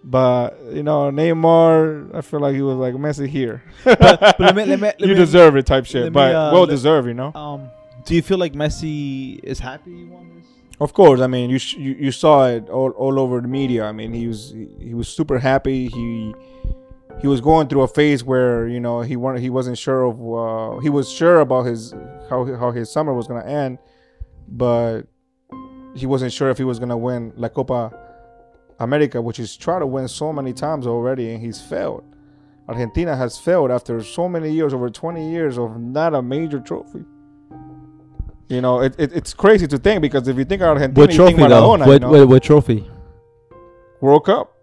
but 0.03 0.57
you 0.71 0.83
know 0.83 1.11
Neymar. 1.11 2.15
I 2.15 2.21
feel 2.21 2.39
like 2.39 2.55
he 2.55 2.61
was 2.61 2.77
like 2.77 2.93
Messi 2.95 3.27
here. 3.27 3.63
but 3.83 4.39
let 4.39 4.55
me- 4.55 4.65
let 4.65 4.79
me- 4.79 4.87
let 4.99 4.99
you 5.01 5.07
me- 5.09 5.13
deserve 5.15 5.55
it 5.55 5.65
type 5.65 5.85
shit, 5.85 6.11
but 6.13 6.33
uh, 6.35 6.51
well 6.53 6.65
deserved, 6.65 7.07
you 7.07 7.13
know. 7.13 7.31
Um, 7.33 7.69
do 8.05 8.15
you 8.15 8.21
feel 8.21 8.37
like 8.37 8.53
Messi 8.53 9.39
is 9.43 9.59
happy 9.59 9.95
he 9.95 10.03
won 10.05 10.29
this? 10.37 10.47
Of 10.79 10.93
course, 10.93 11.21
I 11.21 11.27
mean 11.27 11.49
you 11.51 11.59
sh- 11.59 11.75
you, 11.75 11.91
you 11.99 12.11
saw 12.11 12.47
it 12.47 12.67
all, 12.69 12.89
all 12.91 13.19
over 13.19 13.39
the 13.41 13.47
media. 13.47 13.83
I 13.85 13.91
mean 13.91 14.13
he 14.13 14.27
was 14.27 14.51
he, 14.51 14.67
he 14.89 14.93
was 14.95 15.07
super 15.07 15.37
happy. 15.37 15.87
He 15.87 16.33
he 17.19 17.27
was 17.27 17.41
going 17.41 17.67
through 17.67 17.81
a 17.81 17.87
phase 17.87 18.23
where 18.23 18.67
you 18.67 18.79
know 18.79 19.01
he 19.01 19.15
wanted 19.15 19.41
he 19.41 19.49
wasn't 19.49 19.77
sure 19.77 20.03
of 20.03 20.15
uh, 20.19 20.79
he 20.81 20.89
was 20.89 21.11
sure 21.11 21.39
about 21.41 21.63
his 21.65 21.93
how 22.29 22.45
how 22.55 22.71
his 22.71 22.91
summer 22.91 23.13
was 23.13 23.27
gonna 23.27 23.45
end, 23.45 23.77
but 24.47 25.03
he 25.95 26.05
wasn't 26.05 26.31
sure 26.31 26.49
if 26.49 26.57
he 26.57 26.63
was 26.63 26.79
gonna 26.79 26.97
win 26.97 27.33
La 27.35 27.49
Copa 27.49 27.91
America, 28.79 29.21
which 29.21 29.37
he's 29.37 29.55
tried 29.55 29.79
to 29.79 29.85
win 29.87 30.07
so 30.07 30.31
many 30.33 30.53
times 30.53 30.87
already, 30.87 31.31
and 31.31 31.41
he's 31.41 31.61
failed. 31.61 32.03
Argentina 32.67 33.15
has 33.15 33.37
failed 33.37 33.69
after 33.69 34.01
so 34.01 34.29
many 34.29 34.51
years, 34.51 34.73
over 34.73 34.89
20 34.89 35.29
years 35.29 35.57
of 35.57 35.79
not 35.79 36.13
a 36.15 36.21
major 36.21 36.59
trophy. 36.59 37.03
You 38.47 38.61
know, 38.61 38.81
it, 38.81 38.95
it, 38.97 39.11
it's 39.13 39.33
crazy 39.33 39.67
to 39.67 39.77
think 39.77 40.01
because 40.01 40.27
if 40.27 40.37
you 40.37 40.45
think 40.45 40.61
Argentina, 40.61 40.99
What 40.99 41.11
you 41.11 41.17
trophy 41.17 41.35
think 41.35 41.49
though? 41.49 41.69
Maradona, 41.77 41.85
you 41.85 41.91
What, 41.91 42.01
know? 42.01 42.09
what 42.11 42.27
what 42.27 42.43
trophy? 42.43 42.89
World 43.99 44.25
Cup. 44.25 44.53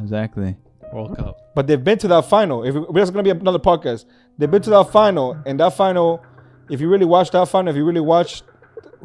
Exactly. 0.00 0.56
World 0.92 1.16
Cup. 1.16 1.38
But 1.54 1.66
they've 1.66 1.82
been 1.82 1.98
to 1.98 2.08
that 2.08 2.24
final. 2.26 2.64
If 2.64 2.74
there's 2.94 3.10
gonna 3.10 3.22
be 3.22 3.30
another 3.30 3.58
podcast, 3.58 4.04
they've 4.38 4.50
been 4.50 4.62
to 4.62 4.70
that 4.70 4.90
final, 4.90 5.36
and 5.46 5.58
that 5.60 5.74
final, 5.74 6.22
if 6.70 6.80
you 6.80 6.88
really 6.88 7.04
watch 7.06 7.30
that 7.32 7.48
final, 7.48 7.70
if 7.70 7.76
you 7.76 7.84
really 7.84 8.00
watched 8.00 8.44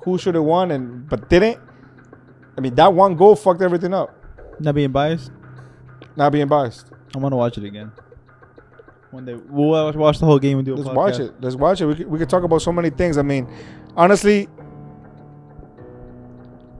who 0.04 0.18
should 0.18 0.36
have 0.36 0.44
won 0.44 0.72
and 0.72 1.08
but 1.10 1.30
didn't, 1.30 1.60
I 2.58 2.62
mean 2.62 2.76
that 2.76 2.94
one 2.94 3.16
goal 3.16 3.36
fucked 3.36 3.62
everything 3.62 3.94
up. 3.94 4.14
Not 4.60 4.76
being 4.76 4.92
biased, 4.92 5.32
Not 6.16 6.32
being 6.32 6.48
biased. 6.48 6.88
I'm 7.16 7.22
gonna 7.22 7.36
watch 7.38 7.58
it 7.58 7.64
again. 7.64 7.92
One 9.12 9.26
day 9.26 9.36
we'll 9.50 9.70
watch- 9.70 9.96
watch 9.96 10.20
the 10.20 10.26
whole 10.26 10.40
game 10.40 10.58
and 10.60 10.66
do 10.66 10.74
a 10.74 10.76
Let's 10.76 10.90
podcast. 10.90 10.96
watch 10.96 11.20
it. 11.20 11.34
Let's 11.42 11.56
watch 11.56 11.82
it. 11.82 11.86
We 11.86 11.96
could, 11.96 12.08
we 12.08 12.20
could 12.20 12.30
talk 12.30 12.44
about 12.44 12.62
so 12.62 12.72
many 12.72 12.90
things. 12.90 13.18
I 13.18 13.22
mean, 13.22 13.48
honestly, 13.96 14.48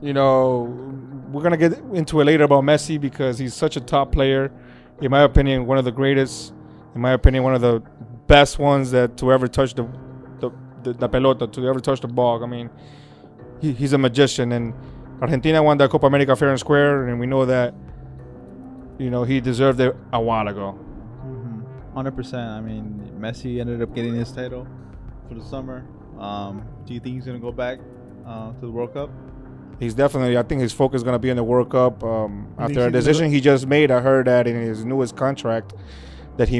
you 0.00 0.12
know, 0.12 0.62
we're 1.32 1.42
gonna 1.42 1.56
get 1.56 1.78
into 1.92 2.20
it 2.20 2.24
later 2.24 2.44
about 2.44 2.64
Messi 2.64 3.00
because 3.00 3.38
he's 3.38 3.54
such 3.54 3.76
a 3.76 3.80
top 3.80 4.12
player. 4.12 4.50
In 5.00 5.10
my 5.10 5.22
opinion, 5.22 5.66
one 5.66 5.78
of 5.78 5.84
the 5.84 5.92
greatest. 5.92 6.52
In 6.94 7.00
my 7.00 7.12
opinion, 7.12 7.44
one 7.44 7.54
of 7.54 7.60
the 7.60 7.82
best 8.26 8.58
ones 8.58 8.90
that 8.90 9.16
to 9.18 9.32
ever 9.32 9.46
touch 9.46 9.74
the 9.74 9.84
the, 10.40 10.50
the, 10.82 10.92
the 10.92 11.08
pelota, 11.08 11.50
to 11.52 11.68
ever 11.68 11.80
touch 11.80 12.00
the 12.00 12.08
ball. 12.08 12.42
I 12.42 12.46
mean, 12.46 12.70
he, 13.60 13.72
he's 13.72 13.92
a 13.92 13.98
magician, 13.98 14.52
and 14.52 14.74
Argentina 15.20 15.62
won 15.62 15.78
the 15.78 15.88
Copa 15.88 16.06
America 16.06 16.34
fair 16.34 16.50
and 16.50 16.58
square, 16.58 17.08
and 17.08 17.20
we 17.20 17.26
know 17.26 17.44
that. 17.46 17.74
You 18.98 19.10
know, 19.10 19.22
he 19.22 19.40
deserved 19.40 19.78
it 19.78 19.94
a 20.12 20.20
while 20.20 20.48
ago. 20.48 20.76
Mm-hmm. 21.24 21.94
Hundred 21.94 22.16
percent. 22.16 22.50
I 22.50 22.60
mean, 22.60 23.12
Messi 23.16 23.60
ended 23.60 23.80
up 23.80 23.94
getting 23.94 24.14
his 24.14 24.32
title 24.32 24.66
for 25.28 25.34
the 25.34 25.44
summer. 25.44 25.86
Um, 26.18 26.66
do 26.84 26.94
you 26.94 26.98
think 26.98 27.14
he's 27.14 27.24
gonna 27.24 27.38
go 27.38 27.52
back 27.52 27.78
uh, 28.26 28.52
to 28.54 28.60
the 28.60 28.70
World 28.70 28.94
Cup? 28.94 29.10
He's 29.78 29.94
definitely. 29.94 30.36
I 30.36 30.42
think 30.42 30.60
his 30.60 30.72
focus 30.72 31.00
is 31.00 31.04
gonna 31.04 31.18
be 31.18 31.30
in 31.30 31.36
the 31.36 31.44
World 31.44 31.70
Cup. 31.70 32.02
Um, 32.02 32.52
after 32.58 32.86
a 32.86 32.90
decision 32.90 33.30
he 33.30 33.40
just 33.40 33.66
made, 33.66 33.90
I 33.90 34.00
heard 34.00 34.26
that 34.26 34.46
in 34.46 34.56
his 34.56 34.84
newest 34.84 35.16
contract 35.16 35.74
that 36.36 36.48
he, 36.48 36.58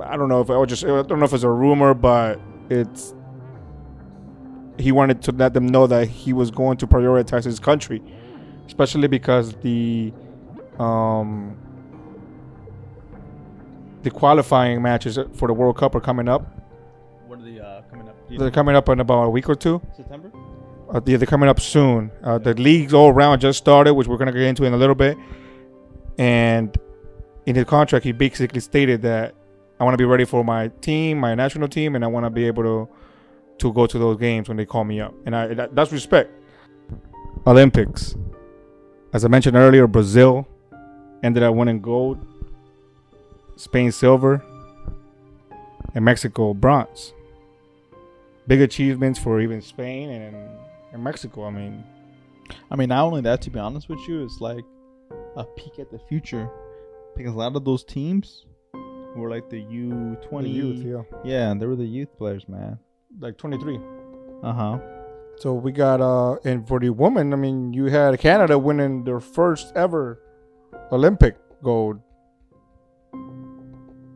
I 0.00 0.16
don't 0.16 0.28
know 0.28 0.40
if 0.40 0.50
I 0.50 0.56
was 0.56 0.68
just, 0.68 0.84
I 0.84 1.02
don't 1.02 1.18
know 1.18 1.24
if 1.24 1.32
it's 1.32 1.44
a 1.44 1.48
rumor, 1.50 1.94
but 1.94 2.40
it's 2.70 3.14
he 4.78 4.92
wanted 4.92 5.20
to 5.22 5.32
let 5.32 5.52
them 5.52 5.66
know 5.66 5.86
that 5.86 6.08
he 6.08 6.32
was 6.32 6.50
going 6.50 6.78
to 6.78 6.86
prioritize 6.86 7.44
his 7.44 7.60
country, 7.60 8.02
especially 8.66 9.08
because 9.08 9.54
the, 9.56 10.12
um, 10.78 11.56
the 14.02 14.10
qualifying 14.10 14.80
matches 14.80 15.18
for 15.34 15.48
the 15.48 15.54
World 15.54 15.76
Cup 15.76 15.94
are 15.94 16.00
coming 16.00 16.28
up. 16.28 16.46
What 17.26 17.40
are 17.40 17.42
they 17.42 17.60
uh, 17.60 17.82
coming 17.82 18.08
up? 18.08 18.16
They're 18.30 18.50
coming 18.50 18.74
up 18.74 18.88
in 18.88 19.00
about 19.00 19.24
a 19.24 19.30
week 19.30 19.48
or 19.48 19.54
two. 19.54 19.82
September. 19.94 20.32
Uh, 20.92 21.00
yeah, 21.06 21.16
they're 21.16 21.26
coming 21.26 21.48
up 21.48 21.58
soon. 21.58 22.10
Uh, 22.22 22.38
the 22.38 22.52
leagues 22.54 22.92
all 22.92 23.08
around 23.08 23.40
just 23.40 23.58
started, 23.58 23.94
which 23.94 24.06
we're 24.06 24.18
gonna 24.18 24.32
get 24.32 24.42
into 24.42 24.64
in 24.64 24.74
a 24.74 24.76
little 24.76 24.94
bit. 24.94 25.16
And 26.18 26.76
in 27.46 27.54
his 27.54 27.64
contract, 27.64 28.04
he 28.04 28.12
basically 28.12 28.60
stated 28.60 29.00
that 29.02 29.34
I 29.80 29.84
want 29.84 29.94
to 29.94 29.98
be 29.98 30.04
ready 30.04 30.24
for 30.24 30.44
my 30.44 30.68
team, 30.80 31.18
my 31.18 31.34
national 31.34 31.68
team, 31.68 31.96
and 31.96 32.04
I 32.04 32.08
want 32.08 32.24
to 32.26 32.30
be 32.30 32.46
able 32.46 32.62
to 32.62 32.88
to 33.58 33.72
go 33.72 33.86
to 33.86 33.98
those 33.98 34.18
games 34.18 34.48
when 34.48 34.56
they 34.56 34.66
call 34.66 34.84
me 34.84 35.00
up. 35.00 35.14
And 35.24 35.34
I 35.34 35.54
that, 35.54 35.74
that's 35.74 35.92
respect. 35.92 36.30
Olympics, 37.46 38.14
as 39.12 39.24
I 39.24 39.28
mentioned 39.28 39.56
earlier, 39.56 39.86
Brazil 39.86 40.46
ended 41.22 41.42
up 41.42 41.54
winning 41.54 41.80
gold, 41.80 42.18
Spain 43.56 43.90
silver, 43.90 44.44
and 45.94 46.04
Mexico 46.04 46.54
bronze. 46.54 47.12
Big 48.46 48.60
achievements 48.60 49.18
for 49.18 49.40
even 49.40 49.62
Spain 49.62 50.10
and 50.10 50.36
and 50.92 51.02
Mexico. 51.02 51.44
I 51.46 51.50
mean, 51.50 51.84
I 52.70 52.76
mean, 52.76 52.88
not 52.90 53.04
only 53.04 53.20
that, 53.22 53.42
to 53.42 53.50
be 53.50 53.58
honest 53.58 53.88
with 53.88 54.00
you, 54.08 54.22
it's 54.24 54.40
like 54.40 54.64
a 55.36 55.44
peek 55.44 55.78
at 55.78 55.90
the 55.90 55.98
future 56.08 56.48
because 57.16 57.32
a 57.34 57.36
lot 57.36 57.54
of 57.56 57.64
those 57.64 57.84
teams 57.84 58.46
were 59.16 59.28
like 59.30 59.48
the 59.50 59.60
U 59.60 60.16
twenty 60.22 60.48
youth, 60.50 60.78
yeah, 60.84 61.02
Yeah, 61.24 61.50
and 61.50 61.60
they 61.60 61.66
were 61.66 61.76
the 61.76 61.84
youth 61.84 62.16
players, 62.16 62.48
man. 62.48 62.78
like 63.20 63.36
23. 63.36 63.78
Uh 64.42 64.52
huh. 64.52 64.78
So 65.36 65.54
we 65.54 65.72
got 65.72 66.00
uh, 66.00 66.36
and 66.44 66.66
for 66.66 66.78
the 66.80 66.90
women, 66.90 67.32
I 67.32 67.36
mean, 67.36 67.72
you 67.72 67.86
had 67.86 68.18
Canada 68.18 68.58
winning 68.58 69.04
their 69.04 69.20
first 69.20 69.72
ever 69.76 70.20
Olympic 70.90 71.36
gold. 71.62 72.00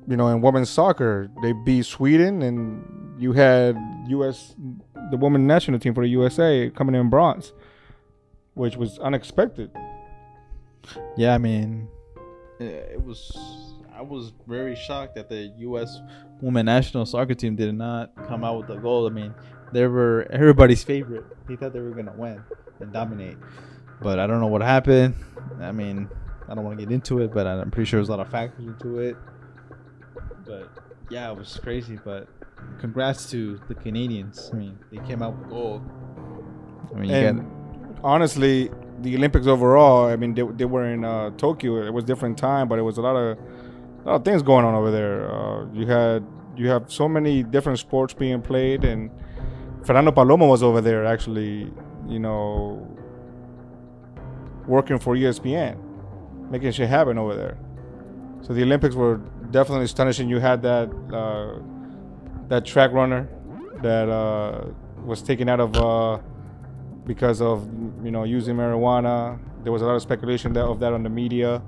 You 0.08 0.16
know, 0.16 0.28
in 0.28 0.40
women's 0.40 0.70
soccer, 0.70 1.28
they 1.42 1.52
beat 1.52 1.84
Sweden, 1.84 2.42
and 2.42 3.20
you 3.20 3.32
had 3.32 3.76
U.S. 4.08 4.54
the 5.10 5.16
women 5.16 5.46
national 5.46 5.78
team 5.78 5.94
for 5.94 6.02
the 6.02 6.10
USA 6.10 6.70
coming 6.70 6.94
in 6.94 7.10
bronze, 7.10 7.52
which 8.54 8.76
was 8.76 8.98
unexpected. 8.98 9.70
Yeah, 11.16 11.34
I 11.34 11.38
mean, 11.38 11.88
it 12.60 13.02
was. 13.02 13.36
I 13.94 14.02
was 14.02 14.32
very 14.46 14.76
shocked 14.76 15.14
that 15.14 15.30
the 15.30 15.52
U.S. 15.58 16.00
women 16.42 16.66
national 16.66 17.06
soccer 17.06 17.34
team 17.34 17.56
did 17.56 17.74
not 17.74 18.14
come 18.28 18.44
out 18.44 18.58
with 18.58 18.66
the 18.66 18.76
gold. 18.76 19.10
I 19.10 19.14
mean, 19.14 19.34
they 19.72 19.86
were 19.86 20.26
everybody's 20.30 20.84
favorite. 20.84 21.24
They 21.48 21.56
thought 21.56 21.72
they 21.72 21.80
were 21.80 21.90
gonna 21.90 22.14
win 22.14 22.42
and 22.80 22.92
dominate, 22.92 23.38
but 24.02 24.18
I 24.18 24.26
don't 24.26 24.40
know 24.40 24.48
what 24.48 24.60
happened. 24.60 25.14
I 25.60 25.72
mean, 25.72 26.10
I 26.48 26.54
don't 26.54 26.62
want 26.62 26.78
to 26.78 26.84
get 26.84 26.92
into 26.92 27.20
it, 27.20 27.32
but 27.32 27.46
I'm 27.46 27.70
pretty 27.70 27.88
sure 27.88 27.98
there's 27.98 28.08
a 28.08 28.12
lot 28.12 28.20
of 28.20 28.30
factors 28.30 28.66
into 28.66 28.98
it. 28.98 29.16
But 30.44 30.68
yeah, 31.10 31.30
it 31.30 31.36
was 31.38 31.58
crazy. 31.62 31.98
But 32.04 32.28
congrats 32.78 33.30
to 33.30 33.60
the 33.68 33.74
Canadians. 33.74 34.50
I 34.52 34.56
mean, 34.56 34.78
they 34.90 34.98
came 35.06 35.22
out 35.22 35.38
with 35.38 35.48
gold. 35.48 35.82
I 36.94 36.98
mean, 36.98 37.10
you 37.10 37.16
and 37.16 37.40
got 37.40 38.04
honestly, 38.04 38.70
the 39.00 39.16
Olympics 39.16 39.46
overall, 39.46 40.06
I 40.06 40.16
mean, 40.16 40.34
they, 40.34 40.42
they 40.42 40.64
were 40.64 40.86
in 40.86 41.04
uh, 41.04 41.30
Tokyo. 41.30 41.86
It 41.86 41.92
was 41.92 42.04
different 42.04 42.38
time, 42.38 42.68
but 42.68 42.78
it 42.78 42.82
was 42.82 42.98
a 42.98 43.02
lot 43.02 43.16
of 43.16 43.38
a 43.38 44.06
lot 44.06 44.14
of 44.16 44.24
things 44.24 44.42
going 44.42 44.64
on 44.64 44.74
over 44.74 44.90
there. 44.90 45.30
Uh, 45.30 45.66
you 45.72 45.86
had 45.86 46.24
you 46.56 46.68
have 46.68 46.90
so 46.90 47.08
many 47.08 47.42
different 47.42 47.78
sports 47.78 48.14
being 48.14 48.40
played, 48.40 48.84
and 48.84 49.10
Fernando 49.84 50.12
Palomo 50.12 50.48
was 50.48 50.62
over 50.62 50.80
there 50.80 51.04
actually, 51.04 51.72
you 52.08 52.18
know, 52.18 52.86
working 54.66 54.98
for 54.98 55.14
ESPN, 55.14 55.76
making 56.50 56.72
shit 56.72 56.88
happen 56.88 57.18
over 57.18 57.34
there. 57.34 57.58
So 58.42 58.52
the 58.52 58.62
Olympics 58.62 58.94
were 58.94 59.16
definitely 59.50 59.86
astonishing. 59.86 60.28
You 60.28 60.38
had 60.38 60.62
that 60.62 60.88
uh, 61.12 61.58
that 62.48 62.64
track 62.64 62.92
runner 62.92 63.28
that 63.82 64.08
uh, 64.08 64.66
was 65.04 65.22
taken 65.22 65.48
out 65.48 65.60
of. 65.60 65.76
Uh, 65.76 66.18
because 67.06 67.40
of 67.40 67.68
you 68.04 68.10
know 68.10 68.24
using 68.24 68.56
marijuana. 68.56 69.38
There 69.62 69.72
was 69.72 69.82
a 69.82 69.86
lot 69.86 69.94
of 69.94 70.02
speculation 70.02 70.52
that, 70.54 70.64
of 70.64 70.80
that 70.80 70.92
on 70.92 71.02
the 71.02 71.08
media. 71.08 71.62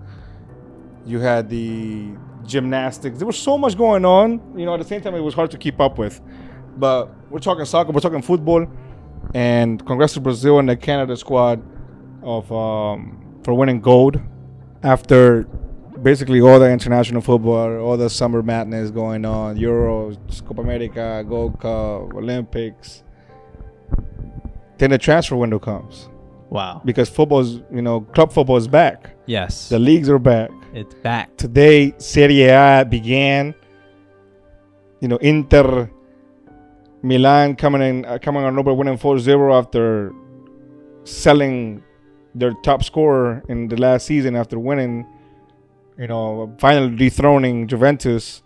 You 1.07 1.21
had 1.21 1.49
the 1.49 2.11
gymnastics. 2.45 3.19
There 3.19 3.27
was 3.27 3.39
so 3.39 3.57
much 3.57 3.77
going 3.79 4.05
on. 4.05 4.41
You 4.57 4.67
know, 4.67 4.75
at 4.75 4.79
the 4.79 4.87
same 4.87 5.01
time, 5.01 5.15
it 5.15 5.21
was 5.21 5.35
hard 5.35 5.51
to 5.53 5.59
keep 5.59 5.81
up 5.81 5.99
with. 5.99 6.21
But 6.77 7.11
we're 7.31 7.39
talking 7.39 7.65
soccer. 7.65 7.93
We're 7.93 8.01
talking 8.01 8.23
football. 8.23 8.67
And 9.35 9.85
congrats 9.85 10.15
to 10.15 10.21
Brazil 10.21 10.59
and 10.59 10.69
the 10.69 10.77
Canada 10.77 11.17
squad 11.17 11.63
of 12.23 12.51
um, 12.53 13.41
for 13.43 13.55
winning 13.55 13.81
gold 13.81 14.21
after 14.83 15.47
basically 16.03 16.41
all 16.41 16.59
the 16.59 16.71
international 16.71 17.21
football, 17.21 17.79
all 17.79 17.97
the 17.97 18.11
summer 18.11 18.43
madness 18.43 18.91
going 18.91 19.25
on, 19.25 19.57
Euros, 19.57 20.19
Copa 20.47 20.61
America, 20.63 21.25
Gold 21.29 21.61
Cup, 21.61 22.15
Olympics. 22.15 23.03
Then 24.79 24.91
the 24.91 24.99
transfer 24.99 25.37
window 25.37 25.59
comes. 25.59 26.09
Wow. 26.51 26.81
because 26.83 27.11
football's 27.11 27.61
you 27.71 27.83
know 27.83 28.01
club 28.01 28.33
football 28.33 28.57
is 28.57 28.69
back. 28.69 29.11
Yes. 29.27 29.69
The 29.69 29.79
leagues 29.79 30.09
are 30.09 30.19
back. 30.19 30.51
it's 30.73 30.95
back. 30.95 31.37
Today, 31.37 31.93
Serie 31.99 32.45
A 32.45 32.87
began. 32.89 33.55
You 35.01 35.09
know, 35.09 35.17
Inter 35.19 35.91
Milan 37.03 37.55
coming 37.55 37.83
in, 37.83 38.05
uh, 38.05 38.19
coming 38.21 38.45
on 38.45 38.59
over 38.59 38.73
winning 38.75 38.99
4-0 38.99 39.57
after 39.57 40.13
selling 41.05 41.83
their 42.35 42.53
top 42.65 42.83
scorer 42.83 43.43
in 43.49 43.69
the 43.69 43.77
last 43.77 44.07
season 44.07 44.35
after 44.35 44.59
winning. 44.59 45.07
You 45.99 46.07
know, 46.07 46.55
finally 46.59 46.95
dethroning 46.97 47.67
Juventus. 47.67 48.43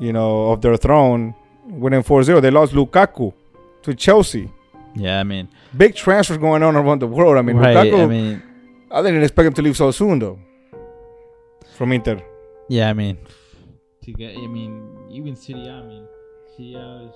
You 0.00 0.12
know, 0.12 0.50
of 0.50 0.60
their 0.60 0.76
throne, 0.76 1.34
winning 1.66 2.02
4-0. 2.02 2.42
They 2.42 2.50
lost 2.50 2.72
Lukaku 2.72 3.32
to 3.82 3.94
Chelsea. 3.94 4.50
Yeah, 4.96 5.20
I 5.20 5.24
mean, 5.24 5.48
Big 5.76 5.94
transfers 5.94 6.36
going 6.38 6.64
on 6.64 6.74
around 6.74 7.00
the 7.00 7.06
world. 7.06 7.36
I 7.36 7.42
mean, 7.42 7.56
right. 7.56 7.76
Lukaku. 7.76 8.02
I 8.02 8.06
mean, 8.06 8.42
I 8.90 9.02
didn't 9.02 9.22
expect 9.22 9.46
him 9.46 9.52
to 9.54 9.62
leave 9.62 9.76
so 9.76 9.90
soon, 9.92 10.18
though. 10.18 10.38
From 11.76 11.92
Inter. 11.92 12.20
yeah, 12.68 12.90
I 12.90 12.92
mean, 12.92 13.18
to 14.02 14.12
get, 14.12 14.36
I 14.36 14.46
mean, 14.46 15.08
even 15.10 15.34
Serie 15.36 15.68
I 15.68 15.82
mean, 15.82 16.06
Serie 16.56 16.74
A 16.74 17.08
is 17.08 17.14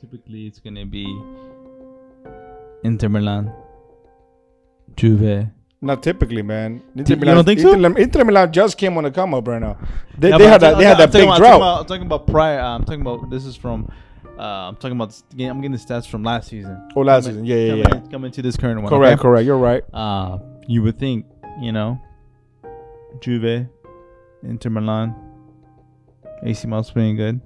typically 0.00 0.46
it's 0.46 0.58
gonna 0.60 0.84
be 0.84 1.06
Inter 2.82 3.08
Milan, 3.08 3.52
Juve. 4.96 5.48
Not 5.84 6.02
typically, 6.02 6.42
man. 6.42 6.82
you 6.94 7.04
don't 7.04 7.44
think 7.44 7.60
so? 7.60 7.68
Inter, 7.72 7.76
Milan- 7.78 7.96
Inter 8.02 8.24
Milan 8.24 8.52
just 8.52 8.78
came 8.78 8.96
on 8.96 9.04
the 9.04 9.10
come 9.10 9.34
up 9.34 9.46
right 9.46 9.60
now. 9.60 9.76
They, 10.18 10.30
Yeah, 10.30 10.38
they 10.38 10.44
but 10.44 10.50
had 10.50 10.54
I'm 10.54 10.60
that. 10.60 10.78
They 10.78 10.84
talking- 10.84 10.86
had 10.86 10.92
I'm 10.92 10.98
that 10.98 11.06
talking 11.12 11.20
big 11.20 11.28
about- 11.28 11.38
drought. 11.38 11.52
I'm 11.52 11.60
talking 11.60 11.62
about, 11.62 11.80
I'm 11.80 11.86
talking 11.86 12.06
about 12.06 12.26
prior. 12.26 12.60
uh, 12.60 12.74
I'm 12.76 12.84
talking 12.84 13.00
about 13.02 13.30
this 13.30 13.44
is 13.44 13.56
from. 13.56 13.88
Uh, 14.38 14.42
I'm 14.42 14.76
talking 14.76 14.96
about. 14.96 15.08
this- 15.10 15.22
I'm 15.32 15.60
getting 15.60 15.72
the 15.72 15.78
stats 15.78 16.06
from 16.08 16.22
last 16.24 16.48
season. 16.48 16.76
oh, 16.96 17.00
last 17.02 17.26
Coming- 17.26 17.44
season. 17.44 17.46
Yeah, 17.46 17.74
yeah, 17.74 17.82
coming, 17.84 18.02
yeah. 18.04 18.10
Coming 18.10 18.32
to 18.32 18.42
this 18.42 18.56
current 18.56 18.80
one. 18.82 18.88
Correct, 18.88 19.14
okay? 19.14 19.22
correct. 19.22 19.44
You're 19.46 19.58
right. 19.58 19.84
Uh, 19.92 20.38
you 20.66 20.82
would 20.82 20.98
think, 20.98 21.26
you 21.60 21.70
know, 21.72 22.00
Juve, 23.20 23.66
Inter 24.42 24.70
Milan, 24.70 25.14
AC 26.42 26.66
Milan's 26.66 26.90
playing 26.90 27.16
good. 27.16 27.40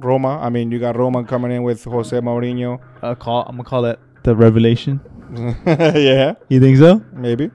Roma. 0.00 0.38
I 0.40 0.48
mean, 0.48 0.70
you 0.72 0.78
got 0.78 0.96
Roma 0.96 1.24
coming 1.24 1.50
in 1.52 1.62
with 1.62 1.84
Jose 1.84 2.16
Mourinho. 2.20 2.78
I'll 3.02 3.14
call. 3.16 3.42
I'm 3.42 3.56
gonna 3.56 3.64
call 3.68 3.84
it 3.84 3.98
the 4.22 4.34
revelation. 4.34 5.00
yeah, 5.66 6.34
You 6.48 6.58
think 6.60 6.76
so? 6.78 7.02
maybe 7.12 7.46
they 7.48 7.54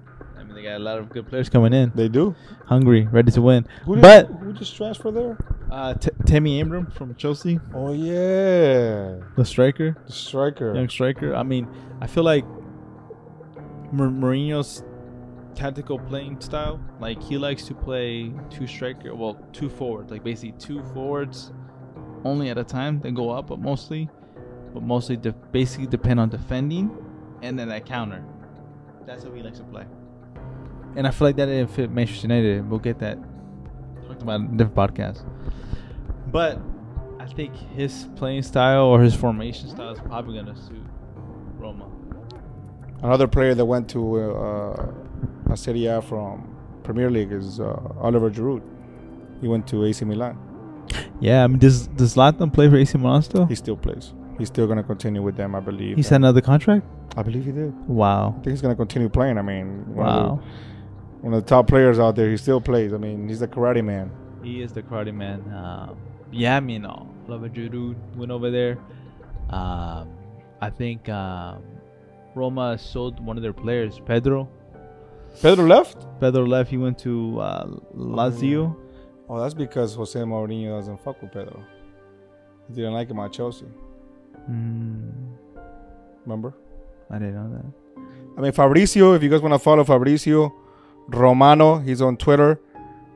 got 0.66 0.78
a 0.78 0.84
lot 0.84 0.98
of 1.00 1.10
good 1.10 1.28
players 1.28 1.50
coming 1.50 1.74
in, 1.74 1.92
they 1.96 2.08
do. 2.10 2.36
hungry, 2.66 3.08
ready 3.12 3.32
to 3.32 3.42
win. 3.42 3.66
Who 3.86 4.02
But- 4.02 4.28
who 4.28 4.52
just 4.54 4.76
transferred 4.76 5.14
there? 5.16 5.38
Uh, 5.72 5.94
T- 5.96 6.10
Tammy 6.26 6.60
Abraham 6.60 6.88
from 6.88 7.16
Chelsea, 7.16 7.60
Oh 7.74 7.94
yeah, 7.94 9.18
the 9.36 9.44
striker, 9.46 9.98
the 10.06 10.12
striker. 10.12 10.74
young 10.76 10.90
striker. 10.90 11.34
I 11.36 11.44
mean, 11.44 11.68
I 12.02 12.08
feel 12.08 12.24
like 12.24 12.46
Mou- 13.92 14.12
Mourinho's 14.12 14.84
tactical 15.56 15.98
playing 16.00 16.42
style, 16.42 16.80
like 17.00 17.22
he 17.22 17.38
likes 17.38 17.66
to 17.68 17.74
play 17.74 18.32
two 18.50 18.68
striker, 18.68 19.16
well, 19.16 19.36
two 19.54 19.70
forwards, 19.70 20.12
like 20.12 20.24
basically 20.24 20.54
two 20.60 20.84
forwards 20.94 21.52
only 22.24 22.50
at 22.50 22.58
a 22.58 22.64
time. 22.64 23.00
They 23.00 23.12
go 23.12 23.30
up, 23.30 23.48
but 23.48 23.60
mostly, 23.60 24.10
but 24.74 24.84
mostly 24.84 25.16
de- 25.18 25.32
basically 25.52 25.88
depend 25.88 26.20
on 26.20 26.30
defending 26.30 26.92
and 27.42 27.58
then 27.58 27.70
that 27.70 27.86
counter. 27.86 28.24
That's 29.06 29.24
how 29.24 29.32
he 29.32 29.42
likes 29.44 29.60
to 29.60 29.64
play. 29.66 29.86
And 30.96 31.06
I 31.08 31.12
feel 31.12 31.28
like 31.28 31.36
that 31.36 31.48
didn't 31.48 31.72
fit 31.72 31.92
Manchester 31.92 32.28
United. 32.28 32.70
We'll 32.70 32.80
get 32.80 33.00
that 33.00 33.18
talked 34.08 34.22
about 34.22 34.40
in 34.42 34.58
different 34.58 34.76
podcasts. 34.76 35.24
But 36.32 36.60
I 37.20 37.26
think 37.26 37.56
his 37.76 38.08
playing 38.16 38.44
style 38.44 38.86
or 38.86 39.02
his 39.02 39.16
formation 39.16 39.70
style 39.70 39.92
is 39.92 40.00
probably 40.00 40.38
gonna 40.38 40.56
suit 40.56 40.82
Roma. 41.58 41.88
Another 43.04 43.28
player 43.28 43.54
that 43.56 43.66
went 43.66 43.90
to 43.90 44.22
uh, 44.22 44.92
a 45.52 45.58
Serie 45.58 45.86
A 45.88 46.02
from 46.02 46.56
Premier 46.84 47.10
League 47.10 47.32
is 47.32 47.60
uh, 47.60 47.78
Oliver 48.00 48.30
Giroud. 48.30 48.62
He 49.42 49.48
went 49.48 49.68
to 49.68 49.84
AC 49.86 50.06
Milan. 50.06 50.38
Yeah, 51.20 51.44
I 51.44 51.48
mean, 51.48 51.60
does 51.60 51.88
does 51.88 52.16
Zlatan 52.16 52.54
play 52.54 52.70
for 52.70 52.78
AC 52.78 52.98
Milan 52.98 53.22
still? 53.22 53.46
He 53.46 53.56
still 53.56 53.76
plays. 53.78 54.14
He's 54.38 54.48
still 54.48 54.68
gonna 54.68 54.84
continue 54.84 55.22
with 55.22 55.36
them, 55.36 55.56
I 55.56 55.60
believe. 55.60 55.96
He 55.98 56.04
signed 56.04 56.26
another 56.26 56.42
contract. 56.42 56.86
I 57.18 57.24
believe 57.24 57.46
he 57.46 57.52
did. 57.52 57.74
Wow, 57.88 58.30
I 58.30 58.34
think 58.44 58.48
he's 58.48 58.62
gonna 58.62 58.76
continue 58.76 59.10
playing. 59.10 59.38
I 59.38 59.42
mean, 59.42 59.86
wow. 59.96 60.42
The, 61.26 61.30
one 61.30 61.38
of 61.38 61.44
the 61.44 61.50
top 61.50 61.68
players 61.68 62.00
out 62.00 62.16
there. 62.16 62.30
He 62.30 62.38
still 62.38 62.62
plays. 62.62 62.94
I 62.94 62.98
mean, 62.98 63.28
he's 63.28 63.42
a 63.42 63.48
karate 63.48 63.84
man. 63.84 64.12
He 64.44 64.62
is 64.62 64.74
the 64.74 64.84
karate 64.84 65.14
man. 65.14 65.42
Um, 65.54 65.98
yeah, 66.32 66.58
I 66.58 66.60
mean, 66.60 66.86
uh, 66.86 67.04
Oliver 67.28 67.50
Giroud 67.50 67.96
went 68.16 68.32
over 68.32 68.52
there. 68.52 68.78
Um, 69.50 70.10
I 70.62 70.70
think 70.70 71.10
um, 71.10 71.64
Roma 72.36 72.78
sold 72.78 73.20
one 73.20 73.38
of 73.38 73.44
their 73.44 73.54
players, 73.54 74.00
Pedro. 74.06 74.50
Pedro 75.42 75.66
left. 75.66 76.06
Pedro 76.20 76.46
left. 76.46 76.70
He 76.70 76.78
went 76.78 77.00
to 77.00 77.40
uh, 77.40 77.66
Lazio. 77.96 78.76
Oh, 79.28 79.40
that's 79.42 79.54
because 79.56 79.96
Jose 79.96 80.20
Mourinho 80.20 80.78
doesn't 80.78 81.04
fuck 81.04 81.22
with 81.22 81.32
Pedro. 81.32 81.64
He 82.68 82.76
didn't 82.76 82.94
like 82.94 83.10
him 83.10 83.20
at 83.20 83.34
Chelsea. 83.34 83.66
Mm, 84.50 85.12
Remember? 86.26 86.54
I 87.10 87.20
didn't 87.20 87.36
know 87.36 87.58
that. 87.58 88.02
I 88.38 88.42
mean, 88.42 88.52
Fabrizio. 88.52 89.14
If 89.14 89.24
you 89.24 89.30
guys 89.30 89.42
want 89.42 89.54
to 89.54 89.60
follow 89.60 89.84
Fabrizio 89.84 90.54
Romano, 91.08 91.80
he's 91.80 92.02
on 92.02 92.18
Twitter. 92.18 92.60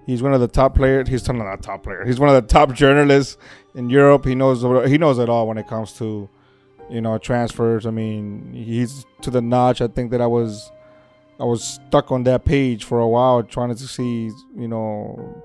He's 0.05 0.23
one 0.23 0.33
of 0.33 0.41
the 0.41 0.47
top 0.47 0.75
players. 0.75 1.07
He's 1.07 1.27
not 1.27 1.53
a 1.53 1.61
top 1.61 1.83
player. 1.83 2.03
He's 2.03 2.19
one 2.19 2.29
of 2.29 2.35
the 2.35 2.47
top 2.47 2.73
journalists 2.73 3.37
in 3.75 3.89
Europe. 3.91 4.25
He 4.25 4.33
knows 4.33 4.63
he 4.89 4.97
knows 4.97 5.19
it 5.19 5.29
all 5.29 5.47
when 5.47 5.59
it 5.59 5.67
comes 5.67 5.93
to, 5.99 6.27
you 6.89 6.99
know, 6.99 7.19
transfers. 7.19 7.85
I 7.85 7.91
mean, 7.91 8.51
he's 8.53 9.05
to 9.21 9.29
the 9.29 9.41
notch. 9.41 9.81
I 9.81 9.87
think 9.87 10.09
that 10.11 10.19
I 10.19 10.25
was, 10.25 10.71
I 11.39 11.43
was 11.43 11.63
stuck 11.63 12.11
on 12.11 12.23
that 12.23 12.43
page 12.43 12.85
for 12.85 12.99
a 12.99 13.07
while 13.07 13.43
trying 13.43 13.69
to 13.69 13.87
see, 13.87 14.31
you 14.57 14.67
know. 14.67 15.43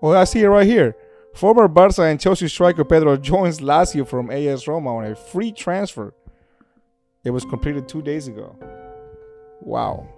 Well, 0.00 0.16
I 0.16 0.22
see 0.22 0.40
it 0.40 0.48
right 0.48 0.66
here. 0.66 0.94
Former 1.34 1.66
Barca 1.66 2.02
and 2.02 2.20
Chelsea 2.20 2.48
striker 2.48 2.84
Pedro 2.84 3.16
joins 3.16 3.58
Lazio 3.60 4.06
from 4.06 4.30
AS 4.30 4.68
Roma 4.68 4.96
on 4.96 5.04
a 5.04 5.16
free 5.16 5.50
transfer. 5.52 6.14
It 7.24 7.30
was 7.30 7.44
completed 7.44 7.88
two 7.88 8.02
days 8.02 8.28
ago. 8.28 8.56
Wow. 9.60 10.08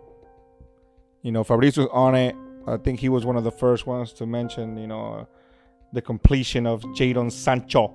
You 1.22 1.32
know, 1.32 1.44
Fabrizio's 1.44 1.88
on 1.92 2.14
it. 2.14 2.34
I 2.66 2.76
think 2.76 3.00
he 3.00 3.08
was 3.08 3.24
one 3.24 3.36
of 3.36 3.44
the 3.44 3.50
first 3.50 3.86
ones 3.86 4.12
to 4.14 4.26
mention, 4.26 4.76
you 4.76 4.86
know, 4.86 5.14
uh, 5.14 5.24
the 5.92 6.02
completion 6.02 6.66
of 6.66 6.82
Jadon 6.96 7.30
Sancho 7.30 7.94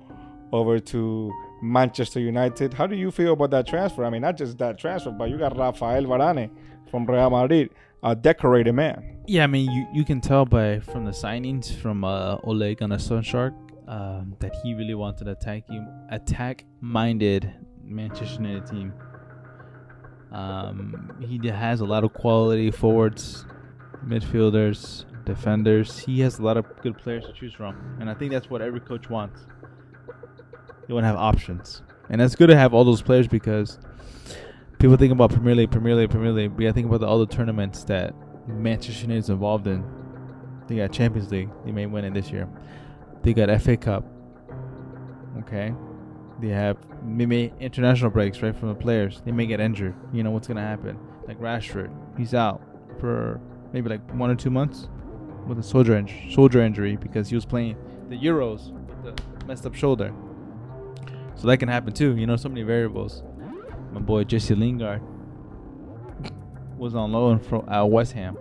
over 0.52 0.78
to 0.78 1.32
Manchester 1.62 2.20
United. 2.20 2.72
How 2.72 2.86
do 2.86 2.96
you 2.96 3.10
feel 3.10 3.32
about 3.34 3.50
that 3.50 3.66
transfer? 3.66 4.04
I 4.04 4.10
mean, 4.10 4.22
not 4.22 4.36
just 4.36 4.58
that 4.58 4.78
transfer, 4.78 5.10
but 5.10 5.30
you 5.30 5.38
got 5.38 5.56
Rafael 5.56 6.04
Varane 6.04 6.50
from 6.90 7.04
Real 7.06 7.30
Madrid, 7.30 7.70
a 8.02 8.14
decorated 8.14 8.72
man. 8.72 9.18
Yeah, 9.26 9.44
I 9.44 9.46
mean, 9.46 9.70
you, 9.70 9.86
you 9.92 10.04
can 10.04 10.20
tell 10.20 10.46
by 10.46 10.80
from 10.80 11.04
the 11.04 11.10
signings 11.10 11.74
from 11.74 12.04
uh, 12.04 12.36
Ole 12.44 12.74
Gunnar 12.74 12.96
Solskjaer 12.96 13.54
um, 13.88 14.36
that 14.38 14.54
he 14.62 14.74
really 14.74 14.94
wanted 14.94 15.24
to 15.24 15.32
attack 15.32 15.64
attack 16.10 16.64
minded 16.80 17.52
Manchester 17.82 18.42
United 18.42 18.66
team. 18.66 18.92
Um, 20.32 21.16
he 21.20 21.46
has 21.48 21.80
a 21.80 21.84
lot 21.84 22.04
of 22.04 22.12
quality 22.12 22.70
forwards, 22.70 23.46
midfielders, 24.06 25.04
defenders. 25.24 25.98
He 25.98 26.20
has 26.20 26.38
a 26.38 26.42
lot 26.42 26.56
of 26.56 26.66
good 26.82 26.98
players 26.98 27.24
to 27.26 27.32
choose 27.32 27.54
from, 27.54 27.96
and 28.00 28.10
I 28.10 28.14
think 28.14 28.32
that's 28.32 28.50
what 28.50 28.60
every 28.60 28.80
coach 28.80 29.08
wants. 29.08 29.46
You 30.86 30.94
want 30.94 31.04
to 31.04 31.08
have 31.08 31.16
options, 31.16 31.82
and 32.10 32.20
it's 32.20 32.34
good 32.34 32.48
to 32.48 32.56
have 32.56 32.74
all 32.74 32.84
those 32.84 33.02
players 33.02 33.26
because 33.26 33.78
people 34.78 34.96
think 34.96 35.12
about 35.12 35.30
Premier 35.30 35.54
League, 35.54 35.70
Premier 35.70 35.94
League, 35.94 36.10
Premier 36.10 36.32
League. 36.32 36.56
But 36.56 36.66
I 36.66 36.72
think 36.72 36.86
about 36.86 37.00
the 37.00 37.08
other 37.08 37.26
tournaments 37.26 37.84
that 37.84 38.14
Manchester 38.46 39.02
United 39.02 39.20
is 39.20 39.30
involved 39.30 39.66
in. 39.66 39.84
They 40.66 40.76
got 40.76 40.92
Champions 40.92 41.30
League. 41.30 41.48
They 41.64 41.72
may 41.72 41.86
win 41.86 42.04
it 42.04 42.14
this 42.14 42.30
year. 42.30 42.48
They 43.22 43.32
got 43.32 43.48
FA 43.60 43.76
Cup. 43.76 44.04
Okay. 45.40 45.72
They 46.40 46.48
have 46.48 46.76
maybe 47.02 47.52
international 47.58 48.10
breaks, 48.10 48.40
right, 48.42 48.54
from 48.54 48.68
the 48.68 48.74
players. 48.74 49.22
They 49.24 49.32
may 49.32 49.46
get 49.46 49.60
injured. 49.60 49.94
You 50.12 50.22
know 50.22 50.30
what's 50.30 50.46
gonna 50.46 50.60
happen. 50.60 50.98
Like 51.26 51.38
Rashford, 51.40 51.90
he's 52.16 52.34
out 52.34 52.62
for 53.00 53.40
maybe 53.72 53.90
like 53.90 54.14
one 54.14 54.30
or 54.30 54.36
two 54.36 54.50
months 54.50 54.88
with 55.46 55.58
a 55.58 55.62
shoulder 55.62 55.96
injury, 55.96 56.26
shoulder 56.30 56.62
injury 56.62 56.96
because 56.96 57.28
he 57.28 57.34
was 57.34 57.44
playing 57.44 57.76
the 58.08 58.16
Euros 58.16 58.72
with 58.72 59.16
the 59.16 59.46
messed 59.46 59.66
up 59.66 59.74
shoulder. 59.74 60.14
So 61.34 61.46
that 61.46 61.58
can 61.58 61.68
happen 61.68 61.92
too. 61.92 62.16
You 62.16 62.26
know, 62.26 62.36
so 62.36 62.48
many 62.48 62.62
variables. 62.62 63.22
My 63.92 64.00
boy 64.00 64.24
Jesse 64.24 64.54
Lingard 64.54 65.02
was 66.76 66.94
on 66.94 67.12
loan 67.12 67.40
from 67.40 67.68
uh, 67.68 67.84
West 67.84 68.12
Ham. 68.12 68.36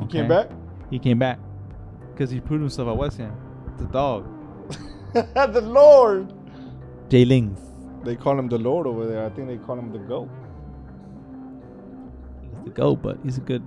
He 0.00 0.06
came 0.06 0.28
back. 0.28 0.50
He 0.90 0.98
came 0.98 1.18
back 1.18 1.38
because 2.12 2.30
he 2.30 2.40
proved 2.40 2.62
himself 2.62 2.88
at 2.88 2.96
West 2.96 3.18
Ham. 3.18 3.34
The 3.78 3.86
dog, 3.86 4.26
the 5.52 5.60
Lord. 5.62 6.32
Jay 7.08 7.24
Lings. 7.24 7.58
They 8.04 8.16
call 8.16 8.38
him 8.38 8.48
the 8.48 8.58
Lord 8.58 8.86
over 8.86 9.06
there. 9.06 9.24
I 9.24 9.28
think 9.30 9.48
they 9.48 9.58
call 9.58 9.78
him 9.78 9.92
the 9.92 9.98
GOAT. 9.98 10.28
He's 12.52 12.64
the 12.64 12.70
goat, 12.70 13.02
but 13.02 13.18
he's 13.24 13.38
a 13.38 13.40
good. 13.40 13.62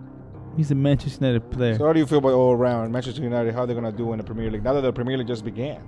He's 0.55 0.69
a 0.71 0.75
Manchester 0.75 1.25
United 1.25 1.49
player. 1.51 1.77
So 1.77 1.85
how 1.87 1.93
do 1.93 1.99
you 1.99 2.05
feel 2.05 2.19
about 2.19 2.33
all 2.33 2.53
around 2.53 2.91
Manchester 2.91 3.21
United? 3.23 3.53
How 3.55 3.65
they're 3.65 3.75
gonna 3.75 3.91
do 3.91 4.11
in 4.13 4.19
the 4.19 4.23
Premier 4.23 4.51
League 4.51 4.63
now 4.63 4.73
that 4.73 4.81
the 4.81 4.93
Premier 4.93 5.17
League 5.17 5.27
just 5.27 5.43
began? 5.43 5.81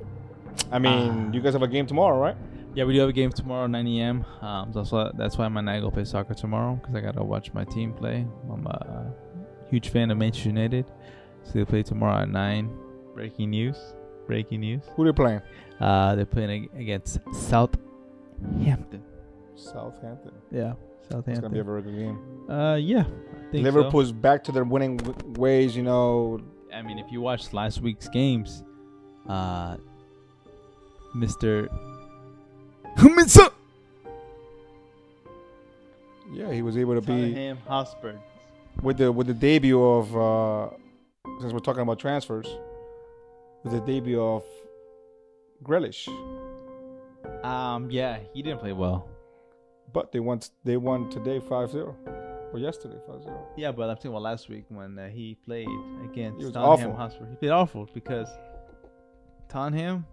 I 0.71 0.79
mean, 0.79 1.27
Ah. 1.29 1.31
you 1.33 1.41
guys 1.41 1.53
have 1.53 1.61
a 1.61 1.67
game 1.67 1.85
tomorrow, 1.85 2.17
right? 2.19 2.35
Yeah, 2.73 2.83
we 2.85 2.93
do 2.93 2.99
have 3.01 3.09
a 3.09 3.13
game 3.13 3.31
tomorrow, 3.31 3.67
9 3.67 3.87
a.m. 3.87 4.25
Um, 4.41 4.71
that's 4.73 4.91
why 4.91 5.11
that's 5.17 5.37
why 5.37 5.45
I'm 5.45 5.53
gonna 5.53 5.79
go 5.81 5.91
play 5.91 6.03
soccer 6.03 6.33
tomorrow 6.33 6.75
because 6.81 6.95
I 6.95 7.01
gotta 7.01 7.23
watch 7.23 7.53
my 7.53 7.63
team 7.63 7.93
play. 7.93 8.25
I'm 8.51 8.65
a 8.65 9.13
huge 9.69 9.89
fan 9.89 10.09
of 10.11 10.17
Manchester 10.17 10.49
United, 10.49 10.85
so 11.43 11.51
they 11.53 11.65
play 11.65 11.83
tomorrow 11.83 12.21
at 12.23 12.29
nine. 12.29 12.69
Breaking 13.13 13.51
news! 13.51 13.77
Breaking 14.27 14.61
news! 14.61 14.81
Who 14.95 15.03
are 15.03 15.05
they 15.05 15.15
playing? 15.15 15.41
Uh, 15.79 16.15
they're 16.15 16.25
playing 16.25 16.49
ag- 16.49 16.79
against 16.81 17.19
Southampton. 17.33 19.03
Southampton. 19.55 20.31
Yeah, 20.51 20.73
Southampton. 21.09 21.31
It's 21.33 21.39
gonna 21.41 21.53
be 21.53 21.59
a 21.59 21.63
Southampton. 21.63 21.65
very 21.65 21.81
good 21.83 21.95
game. 21.95 22.49
Uh, 22.49 22.75
yeah, 22.75 23.01
I 23.01 23.51
think 23.51 23.65
so. 23.67 23.71
Liverpool's 23.71 24.11
back 24.11 24.43
to 24.45 24.51
their 24.51 24.63
winning 24.63 24.97
w- 24.97 25.33
ways. 25.39 25.75
You 25.75 25.83
know, 25.83 26.39
I 26.73 26.81
mean, 26.81 26.97
if 26.97 27.11
you 27.11 27.21
watched 27.21 27.53
last 27.53 27.81
week's 27.81 28.07
games, 28.09 28.63
uh, 29.29 29.77
Mister. 31.13 31.69
Huminsa. 32.97 33.51
yeah, 36.33 36.51
he 36.51 36.61
was 36.61 36.77
able 36.77 36.95
to 36.95 37.01
be 37.01 37.07
Tottenham 37.07 37.57
Hotspur. 37.67 38.15
with 38.81 38.97
the 38.97 39.11
with 39.11 39.27
the 39.27 39.33
debut 39.33 39.81
of 39.83 40.15
uh 40.17 40.69
since 41.41 41.51
we're 41.53 41.59
talking 41.59 41.81
about 41.81 41.99
transfers, 41.99 42.47
with 43.65 43.73
the 43.73 43.81
debut 43.81 44.21
of 44.21 44.43
Grealish. 45.63 46.07
Um, 47.43 47.89
yeah, 47.89 48.19
he 48.33 48.41
didn't 48.41 48.59
play 48.59 48.71
well. 48.71 49.09
But 49.91 50.11
they 50.11 50.19
won 50.19 50.39
they 50.63 50.77
won 50.77 51.09
today 51.09 51.39
5-0. 51.39 51.95
Or 52.53 52.59
yesterday 52.59 52.97
5-0. 53.09 53.37
Yeah, 53.57 53.71
but 53.71 53.89
I'm 53.89 53.95
talking 53.95 54.11
about 54.11 54.21
last 54.21 54.47
week 54.49 54.65
when 54.69 54.97
uh, 54.97 55.09
he 55.09 55.35
played 55.45 55.67
against 56.03 56.39
He 56.39 56.45
was 56.45 56.53
Tottenham 56.53 56.91
awful. 56.91 56.95
Hotspur. 56.95 57.29
He 57.29 57.35
played 57.35 57.51
awful 57.51 57.89
because 57.93 58.29
Tottenham, 59.49 60.05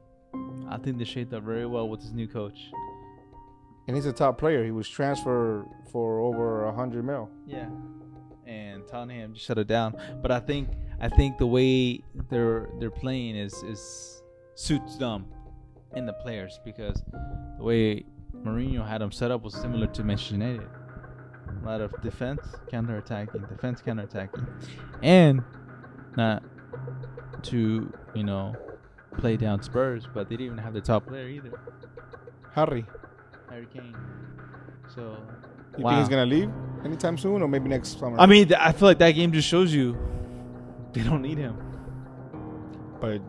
I 0.69 0.79
think 0.79 0.99
they 0.99 1.05
shaped 1.05 1.33
up 1.35 1.43
very 1.45 1.67
well 1.67 1.89
with 1.89 2.01
his 2.01 2.13
new 2.13 2.27
coach. 2.27 2.59
And 3.87 3.97
he's 3.97 4.07
a 4.07 4.13
top 4.13 4.39
player. 4.39 4.65
He 4.65 4.71
was 4.71 4.89
transferred 4.89 5.67
for 5.91 6.21
over 6.21 6.65
a 6.65 6.73
hundred 6.73 7.05
mil. 7.05 7.29
Yeah, 7.47 7.69
and 8.47 8.87
Tottenham 8.89 9.35
just 9.35 9.45
shut 9.45 9.59
it 9.59 9.67
down. 9.67 9.97
But 10.23 10.31
I 10.31 10.41
think 10.41 10.69
I 11.03 11.09
think 11.09 11.37
the 11.39 11.47
way 11.47 12.01
they're 12.31 12.69
they're 12.79 12.91
playing 12.91 13.37
is 13.37 13.53
is 13.65 14.23
suits 14.55 14.97
them 14.97 15.27
and 15.95 16.07
the 16.09 16.13
players 16.13 16.61
because 16.65 17.03
the 17.59 17.65
way 17.65 18.05
Mourinho 18.45 18.87
had 18.87 19.01
them 19.01 19.11
set 19.13 19.31
up 19.31 19.43
was 19.43 19.55
similar 19.55 19.89
to 19.89 20.05
Manchester 20.05 20.35
United. 20.35 20.69
A 21.63 21.65
lot 21.65 21.81
of 21.81 22.01
defense, 22.03 22.41
counter 22.71 22.97
attacking, 22.97 23.45
defense, 23.47 23.81
counter 23.81 24.05
attacking, 24.05 24.47
and 25.03 25.43
not 26.17 26.43
to 27.43 27.93
you 28.15 28.25
know 28.25 28.57
play 29.19 29.37
down 29.37 29.61
Spurs, 29.63 30.07
but 30.15 30.29
they 30.29 30.37
didn't 30.37 30.47
even 30.53 30.59
have 30.59 30.73
the 30.73 30.81
top 30.81 31.07
player 31.07 31.29
either, 31.29 31.53
Harry, 32.53 32.87
Harry 33.51 33.67
Kane. 33.73 33.97
So 34.95 35.25
you 35.77 35.85
Wow. 35.85 35.91
think 35.91 35.99
he's 36.01 36.09
gonna 36.09 36.27
leave 36.27 36.51
anytime 36.85 37.19
soon 37.19 37.43
or 37.43 37.49
maybe 37.49 37.69
next 37.69 37.99
summer? 37.99 38.17
I 38.21 38.27
mean, 38.27 38.53
I 38.55 38.73
feel 38.73 38.89
like 38.89 38.99
that 38.99 39.13
game 39.13 39.33
just 39.33 39.49
shows 39.49 39.75
you 39.75 39.97
they 41.03 41.03
don't 41.03 41.23
need 41.23 41.39
him. 41.39 41.57
but 43.01 43.21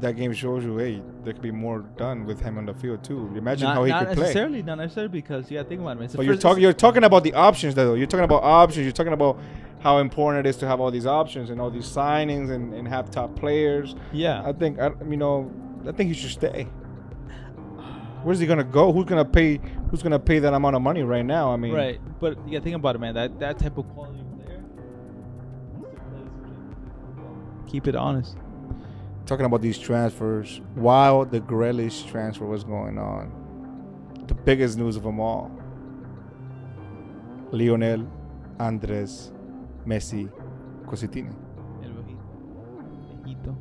that 0.00 0.14
game 0.16 0.32
shows 0.32 0.62
you, 0.62 0.76
hey, 0.76 1.02
there 1.24 1.32
could 1.32 1.42
be 1.42 1.50
more 1.50 1.80
done 1.96 2.26
with 2.26 2.40
him 2.40 2.58
on 2.58 2.66
the 2.66 2.74
field 2.74 3.02
too. 3.02 3.32
Imagine 3.34 3.68
not 3.68 3.76
how 3.76 3.84
he 3.84 3.92
could 3.92 3.98
play. 3.98 4.14
Not 4.14 4.18
necessarily, 4.18 4.62
not 4.62 4.78
necessarily 4.78 5.08
because 5.08 5.48
gotta 5.48 5.68
think 5.68 5.80
about 5.80 5.92
it. 5.92 5.94
man. 5.96 6.04
It's 6.04 6.12
the 6.12 6.18
But 6.18 6.26
you're 6.26 6.36
talking 6.36 6.62
you're 6.62 6.72
talking 6.74 7.04
about 7.04 7.24
the 7.24 7.32
options 7.32 7.74
though. 7.74 7.94
You're 7.94 8.06
talking 8.06 8.24
about 8.24 8.42
options. 8.42 8.84
You're 8.84 8.92
talking 8.92 9.14
about 9.14 9.40
how 9.80 9.98
important 9.98 10.44
it 10.46 10.48
is 10.48 10.56
to 10.58 10.66
have 10.66 10.80
all 10.80 10.90
these 10.90 11.06
options 11.06 11.50
and 11.50 11.60
all 11.60 11.70
these 11.70 11.86
signings 11.86 12.50
and, 12.50 12.74
and 12.74 12.86
have 12.88 13.10
top 13.10 13.36
players. 13.36 13.94
yeah. 14.12 14.42
I 14.44 14.52
think 14.52 14.78
I, 14.78 14.90
you 15.08 15.16
know 15.16 15.50
I 15.86 15.92
think 15.92 16.08
he 16.08 16.14
should 16.14 16.30
stay. 16.30 16.68
Where's 18.22 18.40
he 18.40 18.46
gonna 18.46 18.64
go? 18.64 18.92
Who's 18.92 19.04
gonna 19.04 19.24
pay? 19.24 19.60
Who's 19.90 20.02
gonna 20.02 20.18
pay 20.18 20.40
that 20.40 20.52
amount 20.52 20.74
of 20.74 20.82
money 20.82 21.02
right 21.04 21.24
now? 21.24 21.52
I 21.52 21.56
mean, 21.56 21.72
right, 21.72 22.00
but 22.18 22.36
yeah, 22.48 22.58
think 22.58 22.74
about 22.74 22.96
it, 22.96 22.98
man. 22.98 23.14
That 23.14 23.38
that 23.38 23.58
type 23.58 23.78
of 23.78 23.88
quality 23.90 24.05
Keep 27.76 27.88
it 27.88 27.94
honest. 27.94 28.38
Talking 29.26 29.44
about 29.44 29.60
these 29.60 29.78
transfers, 29.78 30.62
while 30.76 31.26
the 31.26 31.40
Grealish 31.40 32.08
transfer 32.10 32.46
was 32.46 32.64
going 32.64 32.96
on, 32.96 33.30
the 34.28 34.32
biggest 34.32 34.78
news 34.78 34.96
of 34.96 35.02
them 35.02 35.20
all: 35.20 35.50
Lionel 37.50 38.06
Andres 38.58 39.30
Messi 39.86 40.32
Cuccittini. 40.86 41.34
El 41.84 41.90
Ojito. 42.00 42.24
Ojito. 43.26 43.54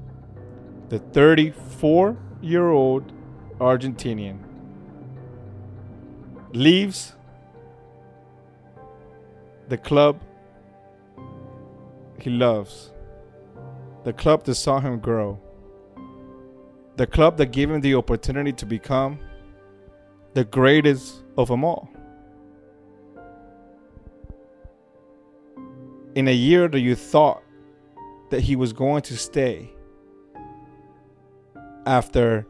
the 0.88 0.99
34 0.99 2.18
year 2.41 2.70
old 2.70 3.11
Argentinian 3.59 4.39
leaves 6.53 7.16
the 9.68 9.78
club 9.78 10.22
he 12.22 12.30
loves, 12.30 12.93
the 14.06 14.14
club 14.14 14.45
that 14.45 14.53
saw 14.53 14.80
him 14.80 14.99
grow, 14.99 15.39
the 16.95 17.08
club 17.08 17.38
that 17.38 17.47
gave 17.47 17.72
him 17.72 17.82
the 17.82 17.95
opportunity 17.95 18.53
to 18.53 18.66
become 18.66 19.20
the 20.36 20.45
greatest 20.45 21.24
of 21.38 21.47
them 21.47 21.64
all. 21.64 21.89
In 26.14 26.28
a 26.28 26.34
year 26.34 26.68
that 26.68 26.80
you 26.80 26.95
thought 26.95 27.41
that 28.30 28.41
he 28.41 28.56
was 28.56 28.74
going 28.74 29.01
to 29.01 29.18
stay, 29.18 29.72
after 31.88 32.45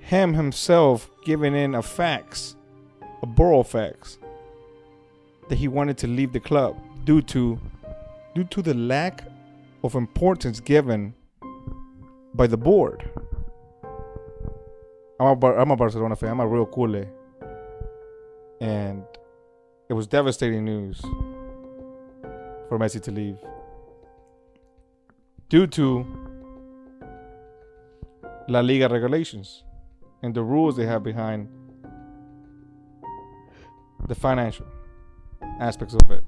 him 0.00 0.32
himself 0.32 1.10
giving 1.24 1.54
in 1.54 1.74
a 1.74 1.82
fax, 1.82 2.56
a 3.22 3.26
burofax, 3.26 4.16
that 5.50 5.56
he 5.56 5.68
wanted 5.68 5.98
to 5.98 6.06
leave 6.06 6.32
the 6.32 6.40
club 6.40 6.80
due 7.04 7.20
to 7.20 7.60
due 8.34 8.44
to 8.44 8.62
the 8.62 8.72
lack 8.72 9.24
of 9.82 9.94
importance 9.94 10.60
given 10.60 11.14
by 12.34 12.46
the 12.46 12.56
board. 12.56 13.08
I'm 15.20 15.28
a, 15.28 15.36
Bar- 15.36 15.58
I'm 15.58 15.70
a 15.70 15.76
Barcelona 15.76 16.16
fan. 16.16 16.30
I'm 16.30 16.40
a 16.40 16.46
real 16.46 16.66
culé. 16.66 17.08
And 18.60 19.04
it 19.88 19.92
was 19.94 20.06
devastating 20.06 20.64
news 20.64 21.00
for 22.68 22.78
Messi 22.78 23.00
to 23.02 23.10
leave 23.10 23.36
due 25.48 25.66
to 25.66 26.06
La 28.48 28.60
Liga 28.60 28.88
regulations 28.88 29.64
and 30.22 30.34
the 30.34 30.42
rules 30.42 30.76
they 30.76 30.86
have 30.86 31.02
behind 31.02 31.46
the 34.08 34.14
financial 34.14 34.66
aspects 35.60 35.94
of 35.94 36.10
it. 36.10 36.24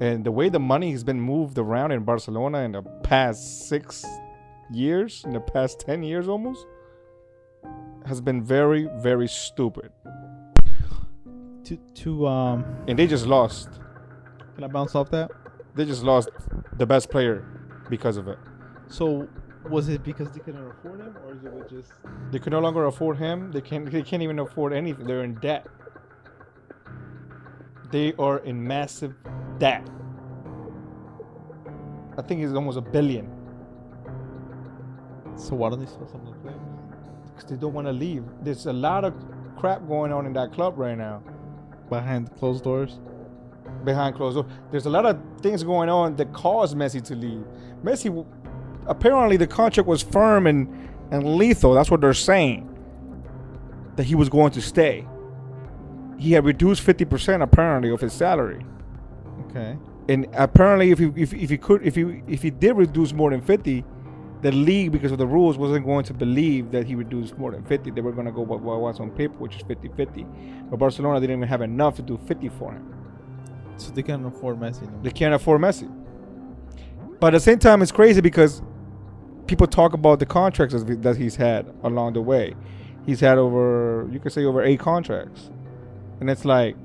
And 0.00 0.24
the 0.24 0.32
way 0.32 0.48
the 0.48 0.58
money 0.58 0.90
has 0.90 1.04
been 1.04 1.20
moved 1.20 1.58
around 1.58 1.92
in 1.92 2.04
Barcelona 2.04 2.58
in 2.60 2.72
the 2.72 2.82
past 2.82 3.68
six 3.68 4.04
years, 4.72 5.22
in 5.24 5.32
the 5.32 5.40
past 5.40 5.80
10 5.80 6.02
years 6.02 6.28
almost, 6.28 6.66
has 8.06 8.20
been 8.20 8.42
very, 8.42 8.88
very 8.96 9.28
stupid. 9.28 9.92
To 11.64 11.76
to 11.76 12.26
um, 12.26 12.64
And 12.86 12.98
they 12.98 13.06
just 13.06 13.26
lost. 13.26 13.80
can 14.54 14.64
I 14.64 14.66
bounce 14.66 14.94
off 14.94 15.10
that? 15.10 15.30
They 15.74 15.86
just 15.86 16.02
lost 16.02 16.28
the 16.76 16.86
best 16.86 17.10
player 17.10 17.44
because 17.88 18.16
of 18.16 18.28
it. 18.28 18.38
So 18.88 19.28
was 19.70 19.88
it 19.88 20.02
because 20.02 20.30
they 20.32 20.40
couldn't 20.40 20.66
afford 20.66 21.00
him, 21.00 21.16
or 21.24 21.32
is 21.32 21.44
it 21.44 21.70
just? 21.70 21.92
They 22.30 22.38
could 22.38 22.52
no 22.52 22.60
longer 22.60 22.84
afford 22.84 23.16
him. 23.16 23.50
They 23.50 23.62
can't. 23.62 23.90
They 23.90 24.02
can't 24.02 24.22
even 24.22 24.38
afford 24.38 24.74
anything. 24.74 25.06
They're 25.06 25.24
in 25.24 25.36
debt. 25.36 25.66
They 27.90 28.12
are 28.18 28.38
in 28.38 28.66
massive 28.66 29.14
debt. 29.58 29.86
I 32.18 32.22
think 32.22 32.42
it's 32.42 32.52
almost 32.54 32.78
a 32.78 32.82
billion 32.82 33.30
So 35.36 35.56
why 35.56 35.70
don't 35.70 35.80
they 35.80 35.86
sell 35.86 36.06
some 36.10 36.20
of 36.22 36.26
the 36.28 36.40
players? 36.40 36.60
because 37.26 37.50
they 37.50 37.56
don't 37.56 37.72
want 37.74 37.86
to 37.88 37.92
leave. 37.92 38.24
There's 38.42 38.66
a 38.66 38.72
lot 38.72 39.04
of 39.04 39.14
crap 39.58 39.86
going 39.88 40.12
on 40.12 40.26
in 40.26 40.32
that 40.34 40.52
club 40.52 40.78
right 40.78 40.96
now 40.98 41.22
Behind 41.90 42.32
closed 42.36 42.64
doors. 42.64 43.00
behind 43.84 44.16
closed 44.16 44.36
doors. 44.36 44.46
There's 44.70 44.86
a 44.86 44.90
lot 44.90 45.06
of 45.06 45.20
things 45.42 45.64
going 45.64 45.88
on 45.88 46.16
that 46.16 46.32
caused 46.32 46.76
Messi 46.76 47.02
to 47.04 47.14
leave. 47.16 47.44
Messi, 47.84 48.26
apparently, 48.86 49.36
the 49.36 49.46
contract 49.46 49.88
was 49.88 50.02
firm 50.02 50.46
and 50.46 50.68
and 51.10 51.36
lethal. 51.36 51.74
That's 51.74 51.90
what 51.90 52.00
they're 52.00 52.14
saying. 52.14 52.68
That 53.96 54.04
he 54.04 54.14
was 54.14 54.28
going 54.28 54.52
to 54.52 54.62
stay. 54.62 55.06
He 56.18 56.32
had 56.32 56.44
reduced 56.44 56.82
fifty 56.82 57.04
percent 57.04 57.42
apparently 57.42 57.90
of 57.90 58.00
his 58.00 58.12
salary. 58.12 58.64
Okay. 59.54 59.78
and 60.08 60.26
apparently 60.34 60.90
if 60.90 60.98
he 60.98 61.12
if, 61.14 61.32
if 61.32 61.48
he 61.48 61.56
could 61.56 61.86
if 61.86 61.94
he 61.94 62.22
if 62.26 62.42
he 62.42 62.50
did 62.50 62.76
reduce 62.76 63.12
more 63.12 63.30
than 63.30 63.40
50 63.40 63.84
the 64.42 64.50
league 64.50 64.90
because 64.90 65.12
of 65.12 65.18
the 65.18 65.26
rules 65.26 65.56
wasn't 65.56 65.86
going 65.86 66.04
to 66.04 66.12
believe 66.12 66.72
that 66.72 66.86
he 66.86 66.96
reduced 66.96 67.38
more 67.38 67.52
than 67.52 67.62
50 67.64 67.92
they 67.92 68.00
were 68.00 68.12
going 68.12 68.26
to 68.26 68.32
go 68.32 68.44
by 68.44 68.56
by 68.56 68.74
what's 68.74 68.98
on 68.98 69.10
paper 69.10 69.34
which 69.38 69.54
is 69.56 69.62
50 69.62 69.88
50 69.96 70.26
but 70.70 70.78
barcelona 70.78 71.20
didn't 71.20 71.36
even 71.36 71.48
have 71.48 71.62
enough 71.62 71.94
to 71.96 72.02
do 72.02 72.18
50 72.26 72.48
for 72.48 72.72
him. 72.72 72.90
So 73.76 73.90
they 73.92 74.02
can't 74.02 74.24
afford 74.26 74.58
Messi 74.58 74.82
anymore. 74.82 75.00
they 75.02 75.10
can't 75.10 75.34
afford 75.34 75.60
messi. 75.60 75.88
But 77.20 77.28
at 77.28 77.38
the 77.38 77.40
same 77.40 77.58
time 77.58 77.82
it's 77.82 77.92
crazy 77.92 78.20
because 78.20 78.62
people 79.46 79.66
talk 79.66 79.92
about 79.92 80.18
the 80.18 80.26
contracts 80.26 80.74
that 80.74 81.02
that 81.02 81.16
he's 81.16 81.36
had 81.36 81.72
along 81.82 82.14
the 82.14 82.20
way. 82.20 82.54
He's 83.06 83.20
had 83.20 83.38
over 83.38 84.08
you 84.12 84.18
could 84.20 84.32
say 84.32 84.44
over 84.44 84.62
eight 84.62 84.80
contracts, 84.80 85.50
and 86.20 86.30
it's 86.30 86.44
like 86.44 86.76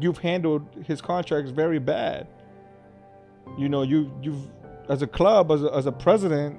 you've 0.00 0.18
handled 0.18 0.66
his 0.86 1.00
contracts 1.00 1.50
very 1.50 1.78
bad. 1.78 2.26
You 3.58 3.68
know, 3.68 3.82
you 3.82 4.10
you've 4.22 4.48
as 4.88 5.02
a 5.02 5.06
club, 5.06 5.50
as 5.50 5.62
a, 5.62 5.74
as 5.74 5.86
a 5.86 5.92
president, 5.92 6.58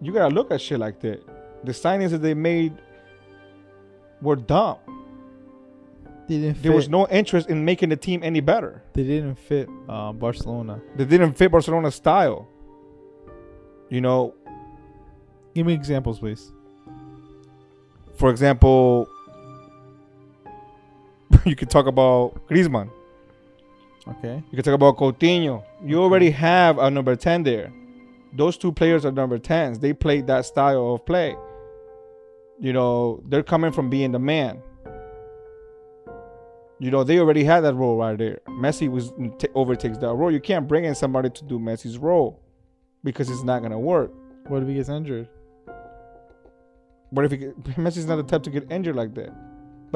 you 0.00 0.12
gotta 0.12 0.34
look 0.34 0.50
at 0.50 0.60
shit 0.60 0.78
like 0.78 1.00
that. 1.00 1.22
The 1.64 1.72
signings 1.72 2.10
that 2.10 2.18
they 2.22 2.34
made 2.34 2.72
were 4.20 4.36
dumb. 4.36 4.78
They 6.28 6.38
didn't 6.38 6.62
There 6.62 6.72
was 6.72 6.88
no 6.88 7.06
interest 7.08 7.48
in 7.48 7.64
making 7.64 7.90
the 7.90 7.96
team 7.96 8.20
any 8.22 8.40
better. 8.40 8.82
They 8.94 9.04
didn't 9.04 9.36
fit 9.36 9.68
uh, 9.88 10.12
Barcelona. 10.12 10.80
They 10.96 11.04
didn't 11.04 11.34
fit 11.34 11.52
Barcelona's 11.52 11.94
style. 11.94 12.48
You 13.90 14.00
know, 14.00 14.34
Give 15.54 15.64
me 15.64 15.72
examples, 15.72 16.18
please. 16.18 16.52
for 18.16 18.30
example, 18.30 19.08
you 21.50 21.54
could 21.54 21.70
talk 21.70 21.86
about 21.86 22.34
Griezmann. 22.48 22.90
Okay. 24.08 24.42
You 24.50 24.56
can 24.56 24.64
talk 24.64 24.74
about 24.74 24.96
Coutinho. 24.96 25.62
You 25.84 26.02
already 26.02 26.30
have 26.30 26.78
a 26.78 26.90
number 26.90 27.14
10 27.14 27.44
there. 27.44 27.72
Those 28.32 28.58
two 28.58 28.72
players 28.72 29.04
are 29.04 29.12
number 29.12 29.38
10s. 29.38 29.80
They 29.80 29.92
played 29.92 30.26
that 30.26 30.44
style 30.44 30.94
of 30.94 31.06
play. 31.06 31.36
You 32.58 32.72
know, 32.72 33.22
they're 33.26 33.44
coming 33.44 33.70
from 33.70 33.88
being 33.88 34.10
the 34.10 34.18
man. 34.18 34.60
You 36.78 36.90
know, 36.90 37.04
they 37.04 37.18
already 37.20 37.44
had 37.44 37.60
that 37.60 37.74
role 37.74 37.96
right 37.96 38.18
there. 38.18 38.40
Messi 38.48 38.90
was 38.90 39.12
t- 39.38 39.48
overtakes 39.54 39.98
that 39.98 40.12
role. 40.12 40.30
You 40.30 40.40
can't 40.40 40.66
bring 40.66 40.84
in 40.84 40.94
somebody 40.94 41.30
to 41.30 41.44
do 41.44 41.58
Messi's 41.58 41.96
role 41.96 42.42
because 43.02 43.30
it's 43.30 43.42
not 43.44 43.62
gonna 43.62 43.78
work. 43.78 44.12
What 44.48 44.62
if 44.62 44.68
he 44.68 44.74
gets 44.74 44.88
injured? 44.90 45.28
What 47.10 47.24
if 47.24 47.30
he 47.30 47.38
Messi's 47.80 48.06
not 48.06 48.16
the 48.16 48.24
type 48.24 48.42
to 48.42 48.50
get 48.50 48.70
injured 48.70 48.96
like 48.96 49.14
that? 49.14 49.32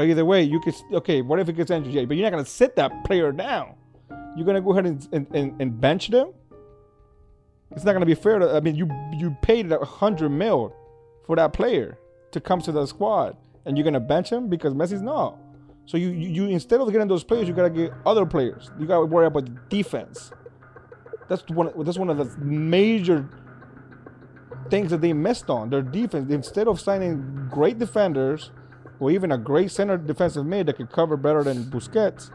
But 0.01 0.09
either 0.09 0.25
way, 0.25 0.43
you 0.43 0.61
could 0.61 0.75
okay. 0.95 1.21
What 1.21 1.41
if 1.41 1.47
he 1.47 1.53
gets 1.53 1.71
injured? 1.71 1.93
Yeah, 1.93 2.07
but 2.07 2.17
you're 2.17 2.25
not 2.25 2.31
gonna 2.31 2.47
sit 2.47 2.75
that 2.77 3.05
player 3.05 3.33
down. 3.33 3.75
You're 4.35 4.47
gonna 4.47 4.63
go 4.63 4.73
ahead 4.73 4.87
and 4.87 5.07
and, 5.13 5.27
and, 5.35 5.61
and 5.61 5.79
bench 5.79 6.09
them. 6.09 6.33
It's 7.73 7.85
not 7.85 7.93
gonna 7.93 8.07
be 8.07 8.15
fair. 8.15 8.39
To, 8.39 8.51
I 8.51 8.61
mean, 8.61 8.77
you 8.77 8.89
you 9.13 9.37
paid 9.43 9.71
a 9.71 9.85
hundred 9.85 10.31
mil 10.31 10.75
for 11.27 11.37
that 11.37 11.53
player 11.53 11.99
to 12.31 12.41
come 12.41 12.63
to 12.63 12.73
the 12.73 12.87
squad, 12.87 13.37
and 13.67 13.77
you're 13.77 13.85
gonna 13.85 14.01
bench 14.01 14.33
him 14.33 14.49
because 14.49 14.73
Messi's 14.73 15.03
not. 15.03 15.37
So 15.85 15.99
you, 15.99 16.09
you 16.09 16.29
you 16.31 16.49
instead 16.49 16.81
of 16.81 16.91
getting 16.91 17.07
those 17.07 17.23
players, 17.23 17.47
you 17.47 17.53
gotta 17.53 17.69
get 17.69 17.93
other 18.07 18.25
players. 18.25 18.71
You 18.81 18.87
gotta 18.87 19.05
worry 19.05 19.27
about 19.27 19.45
the 19.45 19.57
defense. 19.69 20.33
That's 21.29 21.47
one. 21.51 21.73
That's 21.77 21.99
one 21.99 22.09
of 22.09 22.17
the 22.17 22.25
major 22.43 23.29
things 24.71 24.93
that 24.93 25.03
they 25.03 25.13
missed 25.13 25.51
on 25.51 25.69
their 25.69 25.83
defense. 25.83 26.33
Instead 26.33 26.69
of 26.69 26.81
signing 26.81 27.51
great 27.51 27.79
defenders 27.79 28.51
or 29.01 29.11
even 29.11 29.33
a 29.33 29.39
great 29.39 29.71
center 29.71 29.97
defensive 29.97 30.47
mid 30.47 30.67
that 30.67 30.77
could 30.77 30.91
cover 30.93 31.17
better 31.17 31.43
than 31.43 31.65
Busquets, 31.65 32.31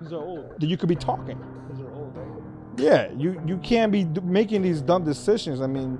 These 0.00 0.12
are 0.12 0.16
old. 0.22 0.54
then 0.58 0.68
you 0.70 0.76
could 0.76 0.88
be 0.88 0.96
talking. 0.96 1.38
Old. 1.94 2.16
Yeah, 2.76 3.10
you 3.16 3.40
you 3.46 3.58
can't 3.58 3.92
be 3.92 4.02
d- 4.04 4.20
making 4.22 4.62
these 4.62 4.80
dumb 4.80 5.04
decisions. 5.04 5.60
I 5.60 5.66
mean, 5.68 5.98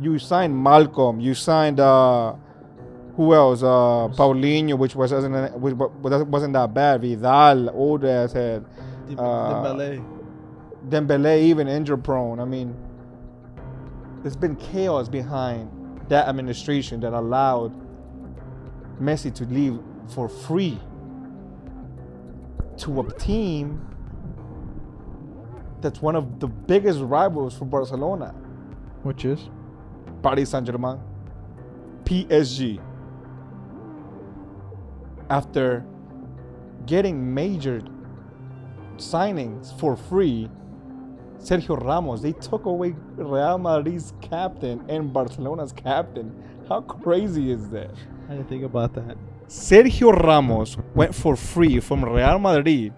you 0.00 0.18
signed 0.18 0.54
Malcom, 0.54 1.20
you 1.20 1.34
signed 1.34 1.78
uh, 1.80 2.34
who 3.16 3.34
else? 3.34 3.62
Uh, 3.62 4.08
Paulinho, 4.16 4.78
which 4.78 4.94
was 4.94 5.12
wasn't 5.12 5.54
which 5.60 5.74
wa- 5.74 5.88
wa- 6.02 6.22
wasn't 6.24 6.54
that 6.54 6.72
bad. 6.72 7.02
Vidal, 7.02 7.68
old 7.70 8.04
ass 8.04 8.32
head. 8.32 8.64
Uh, 9.10 9.14
Dembele. 9.62 10.04
Dembele, 10.88 11.42
even 11.42 11.68
injury 11.68 11.98
prone. 11.98 12.40
I 12.40 12.44
mean, 12.44 12.74
there's 14.22 14.36
been 14.36 14.56
chaos 14.56 15.08
behind 15.08 15.70
that 16.08 16.28
administration 16.28 17.00
that 17.00 17.12
allowed 17.12 17.72
Messi 19.00 19.32
to 19.34 19.44
leave 19.44 19.78
for 20.08 20.28
free 20.28 20.78
to 22.78 23.00
a 23.00 23.12
team 23.14 23.80
that's 25.80 26.00
one 26.02 26.16
of 26.16 26.40
the 26.40 26.46
biggest 26.46 27.00
rivals 27.00 27.56
for 27.56 27.64
Barcelona, 27.64 28.34
Which 29.02 29.24
is? 29.24 29.48
Paris 30.22 30.50
Saint 30.50 30.66
Germain, 30.66 30.98
PSG. 32.04 32.80
After 35.30 35.84
getting 36.86 37.34
major 37.34 37.82
signings 38.96 39.78
for 39.78 39.96
free, 39.96 40.50
Sergio 41.38 41.76
Ramos, 41.84 42.22
they 42.22 42.32
took 42.32 42.64
away 42.64 42.94
Real 43.16 43.58
Madrid's 43.58 44.12
captain 44.20 44.84
and 44.88 45.12
Barcelona's 45.12 45.72
captain. 45.72 46.32
How 46.68 46.80
crazy 46.80 47.50
is 47.50 47.68
that? 47.70 47.94
I 48.28 48.34
didn't 48.34 48.48
think 48.48 48.64
about 48.64 48.94
that. 48.94 49.16
Sergio 49.48 50.12
Ramos 50.12 50.76
went 50.94 51.14
for 51.14 51.36
free 51.36 51.78
from 51.80 52.04
Real 52.04 52.38
Madrid 52.38 52.92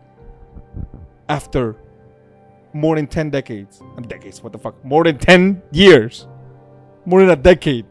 after 1.29 1.77
more 2.73 2.97
than 2.97 3.07
10 3.07 3.31
decades. 3.31 3.83
Decades, 4.07 4.43
what 4.43 4.53
the 4.53 4.59
fuck? 4.59 4.83
More 4.85 5.05
than 5.05 5.19
10 5.19 5.63
years. 5.73 6.27
More 7.05 7.21
than 7.21 7.31
a 7.31 7.37
decade. 7.37 7.85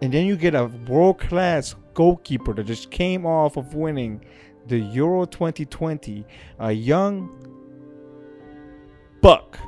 And 0.00 0.12
then 0.12 0.26
you 0.26 0.36
get 0.36 0.54
a 0.54 0.66
world 0.66 1.18
class 1.18 1.74
goalkeeper 1.94 2.52
that 2.54 2.66
just 2.66 2.90
came 2.90 3.26
off 3.26 3.56
of 3.56 3.74
winning 3.74 4.24
the 4.66 4.78
Euro 4.78 5.24
2020, 5.24 6.24
a 6.58 6.72
young 6.72 7.30
buck 9.22 9.58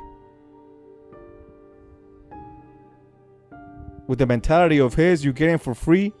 with 4.11 4.19
the 4.19 4.25
mentality 4.25 4.77
of 4.77 4.93
his, 4.95 5.23
you 5.23 5.31
get 5.31 5.47
him 5.47 5.57
for 5.57 5.73
free, 5.73 6.11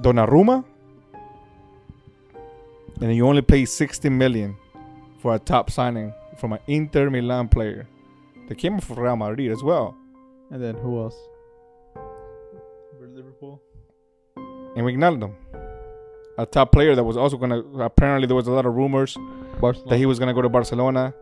Donnarumma, 0.00 0.64
and 3.00 3.16
you 3.16 3.26
only 3.26 3.42
pay 3.42 3.64
60 3.64 4.08
million 4.10 4.54
for 5.18 5.34
a 5.34 5.40
top 5.40 5.72
signing 5.72 6.14
from 6.38 6.52
an 6.52 6.60
Inter 6.68 7.10
Milan 7.10 7.48
player 7.48 7.88
They 8.48 8.54
came 8.54 8.78
from 8.78 9.00
Real 9.00 9.16
Madrid 9.16 9.50
as 9.50 9.60
well. 9.64 9.96
And 10.52 10.62
then 10.62 10.76
who 10.76 11.00
else? 11.00 11.16
Liverpool. 13.00 13.60
And 14.36 14.86
Wijnaldum, 14.86 15.34
a 16.38 16.46
top 16.46 16.70
player 16.70 16.94
that 16.94 17.02
was 17.02 17.16
also 17.16 17.36
gonna. 17.36 17.58
Apparently, 17.80 18.28
there 18.28 18.36
was 18.36 18.46
a 18.46 18.52
lot 18.52 18.66
of 18.66 18.74
rumors 18.74 19.16
Barcelona. 19.60 19.90
that 19.90 19.98
he 19.98 20.06
was 20.06 20.20
gonna 20.20 20.34
go 20.34 20.42
to 20.42 20.48
Barcelona, 20.48 21.12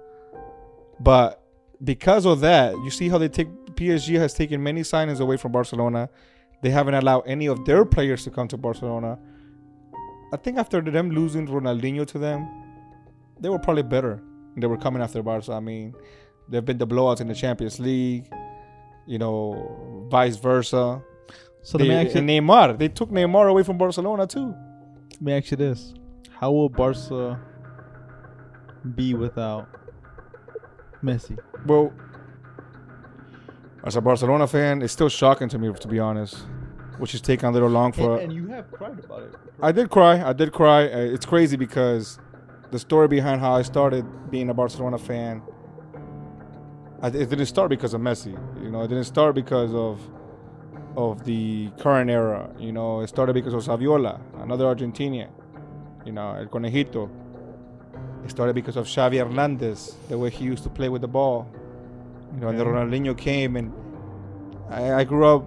but 1.01 1.43
because 1.83 2.27
of 2.27 2.41
that, 2.41 2.75
you 2.85 2.91
see 2.91 3.09
how 3.09 3.17
they 3.17 3.29
take 3.29 3.49
PSG 3.83 4.19
has 4.19 4.35
taken 4.35 4.63
many 4.63 4.83
signings 4.83 5.21
away 5.21 5.37
from 5.37 5.53
Barcelona. 5.53 6.09
They 6.63 6.71
haven't 6.71 6.95
allowed 6.95 7.25
any 7.27 7.47
of 7.47 7.65
their 7.65 7.85
players 7.85 8.25
to 8.25 8.31
come 8.31 8.49
to 8.49 8.57
Barcelona. 8.57 9.19
I 10.33 10.37
think 10.37 10.59
after 10.59 10.81
them 10.81 11.11
losing 11.11 11.47
Ronaldinho 11.47 12.07
to 12.07 12.19
them, 12.19 12.49
they 13.41 13.49
were 13.49 13.59
probably 13.59 13.83
better. 13.83 14.23
They 14.57 14.67
were 14.67 14.77
coming 14.77 15.03
after 15.03 15.23
Barca. 15.23 15.53
I 15.53 15.61
mean, 15.61 15.95
there've 16.49 16.65
been 16.65 16.79
the 16.79 16.87
blowouts 16.87 17.21
in 17.21 17.29
the 17.29 17.35
Champions 17.35 17.81
League, 17.81 18.31
you 19.07 19.19
know, 19.19 20.07
vice 20.11 20.37
versa. 20.37 21.03
so 21.63 21.79
They, 21.79 21.85
let 21.85 22.15
me 22.15 22.19
and 22.19 22.29
Neymar, 22.29 22.79
they 22.79 22.89
took 22.89 23.11
Neymar 23.11 23.49
away 23.49 23.63
from 23.63 23.79
Barcelona 23.79 24.27
too. 24.27 24.55
let 25.13 25.23
me 25.23 25.33
ask 25.33 25.51
you 25.51 25.57
this: 25.57 25.95
How 26.39 26.53
will 26.53 26.69
Barca 26.69 27.41
be 28.95 29.15
without 29.15 29.69
Messi? 31.03 31.39
Well, 31.67 31.93
as 33.85 33.97
a 33.97 34.01
Barcelona 34.01 34.47
fan, 34.47 34.83
it's 34.83 34.93
still 34.93 35.09
shocking 35.09 35.49
to 35.49 35.59
me, 35.59 35.73
to 35.73 35.89
be 35.89 35.99
honest, 35.99 36.37
which 36.99 37.15
is 37.15 37.21
taking 37.21 37.49
a 37.49 37.53
little 37.53 37.69
long 37.69 37.93
for. 37.93 38.15
and, 38.15 38.25
and 38.25 38.33
you 38.33 38.47
have 38.49 38.71
cried 38.71 38.99
about 39.05 39.23
it. 39.23 39.35
I 39.61 39.73
did 39.73 39.91
cry. 39.91 40.23
I 40.29 40.33
did 40.33 40.53
cry. 40.53 40.87
Uh, 40.87 40.99
It's 40.99 41.27
crazy 41.27 41.57
because 41.57 42.19
the 42.71 42.79
story 42.79 43.09
behind 43.09 43.41
how 43.41 43.53
I 43.55 43.63
started 43.63 44.05
being 44.31 44.49
a 44.51 44.55
Barcelona 44.55 44.99
fan. 44.99 45.43
I, 47.03 47.09
it 47.09 47.29
didn't 47.31 47.47
start 47.47 47.69
because 47.71 47.95
of 47.95 48.01
Messi. 48.01 48.33
You 48.63 48.71
know, 48.71 48.83
it 48.83 48.89
didn't 48.89 49.05
start 49.05 49.35
because 49.35 49.75
of 49.75 50.01
of 50.97 51.25
the 51.25 51.71
current 51.81 52.11
era. 52.11 52.51
You 52.59 52.71
know, 52.73 53.01
it 53.01 53.09
started 53.09 53.33
because 53.33 53.55
of 53.55 53.63
Saviola, 53.65 54.21
another 54.43 54.65
Argentinian. 54.67 55.31
You 56.05 56.13
know, 56.13 56.35
El 56.35 56.47
Conejito. 56.47 57.11
It 58.25 58.31
started 58.31 58.55
because 58.55 58.77
of 58.77 58.87
Xavi 58.87 59.19
Hernandez, 59.19 59.97
the 60.09 60.17
way 60.17 60.31
he 60.31 60.45
used 60.45 60.63
to 60.63 60.69
play 60.71 60.89
with 60.89 61.01
the 61.03 61.09
ball. 61.09 61.49
You 62.35 62.41
know, 62.41 62.49
and. 62.49 62.59
Ronaldinho 62.59 63.17
came, 63.17 63.57
and 63.57 63.73
I, 64.71 64.95
I 64.95 65.05
grew 65.05 65.27
up 65.27 65.45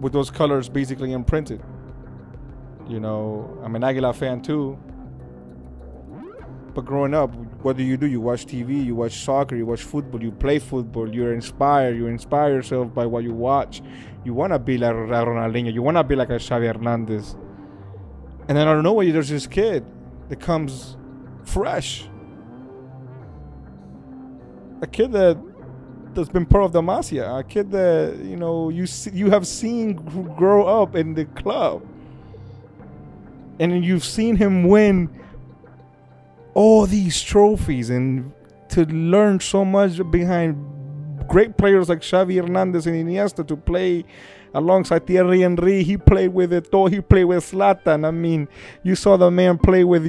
with 0.00 0.12
those 0.12 0.30
colors 0.30 0.68
basically 0.68 1.12
imprinted. 1.12 1.62
You 2.88 3.00
know, 3.00 3.58
I'm 3.62 3.76
an 3.76 3.84
Aguila 3.84 4.14
fan 4.14 4.40
too. 4.40 4.78
But 6.74 6.84
growing 6.84 7.12
up, 7.12 7.34
what 7.62 7.76
do 7.76 7.82
you 7.82 7.96
do? 7.96 8.06
You 8.06 8.20
watch 8.20 8.46
TV, 8.46 8.84
you 8.84 8.94
watch 8.94 9.24
soccer, 9.24 9.56
you 9.56 9.66
watch 9.66 9.82
football, 9.82 10.22
you 10.22 10.30
play 10.30 10.58
football, 10.58 11.12
you're 11.12 11.34
inspired, 11.34 11.96
you 11.96 12.06
inspire 12.06 12.52
yourself 12.52 12.94
by 12.94 13.04
what 13.04 13.24
you 13.24 13.34
watch. 13.34 13.82
You 14.24 14.32
want 14.32 14.52
to 14.52 14.58
be 14.58 14.78
like 14.78 14.94
Ronaldinho, 14.94 15.72
you 15.72 15.82
want 15.82 15.96
to 15.96 16.04
be 16.04 16.14
like 16.14 16.30
a 16.30 16.34
Xavi 16.34 16.72
Hernandez. 16.72 17.36
And 18.48 18.56
then 18.56 18.68
I 18.68 18.72
don't 18.72 18.84
know 18.84 18.92
why 18.92 19.10
there's 19.10 19.28
this 19.28 19.46
kid 19.46 19.84
that 20.28 20.40
comes 20.40 20.96
fresh. 21.42 22.08
A 24.80 24.86
kid 24.86 25.12
that 25.12 25.36
that's 26.14 26.28
been 26.28 26.46
part 26.46 26.64
of 26.64 26.72
the 26.72 26.82
Masia, 26.82 27.38
a 27.40 27.44
kid 27.44 27.70
that 27.70 28.18
you 28.22 28.36
know 28.36 28.68
you 28.68 28.86
see, 28.86 29.10
you 29.10 29.30
have 29.30 29.46
seen 29.46 29.94
grow 30.36 30.66
up 30.66 30.94
in 30.94 31.14
the 31.14 31.24
club, 31.24 31.82
and 33.60 33.84
you've 33.84 34.04
seen 34.04 34.36
him 34.36 34.68
win 34.68 35.08
all 36.54 36.86
these 36.86 37.22
trophies, 37.22 37.90
and 37.90 38.32
to 38.70 38.84
learn 38.86 39.40
so 39.40 39.64
much 39.64 39.98
behind 40.10 40.56
great 41.28 41.56
players 41.56 41.88
like 41.88 42.00
Xavi 42.00 42.40
Hernandez 42.40 42.86
and 42.86 42.96
Iniesta 42.96 43.46
to 43.46 43.56
play 43.56 44.04
alongside 44.54 45.06
Thierry 45.06 45.40
Henry. 45.40 45.82
He 45.82 45.96
played 45.96 46.32
with 46.32 46.52
Eto'o. 46.52 46.90
He 46.90 47.00
played 47.00 47.24
with 47.24 47.44
Zlatan. 47.44 48.06
I 48.06 48.10
mean, 48.10 48.48
you 48.82 48.94
saw 48.94 49.16
the 49.16 49.30
man 49.30 49.58
play 49.58 49.84
with 49.84 50.06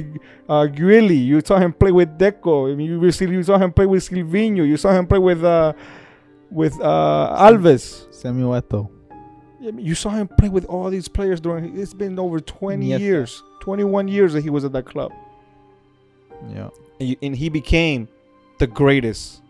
uh, 0.48 0.66
Giuly. 0.66 1.16
You 1.24 1.40
saw 1.44 1.58
him 1.58 1.72
play 1.72 1.92
with 1.92 2.18
Deco. 2.18 2.72
I 2.72 2.74
mean, 2.74 2.88
you, 2.90 3.02
you 3.04 3.42
saw 3.42 3.58
him 3.58 3.72
play 3.72 3.86
with 3.86 4.08
Silvinho. 4.08 4.66
You 4.66 4.76
saw 4.76 4.92
him 4.92 5.06
play 5.06 5.18
with 5.18 5.44
uh, 5.44 5.72
with 6.50 6.80
uh, 6.80 7.36
Alves. 7.48 8.12
Samuel 8.12 8.52
Eto'o. 8.60 8.90
I 9.62 9.70
mean, 9.72 9.84
you 9.84 9.94
saw 9.94 10.10
him 10.10 10.26
play 10.26 10.48
with 10.48 10.64
all 10.66 10.88
these 10.90 11.06
players 11.08 11.40
during. 11.40 11.78
It's 11.78 11.92
been 11.94 12.18
over 12.18 12.40
20 12.40 12.88
Iniesta. 12.88 12.98
years, 13.00 13.42
21 13.60 14.08
years 14.08 14.32
that 14.32 14.42
he 14.42 14.48
was 14.50 14.64
at 14.64 14.72
that 14.72 14.86
club, 14.86 15.12
Yeah. 16.50 16.70
and, 16.98 17.08
you, 17.10 17.16
and 17.22 17.36
he 17.36 17.50
became 17.50 18.08
the 18.58 18.66
greatest 18.66 19.42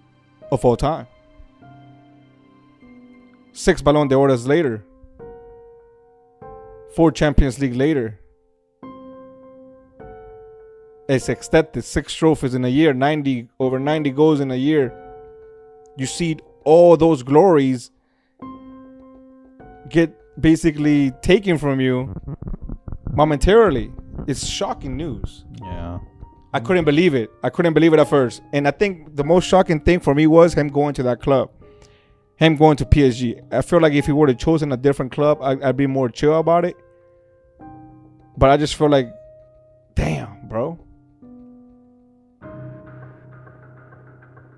of 0.51 0.65
all 0.65 0.77
time. 0.77 1.07
Six 3.61 3.83
Ballon 3.83 4.09
d'Ors 4.09 4.47
later, 4.47 4.83
four 6.97 7.13
Champions 7.13 7.59
League 7.59 7.77
later. 7.77 8.19
A 11.11 11.17
sextette, 11.17 11.85
six 11.85 12.15
trophies 12.15 12.55
in 12.55 12.65
a 12.65 12.71
year, 12.71 12.95
90 12.95 13.51
over 13.59 13.79
90 13.79 14.13
goals 14.13 14.41
in 14.41 14.51
a 14.51 14.57
year. 14.57 14.95
You 15.99 16.07
see 16.07 16.39
all 16.65 16.97
those 16.97 17.23
glories 17.23 17.91
get 19.91 20.11
basically 20.41 21.11
taken 21.21 21.59
from 21.59 21.81
you 21.83 22.15
momentarily. 23.13 23.93
It's 24.27 24.47
shocking 24.47 24.97
news. 24.97 25.45
Yeah. 25.61 25.99
I 26.55 26.61
couldn't 26.61 26.87
believe 26.87 27.15
it. 27.15 27.29
I 27.43 27.51
couldn't 27.51 27.75
believe 27.75 27.93
it 27.93 28.01
at 28.01 28.09
first. 28.09 28.41
And 28.55 28.67
I 28.67 28.71
think 28.71 29.17
the 29.17 29.25
most 29.25 29.47
shocking 29.47 29.81
thing 29.81 30.01
for 30.01 30.15
me 30.15 30.27
was 30.27 30.55
him 30.55 30.69
going 30.69 30.95
to 30.95 31.03
that 31.03 31.21
club. 31.21 31.51
Him 32.41 32.57
going 32.57 32.79
to 32.79 32.87
PSG. 32.87 33.53
I 33.53 33.61
feel 33.61 33.83
like 33.83 33.93
if 33.93 34.07
he 34.07 34.13
would 34.13 34.31
have 34.31 34.39
chosen 34.39 34.73
a 34.73 34.77
different 34.79 35.13
club, 35.13 35.41
I, 35.43 35.59
I'd 35.63 35.77
be 35.77 35.87
more 35.87 36.09
chill 36.09 36.39
about 36.39 36.65
it. 36.65 36.75
But 38.35 38.49
I 38.49 38.57
just 38.57 38.77
feel 38.77 38.89
like, 38.89 39.13
damn, 39.95 40.49
bro. 40.49 40.79
I 42.43 42.47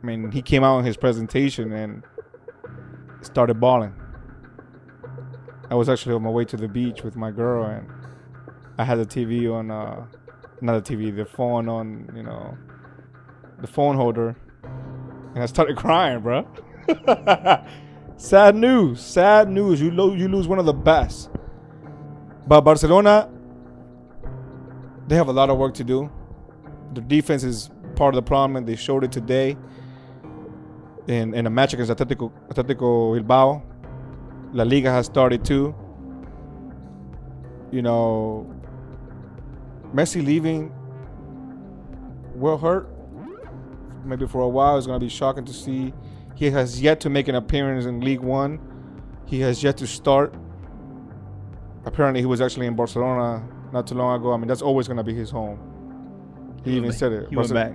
mean, 0.07 0.31
he 0.31 0.43
came 0.43 0.63
out 0.63 0.79
in 0.79 0.85
his 0.85 0.97
presentation 0.97 1.73
and 1.73 2.05
started 3.21 3.59
balling. 3.59 3.95
I 5.69 5.75
was 5.75 5.89
actually 5.89 6.15
on 6.15 6.23
my 6.23 6.31
way 6.31 6.45
to 6.45 6.57
the 6.57 6.69
beach 6.69 7.03
with 7.03 7.17
my 7.17 7.33
girl, 7.33 7.65
and 7.65 7.89
I 8.79 8.85
had 8.85 8.99
the 8.99 9.07
TV 9.07 9.53
on, 9.53 9.73
uh, 9.73 10.07
not 10.61 10.85
the 10.85 10.97
TV, 10.97 11.15
the 11.15 11.25
phone 11.25 11.69
on, 11.69 12.13
you 12.15 12.23
know, 12.23 12.57
the 13.61 13.67
phone 13.67 13.97
holder, 13.97 14.37
and 15.35 15.43
I 15.43 15.47
started 15.47 15.77
crying, 15.85 16.21
bro. 16.21 16.47
sad 18.17 18.55
news, 18.57 19.01
sad 19.01 19.51
news. 19.51 19.81
You 19.81 19.91
lo- 19.91 20.15
you 20.15 20.29
lose 20.29 20.49
one 20.49 20.59
of 20.59 20.67
the 20.67 20.73
best. 20.73 21.31
But 22.47 22.63
Barcelona, 22.63 23.29
they 25.09 25.17
have 25.17 25.29
a 25.29 25.33
lot 25.33 25.51
of 25.51 25.59
work 25.59 25.75
to 25.75 25.85
do. 25.85 26.11
The 26.95 27.01
defense 27.01 27.45
is 27.45 27.71
part 27.97 28.15
of 28.15 28.17
the 28.17 28.27
problem, 28.27 28.57
and 28.57 28.67
they 28.67 28.77
showed 28.77 29.05
it 29.05 29.13
today 29.13 29.57
in 31.07 31.35
in 31.35 31.47
a 31.47 31.51
match 31.51 31.73
against 31.75 31.91
Atletico 31.91 32.33
Atletico 32.49 33.15
Bilbao. 33.15 33.63
La 34.53 34.65
Liga 34.65 34.91
has 34.91 35.07
started 35.07 35.45
too. 35.45 35.75
You 37.71 37.81
know, 37.83 38.47
Messi 39.95 40.25
leaving 40.25 40.73
will 42.35 42.59
hurt. 42.59 42.89
Maybe 44.05 44.27
for 44.27 44.43
a 44.43 44.49
while, 44.49 44.77
it's 44.77 44.87
gonna 44.87 44.99
be 44.99 45.09
shocking 45.09 45.45
to 45.45 45.53
see. 45.53 45.95
He 46.35 46.51
has 46.51 46.81
yet 46.81 47.01
to 47.01 47.11
make 47.11 47.29
an 47.29 47.35
appearance 47.35 47.85
in 47.85 48.01
Ligue 48.01 48.21
1. 48.21 48.61
He 49.27 49.41
has 49.41 49.63
yet 49.63 49.77
to 49.79 49.87
start. 49.87 50.35
Apparently, 51.85 52.21
he 52.21 52.27
was 52.27 52.41
actually 52.41 52.67
in 52.67 52.77
Barcelona 52.77 53.47
not 53.73 53.87
too 53.87 53.95
long 53.95 54.19
ago. 54.21 54.33
I 54.33 54.37
mean, 54.37 54.49
that's 54.49 54.63
always 54.63 54.89
gonna 54.89 55.05
be 55.05 55.15
his 55.15 55.31
home. 55.31 55.59
He 56.65 56.77
even 56.77 56.93
said 56.93 57.13
it. 57.13 57.29
He 57.29 57.37
went 57.37 57.53
back. 57.53 57.73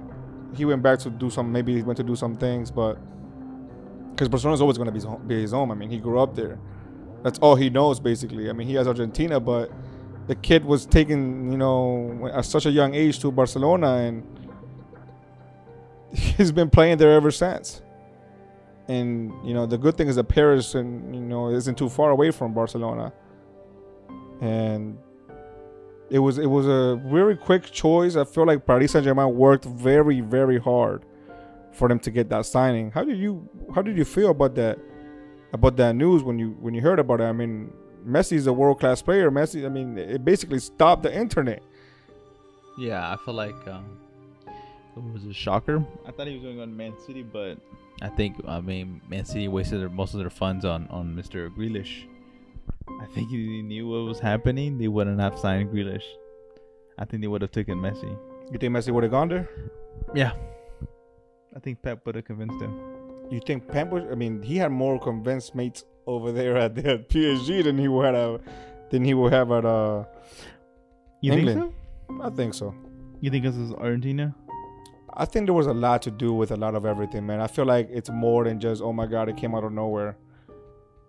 he 0.56 0.66
went 0.66 0.82
back 0.82 1.00
to 1.00 1.10
do 1.10 1.30
some. 1.30 1.52
Maybe 1.52 1.76
he 1.76 1.82
went 1.82 1.98
to 1.98 2.04
do 2.04 2.16
some 2.16 2.36
things, 2.36 2.72
but 2.72 2.98
because 4.18 4.30
Barcelona's 4.30 4.62
always 4.62 4.78
going 4.78 4.88
to 4.88 4.92
be 4.92 4.98
his, 4.98 5.04
home, 5.04 5.28
be 5.28 5.42
his 5.42 5.52
home. 5.52 5.72
I 5.72 5.76
mean, 5.76 5.92
he 5.92 6.00
grew 6.00 6.20
up 6.20 6.36
there. 6.36 6.58
That's 7.22 7.38
all 7.38 7.56
he 7.56 7.70
knows, 7.70 8.00
basically. 8.00 8.50
I 8.50 8.54
mean, 8.54 8.68
he 8.68 8.74
has 8.74 8.88
Argentina, 8.88 9.40
but 9.40 9.72
the 10.26 10.34
kid 10.34 10.66
was 10.66 10.88
taken, 10.88 11.52
you 11.52 11.58
know, 11.58 12.28
at 12.34 12.46
such 12.46 12.66
a 12.66 12.72
young 12.72 12.96
age 12.96 13.20
to 13.20 13.32
Barcelona, 13.32 13.98
and 13.98 14.50
he's 16.14 16.52
been 16.52 16.70
playing 16.72 16.98
there 16.98 17.12
ever 17.12 17.30
since. 17.30 17.84
And 18.88 19.34
you 19.46 19.54
know, 19.54 19.66
the 19.66 19.78
good 19.78 19.98
thing 19.98 20.08
is 20.08 20.16
that 20.16 20.26
Paris, 20.26 20.76
and 20.76 21.14
you 21.14 21.22
know, 21.22 21.50
isn't 21.50 21.78
too 21.78 21.90
far 21.90 22.12
away 22.12 22.32
from 22.32 22.54
Barcelona, 22.54 23.12
and 24.40 24.98
it 26.10 26.20
was 26.20 26.38
it 26.38 26.46
was 26.46 26.68
a 26.68 27.02
very 27.06 27.36
quick 27.36 27.66
choice. 27.72 28.16
I 28.16 28.24
feel 28.24 28.46
like 28.46 28.66
Paris 28.66 28.94
Saint 28.94 29.04
Germain 29.04 29.36
worked 29.36 29.66
very 29.66 30.22
very 30.22 30.58
hard 30.58 31.04
for 31.74 31.88
them 31.88 32.00
to 32.00 32.12
get 32.12 32.30
that 32.30 32.46
signing. 32.46 32.92
How 32.92 33.04
did 33.04 33.18
you 33.18 33.48
how 33.76 33.82
did 33.82 33.98
you 33.98 34.06
feel 34.06 34.32
about 34.32 34.56
that 34.56 34.80
about 35.54 35.76
that 35.78 35.96
news 35.96 36.24
when 36.24 36.40
you 36.40 36.56
when 36.60 36.74
you 36.74 36.82
heard 36.82 37.00
about 37.00 37.20
it? 37.20 37.26
I 37.26 37.34
mean, 37.34 37.72
Messi 38.06 38.34
is 38.34 38.48
a 38.48 38.54
world 38.54 38.80
class 38.80 39.02
player. 39.02 39.30
Messi, 39.30 39.66
I 39.66 39.70
mean, 39.70 39.98
it 39.98 40.24
basically 40.24 40.60
stopped 40.60 41.04
the 41.04 41.14
internet. 41.14 41.62
Yeah, 42.78 43.12
I 43.12 43.18
feel 43.18 43.34
like 43.34 43.68
um, 43.68 44.00
it 44.48 45.04
was 45.14 45.26
a 45.26 45.34
shocker. 45.34 45.84
I 46.06 46.12
thought 46.12 46.28
he 46.28 46.36
was 46.36 46.44
going 46.44 46.58
to 46.58 46.68
Man 46.68 46.94
City, 47.06 47.24
but 47.24 47.58
I 48.02 48.10
think 48.10 48.38
I 48.48 48.60
mean 48.62 49.02
Man 49.10 49.26
City 49.26 49.48
wasted 49.48 49.82
their, 49.82 49.90
most 49.90 50.14
of 50.14 50.20
their 50.20 50.30
funds 50.30 50.66
on 50.66 50.88
on 50.90 51.16
Mr. 51.16 51.50
Grealish. 51.56 52.06
I 53.02 53.06
think 53.14 53.28
if 53.32 53.38
they 53.38 53.62
knew 53.62 53.88
what 53.88 54.08
was 54.08 54.20
happening, 54.20 54.78
they 54.78 54.88
wouldn't 54.88 55.20
have 55.20 55.38
signed 55.38 55.72
Grealish. 55.72 56.04
I 56.98 57.06
think 57.06 57.22
they 57.22 57.28
would 57.28 57.42
have 57.42 57.52
taken 57.52 57.78
Messi. 57.80 58.10
You 58.52 58.58
think 58.58 58.74
Messi 58.74 58.92
would 58.92 59.04
have 59.04 59.12
gone 59.12 59.28
there? 59.28 59.50
Yeah, 60.16 60.32
I 61.56 61.60
think 61.60 61.82
Pep 61.82 62.06
would 62.06 62.16
have 62.16 62.26
convinced 62.26 62.62
him. 62.62 62.80
You 63.30 63.42
think 63.46 63.68
Pep 63.68 63.90
was? 63.90 64.04
I 64.12 64.16
mean, 64.16 64.42
he 64.42 64.58
had 64.58 64.72
more 64.72 65.00
convinced 65.00 65.54
mates 65.54 65.84
over 66.06 66.32
there 66.32 66.56
at, 66.58 66.76
the 66.76 67.04
PSG 67.10 67.64
than 67.64 67.78
he 67.78 67.88
would 67.88 68.14
have 68.16 68.42
than 68.90 69.04
he 69.04 69.14
would 69.14 69.34
have 69.34 69.52
at 69.52 69.66
uh. 69.66 70.06
You 71.22 71.34
England. 71.34 71.60
think 71.62 71.74
so? 72.22 72.24
I 72.24 72.30
think 72.30 72.54
so. 72.54 72.76
You 73.20 73.32
think 73.32 73.44
this 73.44 73.56
is 73.58 73.74
Argentina? 73.74 74.34
I 75.20 75.26
think 75.26 75.48
there 75.48 75.54
was 75.54 75.66
a 75.66 75.74
lot 75.74 76.04
to 76.04 76.12
do 76.12 76.32
with 76.32 76.52
a 76.52 76.56
lot 76.56 76.76
of 76.76 76.86
everything, 76.86 77.26
man. 77.26 77.42
I 77.42 77.48
feel 77.48 77.66
like 77.66 77.90
it's 77.92 78.10
more 78.12 78.44
than 78.44 78.60
just 78.60 78.82
oh 78.84 78.94
my 78.94 79.08
god, 79.08 79.30
it 79.30 79.36
came 79.36 79.56
out 79.56 79.64
of 79.64 79.72
nowhere. 79.74 80.16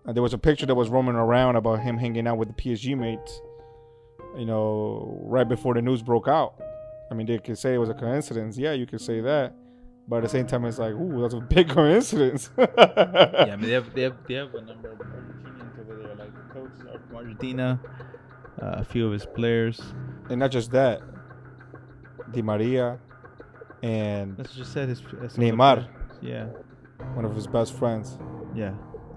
And 0.07 0.17
there 0.17 0.23
was 0.23 0.33
a 0.33 0.39
picture 0.39 0.65
that 0.65 0.75
was 0.75 0.89
roaming 0.89 1.17
around 1.17 1.57
about 1.57 1.81
him 1.81 1.99
hanging 1.99 2.27
out 2.27 2.39
with 2.39 2.49
the 2.49 2.55
PSG 2.55 2.97
mates, 2.97 3.43
you 4.39 4.47
know, 4.47 5.21
right 5.27 5.47
before 5.47 5.75
the 5.75 5.83
news 5.83 6.03
broke 6.03 6.27
out. 6.27 6.55
I 7.11 7.15
mean, 7.15 7.27
they 7.27 7.39
could 7.39 7.59
say 7.59 7.75
it 7.75 7.79
was 7.79 7.91
a 7.91 7.95
coincidence. 7.95 8.57
Yeah, 8.57 8.73
you 8.73 8.87
could 8.87 9.03
say 9.03 9.21
that, 9.21 9.55
but 10.09 10.17
at 10.17 10.23
the 10.23 10.29
same 10.31 10.47
time, 10.47 10.65
it's 10.65 10.79
like, 10.79 10.95
ooh, 10.95 11.21
that's 11.21 11.35
a 11.35 11.41
big 11.57 11.69
coincidence. 11.69 12.51
yeah, 12.57 12.67
I 12.77 13.57
mean 13.57 13.61
they 13.69 13.73
have 13.73 13.95
they 13.95 14.03
have 14.03 14.17
they 14.27 14.35
have 14.35 14.55
a 14.55 14.63
number 14.63 14.93
of 14.93 14.99
Argentinians 14.99 15.79
over 15.81 16.03
there. 16.03 16.15
Like 16.15 16.33
the 16.35 16.55
coaches 16.55 16.81
are 16.91 16.99
from 17.07 17.17
Argentina, 17.17 17.79
uh, 18.63 18.77
a 18.79 18.85
few 18.85 19.05
of 19.07 19.13
his 19.13 19.27
players. 19.27 19.79
and 20.31 20.39
not 20.41 20.51
just 20.51 20.71
that, 20.73 21.03
Di 22.33 22.41
Maria, 22.41 22.99
and 23.83 24.37
just 24.37 24.75
his 24.75 24.99
some 24.99 25.21
of 25.23 25.35
the 25.35 25.41
Neymar. 25.41 25.87
Yeah, 26.21 26.47
one 27.15 27.25
of 27.25 27.35
his 27.35 27.47
best 27.47 27.75
friends. 27.75 28.19
yeah, 28.55 28.71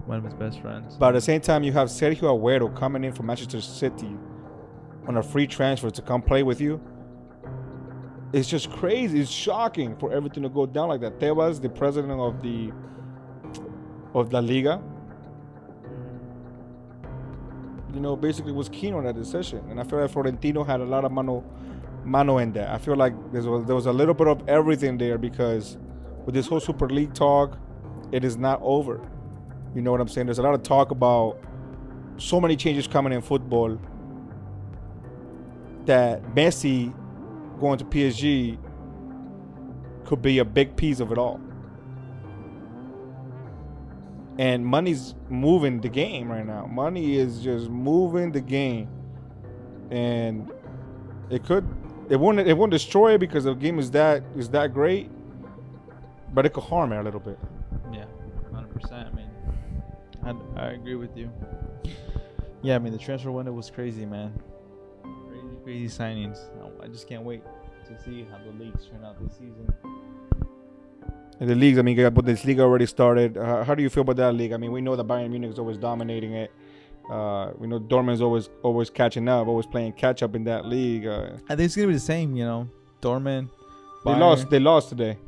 one 0.06 0.18
of 0.18 0.24
his 0.24 0.34
best 0.34 0.60
friends. 0.60 0.96
But 0.96 1.08
at 1.10 1.12
the 1.12 1.20
same 1.20 1.40
time, 1.40 1.62
you 1.62 1.72
have 1.72 1.88
Sergio 1.88 2.22
Aguero 2.22 2.74
coming 2.76 3.04
in 3.04 3.12
from 3.12 3.26
Manchester 3.26 3.60
City 3.60 4.16
on 5.06 5.16
a 5.16 5.22
free 5.22 5.46
transfer 5.46 5.90
to 5.90 6.02
come 6.02 6.22
play 6.22 6.42
with 6.42 6.60
you. 6.60 6.80
It's 8.32 8.48
just 8.48 8.70
crazy. 8.70 9.20
It's 9.20 9.30
shocking 9.30 9.96
for 9.96 10.12
everything 10.12 10.42
to 10.44 10.48
go 10.48 10.64
down 10.64 10.88
like 10.88 11.00
that. 11.02 11.18
Tebas, 11.18 11.60
the 11.60 11.68
president 11.68 12.18
of 12.20 12.40
the 12.42 12.72
of 14.14 14.32
La 14.32 14.40
Liga, 14.40 14.80
you 17.92 18.00
know, 18.00 18.16
basically 18.16 18.52
was 18.52 18.68
keen 18.68 18.94
on 18.94 19.04
that 19.04 19.14
decision, 19.14 19.62
and 19.70 19.78
I 19.80 19.84
feel 19.84 20.00
like 20.00 20.10
Florentino 20.10 20.64
had 20.64 20.80
a 20.80 20.84
lot 20.84 21.04
of 21.04 21.12
mano 21.12 21.44
mano 22.04 22.38
in 22.38 22.52
that. 22.54 22.70
I 22.70 22.78
feel 22.78 22.96
like 22.96 23.14
there 23.32 23.42
was 23.42 23.66
there 23.66 23.74
was 23.74 23.86
a 23.86 23.92
little 23.92 24.14
bit 24.14 24.28
of 24.28 24.48
everything 24.48 24.98
there 24.98 25.18
because 25.18 25.78
with 26.24 26.34
this 26.34 26.46
whole 26.46 26.60
Super 26.60 26.88
League 26.88 27.14
talk, 27.14 27.58
it 28.12 28.24
is 28.24 28.36
not 28.36 28.60
over. 28.62 29.00
You 29.74 29.82
know 29.82 29.90
what 29.92 30.00
I'm 30.00 30.08
saying? 30.08 30.26
There's 30.26 30.38
a 30.38 30.42
lot 30.42 30.54
of 30.54 30.62
talk 30.62 30.90
about 30.90 31.38
so 32.18 32.40
many 32.40 32.56
changes 32.56 32.86
coming 32.86 33.12
in 33.12 33.22
football 33.22 33.78
that 35.86 36.22
Messi 36.34 36.94
going 37.58 37.78
to 37.78 37.84
PSG 37.84 38.58
could 40.04 40.22
be 40.22 40.38
a 40.38 40.44
big 40.44 40.76
piece 40.76 41.00
of 41.00 41.10
it 41.12 41.18
all. 41.18 41.40
and 44.38 44.64
money's 44.64 45.14
moving 45.28 45.80
the 45.80 45.88
game 45.88 46.30
right 46.30 46.46
now. 46.46 46.66
Money 46.66 47.16
is 47.16 47.40
just 47.42 47.68
moving 47.68 48.32
the 48.32 48.40
game, 48.40 48.88
and 49.90 50.50
it 51.30 51.44
could 51.44 51.66
it 52.08 52.16
won't 52.16 52.40
it 52.40 52.56
won't 52.56 52.70
destroy 52.70 53.14
it 53.14 53.18
because 53.18 53.44
the 53.44 53.54
game 53.54 53.78
is 53.78 53.90
that 53.92 54.22
is 54.36 54.48
that 54.50 54.72
great, 54.72 55.10
but 56.34 56.46
it 56.46 56.52
could 56.52 56.64
harm 56.64 56.92
it 56.92 56.98
a 56.98 57.02
little 57.02 57.20
bit. 57.20 57.38
Yeah, 57.92 58.04
hundred 58.52 58.72
percent. 58.74 59.08
I 59.08 59.16
mean, 59.16 59.30
I, 60.56 60.60
I 60.60 60.66
agree 60.72 60.94
with 60.96 61.16
you. 61.16 61.30
Yeah, 62.62 62.76
I 62.76 62.78
mean 62.78 62.92
the 62.92 62.98
transfer 62.98 63.30
window 63.30 63.52
was 63.52 63.70
crazy, 63.70 64.06
man. 64.06 64.32
Crazy, 65.28 65.56
crazy 65.64 65.98
signings. 65.98 66.38
I 66.82 66.88
just 66.88 67.08
can't 67.08 67.22
wait 67.22 67.42
to 67.86 68.02
see 68.02 68.26
how 68.30 68.38
the 68.38 68.52
leagues 68.62 68.86
turn 68.86 69.04
out 69.04 69.22
this 69.22 69.34
season. 69.34 69.72
And 71.40 71.50
the 71.50 71.54
leagues, 71.56 71.78
I 71.78 71.82
mean, 71.82 71.96
but 72.14 72.24
this 72.24 72.44
league 72.44 72.60
already 72.60 72.86
started. 72.86 73.36
Uh, 73.36 73.64
how 73.64 73.74
do 73.74 73.82
you 73.82 73.90
feel 73.90 74.02
about 74.02 74.16
that 74.16 74.32
league? 74.32 74.52
I 74.52 74.56
mean, 74.58 74.70
we 74.70 74.80
know 74.80 74.94
that 74.94 75.06
Bayern 75.08 75.30
Munich 75.30 75.50
is 75.50 75.58
always 75.58 75.76
dominating 75.76 76.34
it. 76.34 76.52
Uh, 77.10 77.52
we 77.58 77.66
know 77.66 77.80
Dortmund's 77.80 78.20
always 78.20 78.48
always 78.62 78.90
catching 78.90 79.28
up, 79.28 79.46
always 79.46 79.66
playing 79.66 79.92
catch 79.92 80.22
up 80.22 80.34
in 80.34 80.44
that 80.44 80.66
league. 80.66 81.06
Uh, 81.06 81.30
I 81.48 81.56
think 81.56 81.66
it's 81.66 81.76
gonna 81.76 81.88
be 81.88 81.94
the 81.94 82.00
same, 82.00 82.36
you 82.36 82.44
know. 82.44 82.68
Dortmund. 83.00 83.50
They 84.04 84.14
lost. 84.14 84.50
They 84.50 84.60
lost 84.60 84.88
today. 84.88 85.18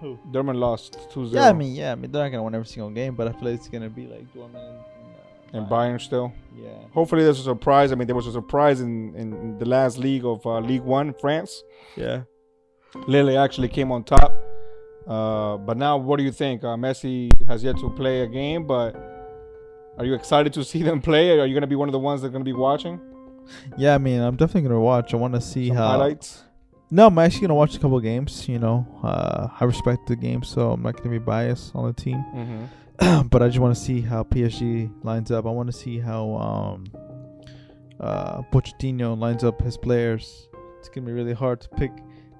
Who? 0.00 0.18
Dortmund 0.32 0.56
lost 0.58 0.98
2-0. 1.14 1.32
Yeah, 1.32 1.48
I 1.48 1.52
mean, 1.52 1.74
yeah, 1.74 1.92
I 1.92 1.94
mean, 1.94 2.10
they're 2.10 2.24
not 2.24 2.30
gonna 2.30 2.42
win 2.42 2.54
every 2.54 2.66
single 2.66 2.90
game, 2.90 3.14
but 3.14 3.28
I 3.28 3.32
feel 3.32 3.50
like 3.50 3.54
it's 3.54 3.68
gonna 3.68 3.88
be 3.88 4.06
like 4.06 4.32
Dortmund 4.34 4.56
and, 4.56 4.78
uh, 5.54 5.58
and 5.58 5.66
Bayern 5.68 6.00
still. 6.00 6.32
Yeah. 6.56 6.70
Hopefully, 6.92 7.22
there's 7.22 7.38
a 7.38 7.44
surprise. 7.44 7.92
I 7.92 7.94
mean, 7.94 8.06
there 8.06 8.16
was 8.16 8.26
a 8.26 8.32
surprise 8.32 8.80
in, 8.80 9.14
in 9.14 9.58
the 9.58 9.64
last 9.64 9.98
league 9.98 10.24
of 10.24 10.44
uh, 10.44 10.58
Ligue 10.58 10.82
1, 10.82 11.14
France. 11.20 11.62
Yeah. 11.96 12.22
Lille 13.06 13.38
actually 13.38 13.68
came 13.68 13.92
on 13.92 14.02
top. 14.04 14.34
Uh, 15.06 15.56
but 15.56 15.76
now, 15.76 15.96
what 15.96 16.16
do 16.16 16.24
you 16.24 16.32
think? 16.32 16.64
Uh, 16.64 16.76
Messi 16.76 17.30
has 17.46 17.62
yet 17.62 17.76
to 17.78 17.90
play 17.90 18.22
a 18.22 18.26
game, 18.26 18.66
but 18.66 18.94
are 19.98 20.04
you 20.04 20.14
excited 20.14 20.52
to 20.54 20.64
see 20.64 20.82
them 20.82 21.00
play? 21.00 21.38
Are 21.38 21.46
you 21.46 21.54
going 21.54 21.62
to 21.62 21.66
be 21.66 21.76
one 21.76 21.88
of 21.88 21.92
the 21.92 21.98
ones 21.98 22.22
that 22.22 22.28
are 22.28 22.30
going 22.30 22.44
to 22.44 22.48
be 22.48 22.52
watching? 22.56 23.00
Yeah, 23.76 23.94
I 23.94 23.98
mean, 23.98 24.20
I'm 24.20 24.36
definitely 24.36 24.68
gonna 24.68 24.80
watch. 24.80 25.14
I 25.14 25.16
want 25.16 25.34
to 25.34 25.40
see 25.40 25.68
Some 25.68 25.76
how. 25.76 25.88
highlights. 25.88 26.44
No, 26.90 27.06
I'm 27.06 27.18
actually 27.18 27.42
gonna 27.42 27.54
watch 27.54 27.76
a 27.76 27.78
couple 27.78 27.98
games. 28.00 28.48
You 28.48 28.58
know, 28.58 28.86
uh, 29.02 29.48
I 29.58 29.64
respect 29.64 30.06
the 30.06 30.16
game, 30.16 30.42
so 30.42 30.72
I'm 30.72 30.82
not 30.82 30.96
gonna 30.96 31.10
be 31.10 31.18
biased 31.18 31.74
on 31.74 31.86
the 31.86 31.92
team. 31.92 32.24
Mm-hmm. 32.34 33.22
but 33.28 33.42
I 33.42 33.48
just 33.48 33.58
want 33.58 33.74
to 33.74 33.80
see 33.80 34.00
how 34.00 34.22
PSG 34.24 34.92
lines 35.04 35.30
up. 35.30 35.46
I 35.46 35.50
want 35.50 35.68
to 35.68 35.72
see 35.72 35.98
how 35.98 36.34
um, 36.34 36.84
uh, 38.00 38.42
Pochettino 38.52 39.18
lines 39.18 39.44
up 39.44 39.60
his 39.62 39.76
players. 39.76 40.48
It's 40.78 40.88
gonna 40.88 41.06
be 41.06 41.12
really 41.12 41.34
hard 41.34 41.60
to 41.62 41.68
pick 41.70 41.92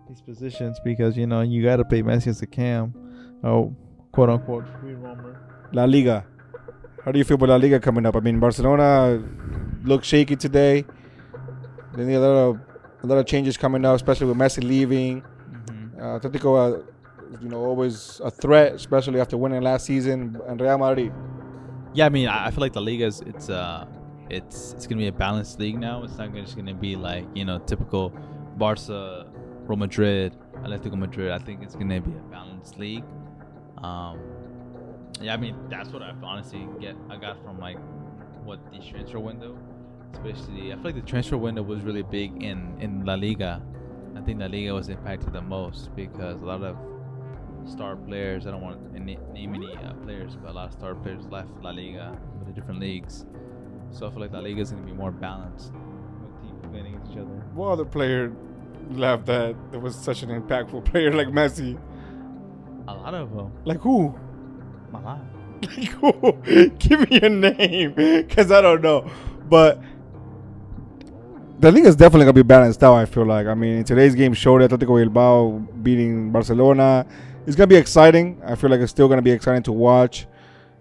these 0.08 0.20
positions 0.20 0.78
because 0.84 1.16
you 1.16 1.26
know 1.26 1.40
you 1.40 1.62
gotta 1.62 1.84
play 1.84 2.02
Messi 2.02 2.28
as 2.28 2.42
a 2.42 2.46
cam, 2.46 2.94
oh 3.44 3.74
quote 4.12 4.28
unquote 4.28 4.66
free 4.80 4.94
roamer. 4.94 5.40
La 5.72 5.84
Liga. 5.84 6.26
How 7.04 7.10
do 7.10 7.18
you 7.18 7.24
feel 7.24 7.34
about 7.34 7.48
La 7.48 7.56
Liga 7.56 7.80
coming 7.80 8.06
up? 8.06 8.14
I 8.14 8.20
mean, 8.20 8.38
Barcelona 8.38 9.20
looked 9.82 10.04
shaky 10.04 10.36
today. 10.36 10.84
Then 11.94 12.08
a 12.10 12.18
lot 12.18 12.36
of 12.36 12.60
a 13.02 13.06
lot 13.06 13.18
of 13.18 13.26
changes 13.26 13.56
coming 13.56 13.84
up, 13.84 13.96
especially 13.96 14.28
with 14.28 14.36
Messi 14.36 14.62
leaving. 14.62 15.22
Mm-hmm. 15.22 16.00
Uh, 16.00 16.18
Atletico, 16.20 16.54
uh, 16.54 16.82
you 17.40 17.48
know, 17.48 17.58
always 17.64 18.20
a 18.24 18.30
threat, 18.30 18.74
especially 18.74 19.20
after 19.20 19.36
winning 19.36 19.62
last 19.62 19.86
season. 19.86 20.40
And 20.46 20.60
Real 20.60 20.78
Madrid. 20.78 21.12
Yeah, 21.92 22.06
I 22.06 22.08
mean, 22.08 22.28
I 22.28 22.50
feel 22.52 22.60
like 22.60 22.72
the 22.72 22.80
Liga 22.80 23.06
is 23.06 23.20
it's 23.22 23.50
uh 23.50 23.84
it's 24.30 24.72
it's 24.74 24.86
gonna 24.86 25.00
be 25.00 25.08
a 25.08 25.12
balanced 25.12 25.58
league 25.58 25.78
now. 25.78 26.04
It's 26.04 26.16
not 26.16 26.32
just 26.34 26.56
gonna 26.56 26.72
be 26.72 26.94
like 26.94 27.26
you 27.34 27.44
know 27.44 27.58
typical 27.58 28.10
Barca, 28.56 29.26
Real 29.66 29.76
Madrid, 29.76 30.36
Atletico 30.62 30.96
Madrid. 30.96 31.32
I 31.32 31.38
think 31.38 31.64
it's 31.64 31.74
gonna 31.74 32.00
be 32.00 32.12
a 32.12 32.30
balanced 32.30 32.78
league. 32.78 33.04
Um, 33.78 34.20
yeah, 35.22 35.34
I 35.34 35.36
mean 35.36 35.56
that's 35.68 35.90
what 35.90 36.02
I 36.02 36.12
honestly 36.22 36.66
get. 36.80 36.96
I 37.10 37.16
got 37.16 37.42
from 37.42 37.58
like 37.58 37.78
what 38.44 38.58
the 38.72 38.78
transfer 38.78 39.20
window, 39.20 39.56
especially. 40.12 40.72
I 40.72 40.76
feel 40.76 40.84
like 40.84 40.94
the 40.94 41.02
transfer 41.02 41.36
window 41.36 41.62
was 41.62 41.82
really 41.82 42.02
big 42.02 42.42
in 42.42 42.76
in 42.80 43.04
La 43.04 43.14
Liga. 43.14 43.62
I 44.16 44.20
think 44.20 44.40
La 44.40 44.46
Liga 44.46 44.74
was 44.74 44.88
impacted 44.88 45.32
the 45.32 45.42
most 45.42 45.94
because 45.96 46.40
a 46.40 46.44
lot 46.44 46.62
of 46.62 46.76
star 47.68 47.96
players. 47.96 48.46
I 48.46 48.50
don't 48.50 48.60
want 48.60 48.94
to 48.94 49.00
name 49.00 49.54
any 49.54 49.76
uh, 49.76 49.94
players, 50.04 50.36
but 50.36 50.50
a 50.50 50.52
lot 50.52 50.68
of 50.68 50.72
star 50.72 50.94
players 50.94 51.24
left 51.26 51.50
La 51.62 51.70
Liga 51.70 52.18
with 52.38 52.48
the 52.48 52.52
different 52.52 52.80
leagues. 52.80 53.24
So 53.90 54.06
I 54.06 54.10
feel 54.10 54.20
like 54.20 54.32
La 54.32 54.40
Liga 54.40 54.60
is 54.60 54.70
going 54.70 54.84
to 54.84 54.90
be 54.90 54.96
more 54.96 55.10
balanced 55.10 55.72
with 55.72 56.42
teams 56.42 56.66
playing 56.70 56.86
against 56.86 57.12
each 57.12 57.18
other. 57.18 57.44
What 57.54 57.68
other 57.68 57.84
player 57.84 58.32
left 58.90 59.26
that 59.26 59.54
there 59.70 59.80
was 59.80 59.94
such 59.94 60.22
an 60.22 60.30
impactful 60.30 60.84
player 60.84 61.12
like 61.12 61.28
Messi? 61.28 61.78
A 62.88 62.94
lot 62.94 63.14
of 63.14 63.34
them. 63.34 63.52
Like 63.64 63.80
who? 63.80 64.18
Like? 64.92 65.18
Give 66.78 67.08
me 67.08 67.20
a 67.20 67.28
name, 67.28 68.28
cause 68.28 68.50
I 68.50 68.60
don't 68.60 68.82
know. 68.82 69.10
But 69.48 69.80
the 71.60 71.70
league 71.70 71.86
is 71.86 71.94
definitely 71.94 72.24
gonna 72.24 72.32
be 72.32 72.42
balanced 72.42 72.82
out. 72.82 72.94
I 72.94 73.06
feel 73.06 73.24
like. 73.24 73.46
I 73.46 73.54
mean, 73.54 73.84
today's 73.84 74.14
game 74.14 74.34
showed 74.34 74.60
Atletico 74.62 74.98
Bilbao 75.00 75.58
beating 75.82 76.32
Barcelona. 76.32 77.06
It's 77.46 77.54
gonna 77.56 77.68
be 77.68 77.76
exciting. 77.76 78.40
I 78.44 78.56
feel 78.56 78.70
like 78.70 78.80
it's 78.80 78.90
still 78.90 79.08
gonna 79.08 79.22
be 79.22 79.30
exciting 79.30 79.62
to 79.64 79.72
watch. 79.72 80.26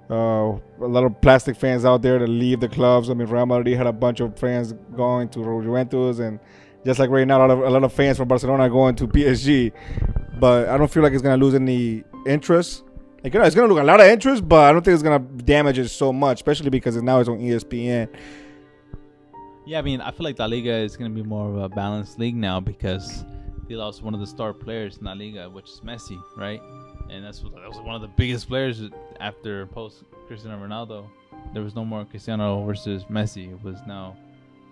Uh, 0.10 0.58
a 0.82 0.88
lot 0.88 1.04
of 1.04 1.22
plastic 1.22 1.56
fans 1.56 1.86
out 1.86 2.02
there 2.02 2.18
to 2.20 2.28
leave 2.28 2.60
the 2.60 2.68
clubs. 2.68 3.10
I 3.10 3.14
mean, 3.14 3.28
Real 3.28 3.46
Madrid 3.46 3.78
had 3.78 3.88
a 3.88 3.94
bunch 3.94 4.20
of 4.20 4.38
fans 4.38 4.74
going 4.96 5.30
to 5.30 5.62
Juventus, 5.62 6.20
and 6.20 6.40
just 6.86 7.00
like 7.00 7.10
right 7.10 7.28
now, 7.28 7.38
a 7.38 7.42
lot 7.48 7.52
of 7.52 7.60
a 7.60 7.70
lot 7.70 7.84
of 7.84 7.94
fans 7.94 8.18
from 8.18 8.28
Barcelona 8.28 8.70
going 8.70 8.96
to 8.96 9.08
PSG. 9.08 9.72
But 10.40 10.68
I 10.68 10.78
don't 10.78 10.92
feel 10.92 11.04
like 11.04 11.14
it's 11.14 11.22
gonna 11.22 11.38
lose 11.38 11.54
any 11.54 12.04
interest. 12.26 12.84
Like, 13.24 13.36
it's 13.36 13.56
gonna 13.56 13.68
look 13.68 13.82
a 13.82 13.84
lot 13.84 14.00
of 14.00 14.08
interest, 14.08 14.48
but 14.48 14.70
I 14.70 14.72
don't 14.72 14.84
think 14.84 14.96
it's 14.96 15.04
gonna 15.04 15.20
damage 15.20 15.78
it 15.78 15.90
so 15.90 16.12
much, 16.12 16.40
especially 16.40 16.72
because 16.72 17.00
now 17.02 17.20
it's 17.20 17.30
on 17.30 17.40
ESPN. 17.40 18.10
Yeah, 19.66 19.78
I 19.78 19.84
mean, 19.84 20.02
I 20.02 20.10
feel 20.12 20.24
like 20.24 20.40
La 20.40 20.46
Liga 20.46 20.74
is 20.74 20.98
to 20.98 21.10
be 21.10 21.22
more 21.22 21.50
of 21.50 21.58
a 21.58 21.70
balanced 21.70 22.18
league 22.18 22.36
now 22.36 22.60
because 22.60 23.24
they 23.70 23.76
lost 23.76 24.02
one 24.02 24.16
of 24.16 24.20
the 24.20 24.26
star 24.26 24.54
players 24.54 24.98
in 24.98 25.06
La 25.06 25.14
Liga, 25.14 25.50
which 25.50 25.70
is 25.70 25.82
Messi, 25.82 26.20
right? 26.36 26.60
And 27.12 27.24
that's 27.24 27.42
that 27.42 27.68
was 27.68 27.80
one 27.80 27.94
of 27.94 28.02
the 28.02 28.08
biggest 28.08 28.48
players 28.48 28.82
after 29.20 29.68
post 29.68 30.04
Cristiano 30.28 30.58
Ronaldo. 30.58 31.08
There 31.54 31.62
was 31.62 31.76
no 31.76 31.86
more 31.86 32.06
Cristiano 32.06 32.66
versus 32.66 33.04
Messi. 33.04 33.52
It 33.54 33.64
was 33.64 33.78
now 33.86 34.18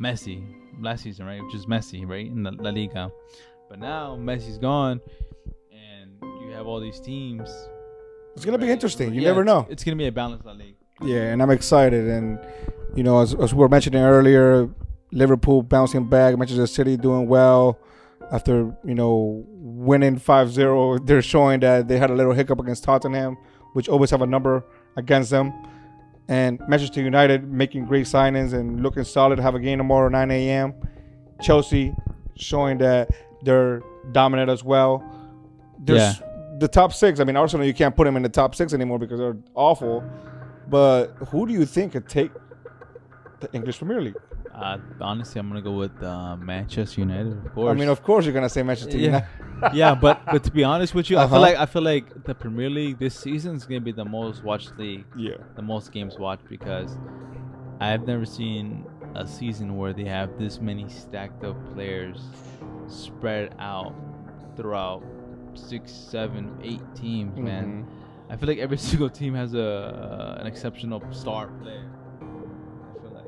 Messi 0.01 0.43
last 0.81 1.03
season, 1.03 1.27
right? 1.27 1.43
Which 1.43 1.53
is 1.53 1.67
Messi, 1.67 2.07
right? 2.07 2.25
In 2.25 2.41
the 2.41 2.51
La 2.51 2.71
Liga. 2.71 3.11
But 3.69 3.77
now 3.77 4.17
Messi's 4.19 4.57
gone, 4.57 4.99
and 5.71 6.11
you 6.41 6.51
have 6.53 6.65
all 6.65 6.79
these 6.79 6.99
teams. 6.99 7.47
It's 8.35 8.45
gonna 8.45 8.57
be 8.57 8.69
interesting. 8.69 9.13
You 9.13 9.21
Yeah, 9.21 9.29
never 9.29 9.43
know. 9.43 9.67
It's 9.69 9.83
going 9.83 9.97
to 9.97 10.01
be 10.01 10.07
a 10.07 10.11
balanced 10.11 10.45
La 10.45 10.53
Liga. 10.53 10.73
Yeah, 11.01 11.31
and 11.31 11.41
I'm 11.41 11.49
excited. 11.49 12.07
And 12.07 12.39
you 12.95 13.03
know, 13.03 13.21
as, 13.21 13.33
as 13.35 13.53
we 13.53 13.59
were 13.59 13.69
mentioning 13.69 14.01
earlier, 14.01 14.69
Liverpool 15.11 15.61
bouncing 15.63 16.05
back, 16.09 16.37
Manchester 16.37 16.67
City 16.67 16.97
doing 16.97 17.27
well 17.27 17.79
after 18.31 18.75
you 18.83 18.95
know 18.95 19.43
winning 19.47 20.19
5-0. 20.19 21.05
They're 21.05 21.21
showing 21.21 21.59
that 21.61 21.87
they 21.87 21.97
had 21.97 22.09
a 22.11 22.15
little 22.15 22.33
hiccup 22.33 22.59
against 22.59 22.83
Tottenham, 22.83 23.37
which 23.73 23.89
always 23.89 24.11
have 24.11 24.21
a 24.21 24.27
number 24.27 24.63
against 24.97 25.29
them. 25.31 25.53
And 26.27 26.59
Manchester 26.67 27.01
United 27.01 27.51
making 27.51 27.85
great 27.85 28.05
signings 28.05 28.53
and 28.53 28.83
looking 28.83 29.03
solid. 29.03 29.39
Have 29.39 29.55
a 29.55 29.59
game 29.59 29.79
tomorrow 29.79 30.09
9 30.09 30.29
a.m. 30.31 30.73
Chelsea 31.41 31.95
showing 32.35 32.77
that 32.79 33.09
they're 33.41 33.81
dominant 34.11 34.49
as 34.49 34.63
well. 34.63 35.03
There's 35.79 36.21
the 36.59 36.67
top 36.67 36.93
six. 36.93 37.19
I 37.19 37.23
mean, 37.23 37.35
Arsenal 37.35 37.65
you 37.65 37.73
can't 37.73 37.95
put 37.95 38.05
them 38.05 38.15
in 38.17 38.23
the 38.23 38.29
top 38.29 38.55
six 38.55 38.73
anymore 38.73 38.99
because 38.99 39.19
they're 39.19 39.37
awful. 39.55 40.03
But 40.67 41.07
who 41.29 41.47
do 41.47 41.53
you 41.53 41.65
think 41.65 41.93
could 41.93 42.07
take 42.07 42.31
the 43.39 43.51
English 43.53 43.77
Premier 43.79 44.01
League? 44.01 44.15
Uh, 44.53 44.77
honestly, 44.99 45.39
I'm 45.39 45.47
gonna 45.47 45.61
go 45.61 45.71
with 45.73 46.03
uh, 46.03 46.35
Manchester 46.35 47.01
United, 47.01 47.31
of 47.45 47.53
course. 47.53 47.71
I 47.71 47.73
mean, 47.79 47.87
of 47.89 48.03
course 48.03 48.25
you're 48.25 48.33
gonna 48.33 48.49
say 48.49 48.61
Manchester 48.61 48.97
Yeah. 48.97 49.05
United. 49.05 49.27
yeah, 49.73 49.95
but 49.95 50.25
but 50.25 50.43
to 50.43 50.51
be 50.51 50.63
honest 50.63 50.93
with 50.93 51.09
you, 51.09 51.17
I 51.17 51.23
Uh-huh. 51.23 51.35
feel 51.35 51.41
like 51.41 51.57
I 51.57 51.65
feel 51.65 51.81
like 51.81 52.23
the 52.25 52.35
Premier 52.35 52.69
League 52.69 52.99
this 52.99 53.15
season 53.15 53.55
is 53.55 53.65
gonna 53.65 53.79
be 53.81 53.91
the 53.93 54.05
most 54.05 54.43
watched 54.43 54.77
league, 54.77 55.05
yeah. 55.17 55.35
the 55.55 55.61
most 55.61 55.91
games 55.91 56.17
watched 56.19 56.47
because 56.49 56.97
I've 57.79 58.05
never 58.05 58.25
seen 58.25 58.85
a 59.15 59.25
season 59.25 59.77
where 59.77 59.93
they 59.93 60.05
have 60.05 60.37
this 60.37 60.59
many 60.59 60.87
stacked 60.89 61.43
up 61.43 61.57
players 61.73 62.21
spread 62.87 63.55
out 63.59 63.93
throughout 64.55 65.03
six, 65.59 65.91
seven, 65.91 66.57
eight 66.63 66.81
teams. 66.95 67.37
Man, 67.37 67.85
Mhm. 67.85 68.31
I 68.31 68.37
feel 68.37 68.47
like 68.47 68.59
every 68.59 68.77
single 68.89 69.09
team 69.09 69.33
has 69.35 69.53
a 69.53 70.37
an 70.41 70.47
exceptional 70.47 71.01
star 71.11 71.47
player. 71.61 71.85
I 72.21 73.01
feel 73.01 73.11
like, 73.13 73.25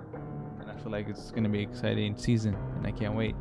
and 0.62 0.70
I 0.72 0.76
feel 0.76 0.92
like 0.92 1.08
it's 1.10 1.32
gonna 1.32 1.50
be 1.50 1.64
an 1.64 1.70
exciting 1.70 2.16
season, 2.18 2.56
and 2.78 2.86
I 2.88 2.92
can't 2.92 3.16
wait. 3.16 3.36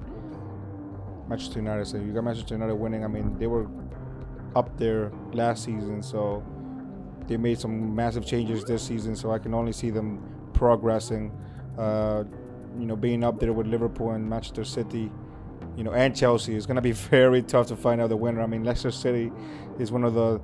Manchester 1.29 1.61
United. 1.61 1.87
So 1.87 1.97
you 1.99 2.13
got 2.13 2.25
Manchester 2.25 2.55
United 2.55 2.75
winning. 2.75 3.05
I 3.05 3.09
mean, 3.09 3.39
they 3.39 3.47
were 3.47 3.67
up 4.57 4.77
there 4.79 5.13
last 5.33 5.65
season, 5.65 6.03
so 6.03 6.43
they 7.29 7.37
made 7.37 7.59
some 7.59 7.95
massive 7.95 8.27
changes 8.27 8.65
this 8.65 8.83
season. 8.83 9.15
So 9.15 9.31
I 9.31 9.39
can 9.39 9.55
only 9.55 9.73
see 9.73 9.91
them 9.91 10.21
progressing. 10.55 11.31
Uh, 11.79 12.25
you 12.79 12.85
know, 12.87 12.97
being 12.97 13.23
up 13.23 13.39
there 13.39 13.53
with 13.53 13.67
Liverpool 13.69 14.11
and 14.11 14.29
Manchester 14.29 14.65
City, 14.65 15.11
you 15.77 15.85
know, 15.85 15.93
and 15.93 16.15
Chelsea. 16.15 16.55
It's 16.55 16.67
gonna 16.67 16.81
be 16.81 16.93
very 17.11 17.43
tough 17.43 17.67
to 17.69 17.77
find 17.77 18.01
out 18.01 18.09
the 18.09 18.17
winner. 18.17 18.43
I 18.43 18.47
mean, 18.47 18.65
Leicester 18.65 18.91
City 18.91 19.33
is 19.79 19.91
one 19.93 20.05
of 20.05 20.15
the, 20.15 20.41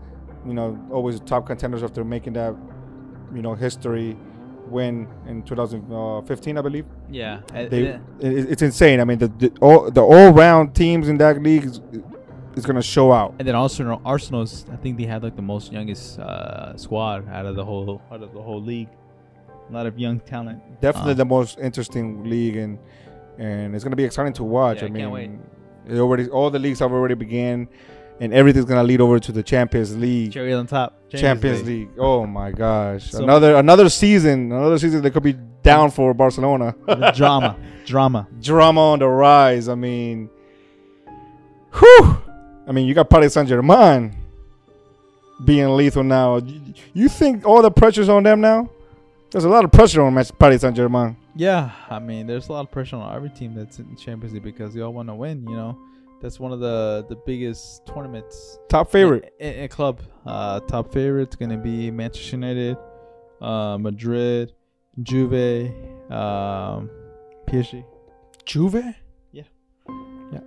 you 0.47 0.55
know, 0.55 0.79
always 0.91 1.21
top 1.21 1.47
contenders 1.47 1.83
after 1.83 2.05
making 2.05 2.35
that 2.35 2.55
you 3.35 3.43
know 3.43 3.55
history 3.55 4.17
win 4.69 5.07
in 5.27 5.43
2015, 5.45 6.59
I 6.59 6.61
believe. 6.61 6.87
Yeah, 7.11 7.41
They, 7.53 7.87
it, 7.87 8.01
it's 8.21 8.63
insane. 8.63 9.01
I 9.01 9.05
mean, 9.05 9.19
the, 9.19 9.29
the 9.29 9.53
all 9.61 9.91
the 9.91 10.03
all 10.03 10.31
round 10.33 10.75
teams 10.75 11.09
in 11.09 11.19
that 11.19 11.41
league 11.43 11.65
is, 11.65 11.81
is 12.55 12.67
gonna 12.67 12.83
show 12.83 13.13
out. 13.13 13.35
And 13.39 13.47
then 13.47 13.55
Arsenal, 13.55 14.01
Arsenal's, 14.05 14.67
I 14.73 14.77
think 14.77 14.99
they 14.99 15.05
had 15.05 15.23
like 15.23 15.37
the 15.37 15.43
most 15.43 15.73
youngest 15.73 16.19
uh, 16.19 16.77
squad 16.77 17.29
out 17.29 17.47
of 17.47 17.55
the 17.57 17.65
whole 17.65 18.03
out 18.11 18.23
of 18.23 18.33
the 18.33 18.43
whole 18.43 18.63
league. 18.63 18.89
A 19.69 19.73
lot 19.73 19.87
of 19.87 19.99
young 19.99 20.21
talent. 20.21 20.63
Definitely 20.81 21.13
Uh, 21.13 21.15
the 21.15 21.25
most 21.25 21.59
interesting 21.59 22.25
league, 22.31 22.57
and 22.57 22.79
and 23.39 23.75
it's 23.75 23.85
gonna 23.85 23.97
be 23.97 24.05
exciting 24.05 24.33
to 24.35 24.45
watch. 24.45 24.79
Yeah, 24.79 24.85
I 24.85 24.87
I 24.87 24.91
mean. 24.91 25.41
It 25.89 25.99
already 25.99 26.29
all 26.29 26.51
the 26.51 26.59
leagues 26.59 26.81
have 26.81 26.93
already 26.93 27.15
began, 27.15 27.69
and 28.21 28.33
everything's 28.35 28.65
gonna 28.65 28.83
lead 28.83 29.01
over 29.01 29.21
to 29.21 29.31
the 29.33 29.43
Champions 29.43 29.97
League. 29.97 30.33
Cherry 30.33 30.53
on 30.53 30.67
top. 30.67 30.99
Champions 31.11 31.63
League. 31.65 31.91
Oh 31.99 32.27
my 32.27 32.51
gosh! 32.51 33.11
So- 33.13 33.23
another 33.23 33.55
another 33.57 33.89
season, 33.89 34.51
another 34.53 34.79
season 34.79 35.03
that 35.03 35.13
could 35.13 35.23
be 35.23 35.35
down 35.63 35.91
for 35.93 36.13
Barcelona. 36.15 36.75
Drama, 37.15 37.57
drama. 37.85 38.27
Drama 38.41 38.81
on 38.93 38.99
the 38.99 39.07
rise. 39.09 39.69
I 39.69 39.75
mean, 39.77 40.29
whew. 41.75 42.19
I 42.69 42.73
mean, 42.73 42.87
you 42.89 42.95
got 42.95 43.09
Paris 43.09 43.35
Saint 43.35 43.49
Germain 43.49 44.17
being 45.45 45.69
lethal 45.77 46.03
now. 46.03 46.41
You 46.95 47.09
think 47.09 47.47
all 47.47 47.63
the 47.63 47.71
pressure's 47.71 48.09
on 48.09 48.25
them 48.25 48.41
now? 48.41 48.69
There's 49.37 49.45
a 49.45 49.51
lot 49.51 49.67
of 49.67 49.71
pressure 49.71 50.01
on 50.01 50.15
Paris 50.39 50.63
Saint 50.63 50.75
Germain. 50.75 51.15
Yeah, 51.35 51.71
I 51.91 51.99
mean, 51.99 52.27
there's 52.27 52.49
a 52.49 52.53
lot 52.53 52.61
of 52.61 52.71
pressure 52.71 52.97
on 52.97 53.15
every 53.15 53.29
team 53.29 53.55
that's 53.55 53.79
in 53.79 53.95
Champions 53.95 54.33
League 54.33 54.43
because 54.43 54.73
they 54.73 54.81
all 54.81 54.95
want 54.95 55.11
to 55.11 55.15
win. 55.15 55.47
You 55.47 55.55
know, 55.55 55.79
that's 56.23 56.41
one 56.41 56.53
of 56.53 56.61
the 56.61 57.05
the 57.11 57.17
biggest 57.17 57.85
tournaments 57.85 58.59
Top 58.71 58.91
favorite. 58.91 59.35
in, 59.39 59.53
in, 59.53 59.59
in 59.65 59.69
club. 59.69 60.01
Uh, 60.25 60.61
top 60.61 60.91
favorite's 60.91 61.37
gonna 61.37 61.59
be 61.59 61.91
Manchester 61.91 62.37
United, 62.37 62.79
uh, 63.43 63.77
Madrid, 63.77 64.55
Juve, 65.03 65.71
um, 66.11 66.89
PSG. 67.47 67.85
Juve. 68.47 68.83
Yeah. 69.33 69.43
yeah. 70.33 70.41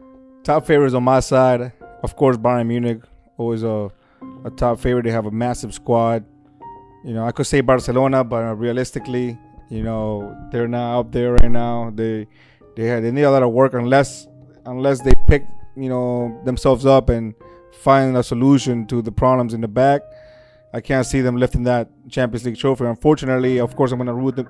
Top 0.44 0.66
favorites 0.66 0.96
on 0.96 1.04
my 1.04 1.20
side, 1.20 1.74
of 2.02 2.16
course, 2.16 2.38
Bayern 2.38 2.66
Munich. 2.66 3.04
Always 3.38 3.62
a 3.62 3.92
a 4.46 4.50
top 4.50 4.80
favorite. 4.80 5.04
They 5.04 5.12
have 5.12 5.28
a 5.28 5.32
massive 5.32 5.76
squad. 5.76 6.26
You 7.04 7.14
know, 7.14 7.26
I 7.26 7.32
could 7.32 7.48
say 7.48 7.62
Barcelona, 7.62 8.24
but 8.24 8.56
realistically, 8.56 9.38
you 9.70 9.84
know, 9.84 10.36
they're 10.52 10.68
not 10.68 11.00
up 11.00 11.12
there 11.12 11.34
right 11.34 11.52
now. 11.52 11.92
They 11.94 12.28
they 12.76 12.86
had 12.86 13.04
they 13.04 13.12
need 13.12 13.24
a 13.24 13.32
lot 13.32 13.44
of 13.44 13.52
work 13.52 13.74
unless 13.74 14.28
unless 14.66 15.02
they 15.02 15.14
pick 15.28 15.46
you 15.76 15.90
know 15.90 16.40
themselves 16.46 16.86
up 16.86 17.10
and 17.10 17.34
find 17.82 18.18
a 18.18 18.24
solution 18.24 18.86
to 18.88 19.02
the 19.02 19.12
problems 19.12 19.54
in 19.54 19.62
the 19.62 19.68
back. 19.68 20.02
I 20.74 20.82
can't 20.82 21.06
see 21.06 21.22
them 21.22 21.38
lifting 21.38 21.64
that 21.64 21.90
Champions 22.10 22.46
League 22.46 22.58
trophy. 22.58 22.86
Unfortunately, 22.86 23.60
of 23.60 23.76
course, 23.76 23.92
I'm 23.92 23.98
gonna 23.98 24.14
root 24.14 24.36
them, 24.36 24.50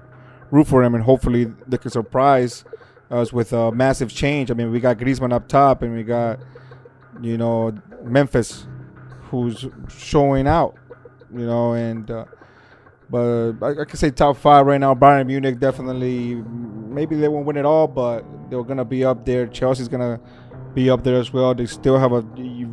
root 0.52 0.68
for 0.68 0.84
them, 0.84 0.96
and 0.96 1.04
hopefully 1.04 1.46
they 1.68 1.78
can 1.78 1.92
surprise 1.92 2.66
us 3.12 3.32
with 3.32 3.54
a 3.54 3.72
massive 3.72 4.10
change. 4.10 4.52
I 4.52 4.54
mean, 4.54 4.72
we 4.72 4.80
got 4.80 4.98
Griezmann 4.98 5.34
up 5.34 5.48
top, 5.48 5.82
and 5.82 5.96
we 5.96 6.04
got 6.04 6.40
you 7.22 7.38
know 7.38 7.78
Memphis, 8.04 8.66
who's 9.30 9.68
showing 9.88 10.48
out. 10.48 10.76
You 11.32 11.46
know, 11.46 11.74
and 11.74 12.10
uh, 12.10 12.26
but 13.10 13.54
I, 13.62 13.82
I 13.82 13.86
could 13.86 14.00
say 14.00 14.12
top 14.12 14.38
five 14.38 14.66
right 14.66 14.80
now. 14.80 14.94
Bayern 14.94 15.28
Munich 15.28 15.60
definitely. 15.60 16.36
Maybe 16.36 17.16
they 17.16 17.28
won't 17.28 17.46
win 17.46 17.58
it 17.58 17.66
all, 17.66 17.88
but 17.88 18.26
they're 18.50 18.64
gonna 18.64 18.86
be 18.86 19.04
up 19.06 19.26
there. 19.26 19.48
Chelsea's 19.48 19.88
gonna 19.88 20.20
be 20.74 20.90
up 20.90 21.04
there 21.04 21.20
as 21.20 21.34
well. 21.34 21.54
They 21.54 21.66
still 21.66 21.98
have 21.98 22.12
a 22.12 22.22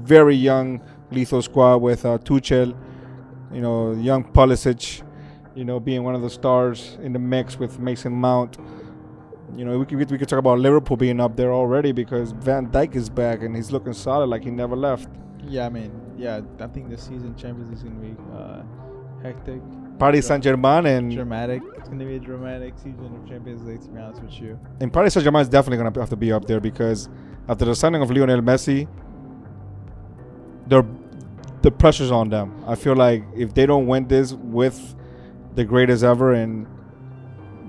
very 0.04 0.34
young 0.34 0.80
lethal 1.10 1.42
squad 1.42 1.76
with 1.76 2.04
uh, 2.04 2.18
Tuchel, 2.18 2.76
you 3.52 3.60
know, 3.60 3.92
young 3.92 4.24
Pulisic, 4.24 5.02
you 5.54 5.64
know, 5.64 5.80
being 5.80 6.02
one 6.02 6.14
of 6.14 6.22
the 6.22 6.30
stars 6.30 6.98
in 7.02 7.12
the 7.12 7.18
mix 7.18 7.58
with 7.58 7.78
Mason 7.78 8.12
Mount. 8.12 8.58
You 9.56 9.64
know, 9.64 9.78
we 9.78 9.86
could 9.86 10.10
we 10.10 10.18
could 10.18 10.28
talk 10.28 10.38
about 10.38 10.58
Liverpool 10.58 10.96
being 10.96 11.20
up 11.20 11.36
there 11.36 11.52
already 11.52 11.92
because 11.92 12.32
Van 12.32 12.66
Dijk 12.66 12.94
is 12.94 13.08
back 13.08 13.42
and 13.42 13.54
he's 13.56 13.70
looking 13.70 13.92
solid 13.92 14.26
like 14.26 14.44
he 14.44 14.50
never 14.50 14.76
left. 14.76 15.08
Yeah, 15.42 15.66
I 15.66 15.68
mean, 15.68 15.92
yeah, 16.18 16.40
I 16.60 16.66
think 16.66 16.90
this 16.90 17.02
season 17.02 17.34
Champions 17.36 17.70
League's 17.70 17.82
gonna 17.84 18.00
be 18.00 18.16
uh, 18.34 18.62
hectic, 19.22 19.62
Paris 19.98 20.26
Saint 20.26 20.42
Germain 20.42 20.86
and 20.86 21.12
dramatic. 21.12 21.62
It's 21.76 21.88
gonna 21.88 22.04
be 22.04 22.16
a 22.16 22.20
dramatic 22.20 22.74
season 22.76 23.14
of 23.14 23.28
Champions 23.28 23.62
League. 23.64 23.82
To 23.82 23.88
be 23.88 23.98
honest 24.00 24.22
with 24.22 24.40
you. 24.40 24.58
and 24.80 24.92
Paris 24.92 25.14
Saint 25.14 25.24
Germain 25.24 25.42
is 25.42 25.48
definitely 25.48 25.78
gonna 25.78 25.98
have 26.00 26.10
to 26.10 26.16
be 26.16 26.32
up 26.32 26.46
there 26.46 26.60
because 26.60 27.08
after 27.48 27.64
the 27.64 27.74
signing 27.74 28.02
of 28.02 28.10
Lionel 28.10 28.40
Messi, 28.42 28.88
they're 30.66 30.84
the 31.62 31.70
pressure's 31.70 32.10
on 32.10 32.28
them. 32.28 32.62
I 32.66 32.74
feel 32.74 32.94
like 32.94 33.24
if 33.34 33.54
they 33.54 33.66
don't 33.66 33.86
win 33.86 34.06
this 34.06 34.32
with 34.32 34.94
the 35.54 35.64
greatest 35.64 36.04
ever, 36.04 36.34
and 36.34 36.66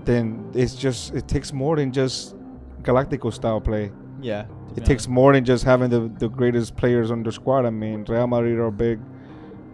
then 0.04 0.52
it's 0.54 0.76
just 0.76 1.14
it 1.16 1.28
takes 1.28 1.54
more 1.54 1.76
than 1.78 1.92
just 1.92 2.36
Galactico 2.82 3.34
style 3.34 3.62
play. 3.62 3.92
Yeah. 4.22 4.46
It 4.76 4.86
takes 4.86 5.08
more 5.08 5.34
than 5.34 5.44
just 5.44 5.64
having 5.64 5.90
the, 5.90 6.12
the 6.20 6.28
greatest 6.30 6.76
players 6.78 7.10
on 7.10 7.24
the 7.24 7.32
squad. 7.32 7.66
I 7.66 7.72
mean, 7.72 8.06
Real 8.08 8.28
Madrid 8.28 8.60
are 8.60 8.70
big 8.70 9.00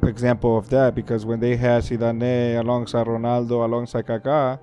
example 0.08 0.58
of 0.58 0.70
that 0.70 0.95
because 0.95 1.26
when 1.26 1.39
they 1.39 1.56
had 1.56 1.84
Zidane 1.84 2.60
alongside 2.60 3.08
Ronaldo, 3.08 3.66
alongside 3.66 4.06
Kaká, 4.06 4.60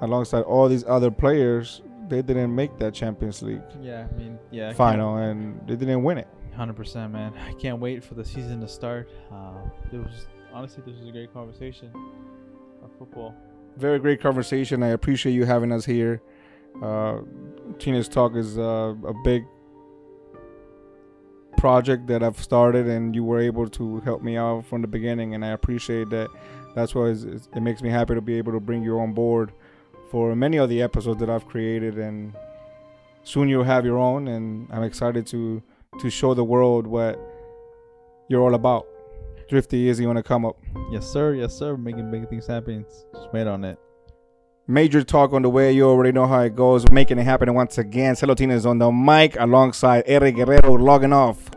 alongside 0.00 0.42
all 0.42 0.68
these 0.68 0.84
other 0.84 1.10
players, 1.10 1.82
they 2.08 2.22
didn't 2.22 2.54
make 2.54 2.78
that 2.78 2.94
Champions 2.94 3.42
League. 3.42 3.62
Yeah, 3.80 4.06
I 4.10 4.16
mean, 4.16 4.38
yeah. 4.50 4.72
Final 4.72 5.16
and 5.16 5.60
they 5.66 5.76
didn't 5.76 6.02
win 6.02 6.18
it. 6.18 6.28
Hundred 6.54 6.76
percent, 6.76 7.12
man. 7.12 7.32
I 7.38 7.54
can't 7.54 7.80
wait 7.80 8.04
for 8.04 8.14
the 8.14 8.24
season 8.24 8.60
to 8.60 8.68
start. 8.68 9.08
Uh, 9.30 9.54
there 9.90 10.00
was 10.00 10.26
honestly, 10.52 10.82
this 10.86 10.98
was 10.98 11.08
a 11.08 11.12
great 11.12 11.32
conversation 11.32 11.90
of 12.84 12.90
football. 12.98 13.34
Very 13.76 13.98
great 13.98 14.20
conversation. 14.20 14.82
I 14.82 14.88
appreciate 14.88 15.32
you 15.32 15.46
having 15.46 15.72
us 15.72 15.84
here. 15.84 16.20
Uh, 16.82 17.20
Teenage 17.78 18.08
Talk 18.08 18.34
is 18.36 18.58
uh, 18.58 18.94
a 19.06 19.14
big 19.24 19.44
project 21.62 22.08
that 22.08 22.24
I've 22.24 22.42
started, 22.42 22.88
and 22.88 23.14
you 23.14 23.22
were 23.22 23.38
able 23.38 23.68
to 23.78 24.00
help 24.00 24.20
me 24.20 24.36
out 24.36 24.66
from 24.66 24.82
the 24.82 24.88
beginning, 24.88 25.36
and 25.36 25.44
I 25.44 25.50
appreciate 25.50 26.10
that. 26.10 26.28
That's 26.74 26.92
why 26.92 27.10
it 27.10 27.62
makes 27.62 27.82
me 27.82 27.88
happy 27.88 28.14
to 28.16 28.20
be 28.20 28.34
able 28.36 28.50
to 28.50 28.58
bring 28.58 28.82
you 28.82 28.98
on 28.98 29.12
board 29.12 29.52
for 30.10 30.34
many 30.34 30.56
of 30.56 30.68
the 30.68 30.82
episodes 30.82 31.20
that 31.20 31.30
I've 31.30 31.46
created, 31.46 31.98
and 31.98 32.34
soon 33.22 33.48
you'll 33.48 33.62
have 33.74 33.84
your 33.84 33.98
own, 33.98 34.26
and 34.26 34.68
I'm 34.72 34.82
excited 34.82 35.24
to 35.28 35.62
to 36.00 36.10
show 36.10 36.34
the 36.34 36.42
world 36.42 36.84
what 36.86 37.14
you're 38.28 38.42
all 38.42 38.54
about. 38.54 38.84
Thrifty 39.48 39.76
Easy 39.76 40.02
you 40.02 40.08
want 40.08 40.16
to 40.16 40.22
come 40.24 40.44
up. 40.44 40.56
Yes, 40.90 41.06
sir. 41.06 41.34
Yes, 41.34 41.54
sir. 41.54 41.76
Making 41.76 42.10
big 42.10 42.28
things 42.28 42.46
happen. 42.46 42.84
Just 43.14 43.32
wait 43.32 43.46
on 43.46 43.62
it. 43.64 43.78
Major 44.68 45.02
talk 45.02 45.32
on 45.32 45.42
the 45.42 45.50
way. 45.50 45.72
You 45.72 45.88
already 45.88 46.12
know 46.12 46.26
how 46.26 46.40
it 46.40 46.54
goes. 46.54 46.88
Making 46.90 47.18
it 47.18 47.24
happen 47.24 47.52
once 47.52 47.78
again. 47.78 48.14
Celotina 48.14 48.52
is 48.52 48.64
on 48.64 48.78
the 48.78 48.92
mic 48.92 49.36
alongside 49.38 50.04
Erik 50.06 50.36
Guerrero 50.36 50.74
logging 50.74 51.12
off. 51.12 51.50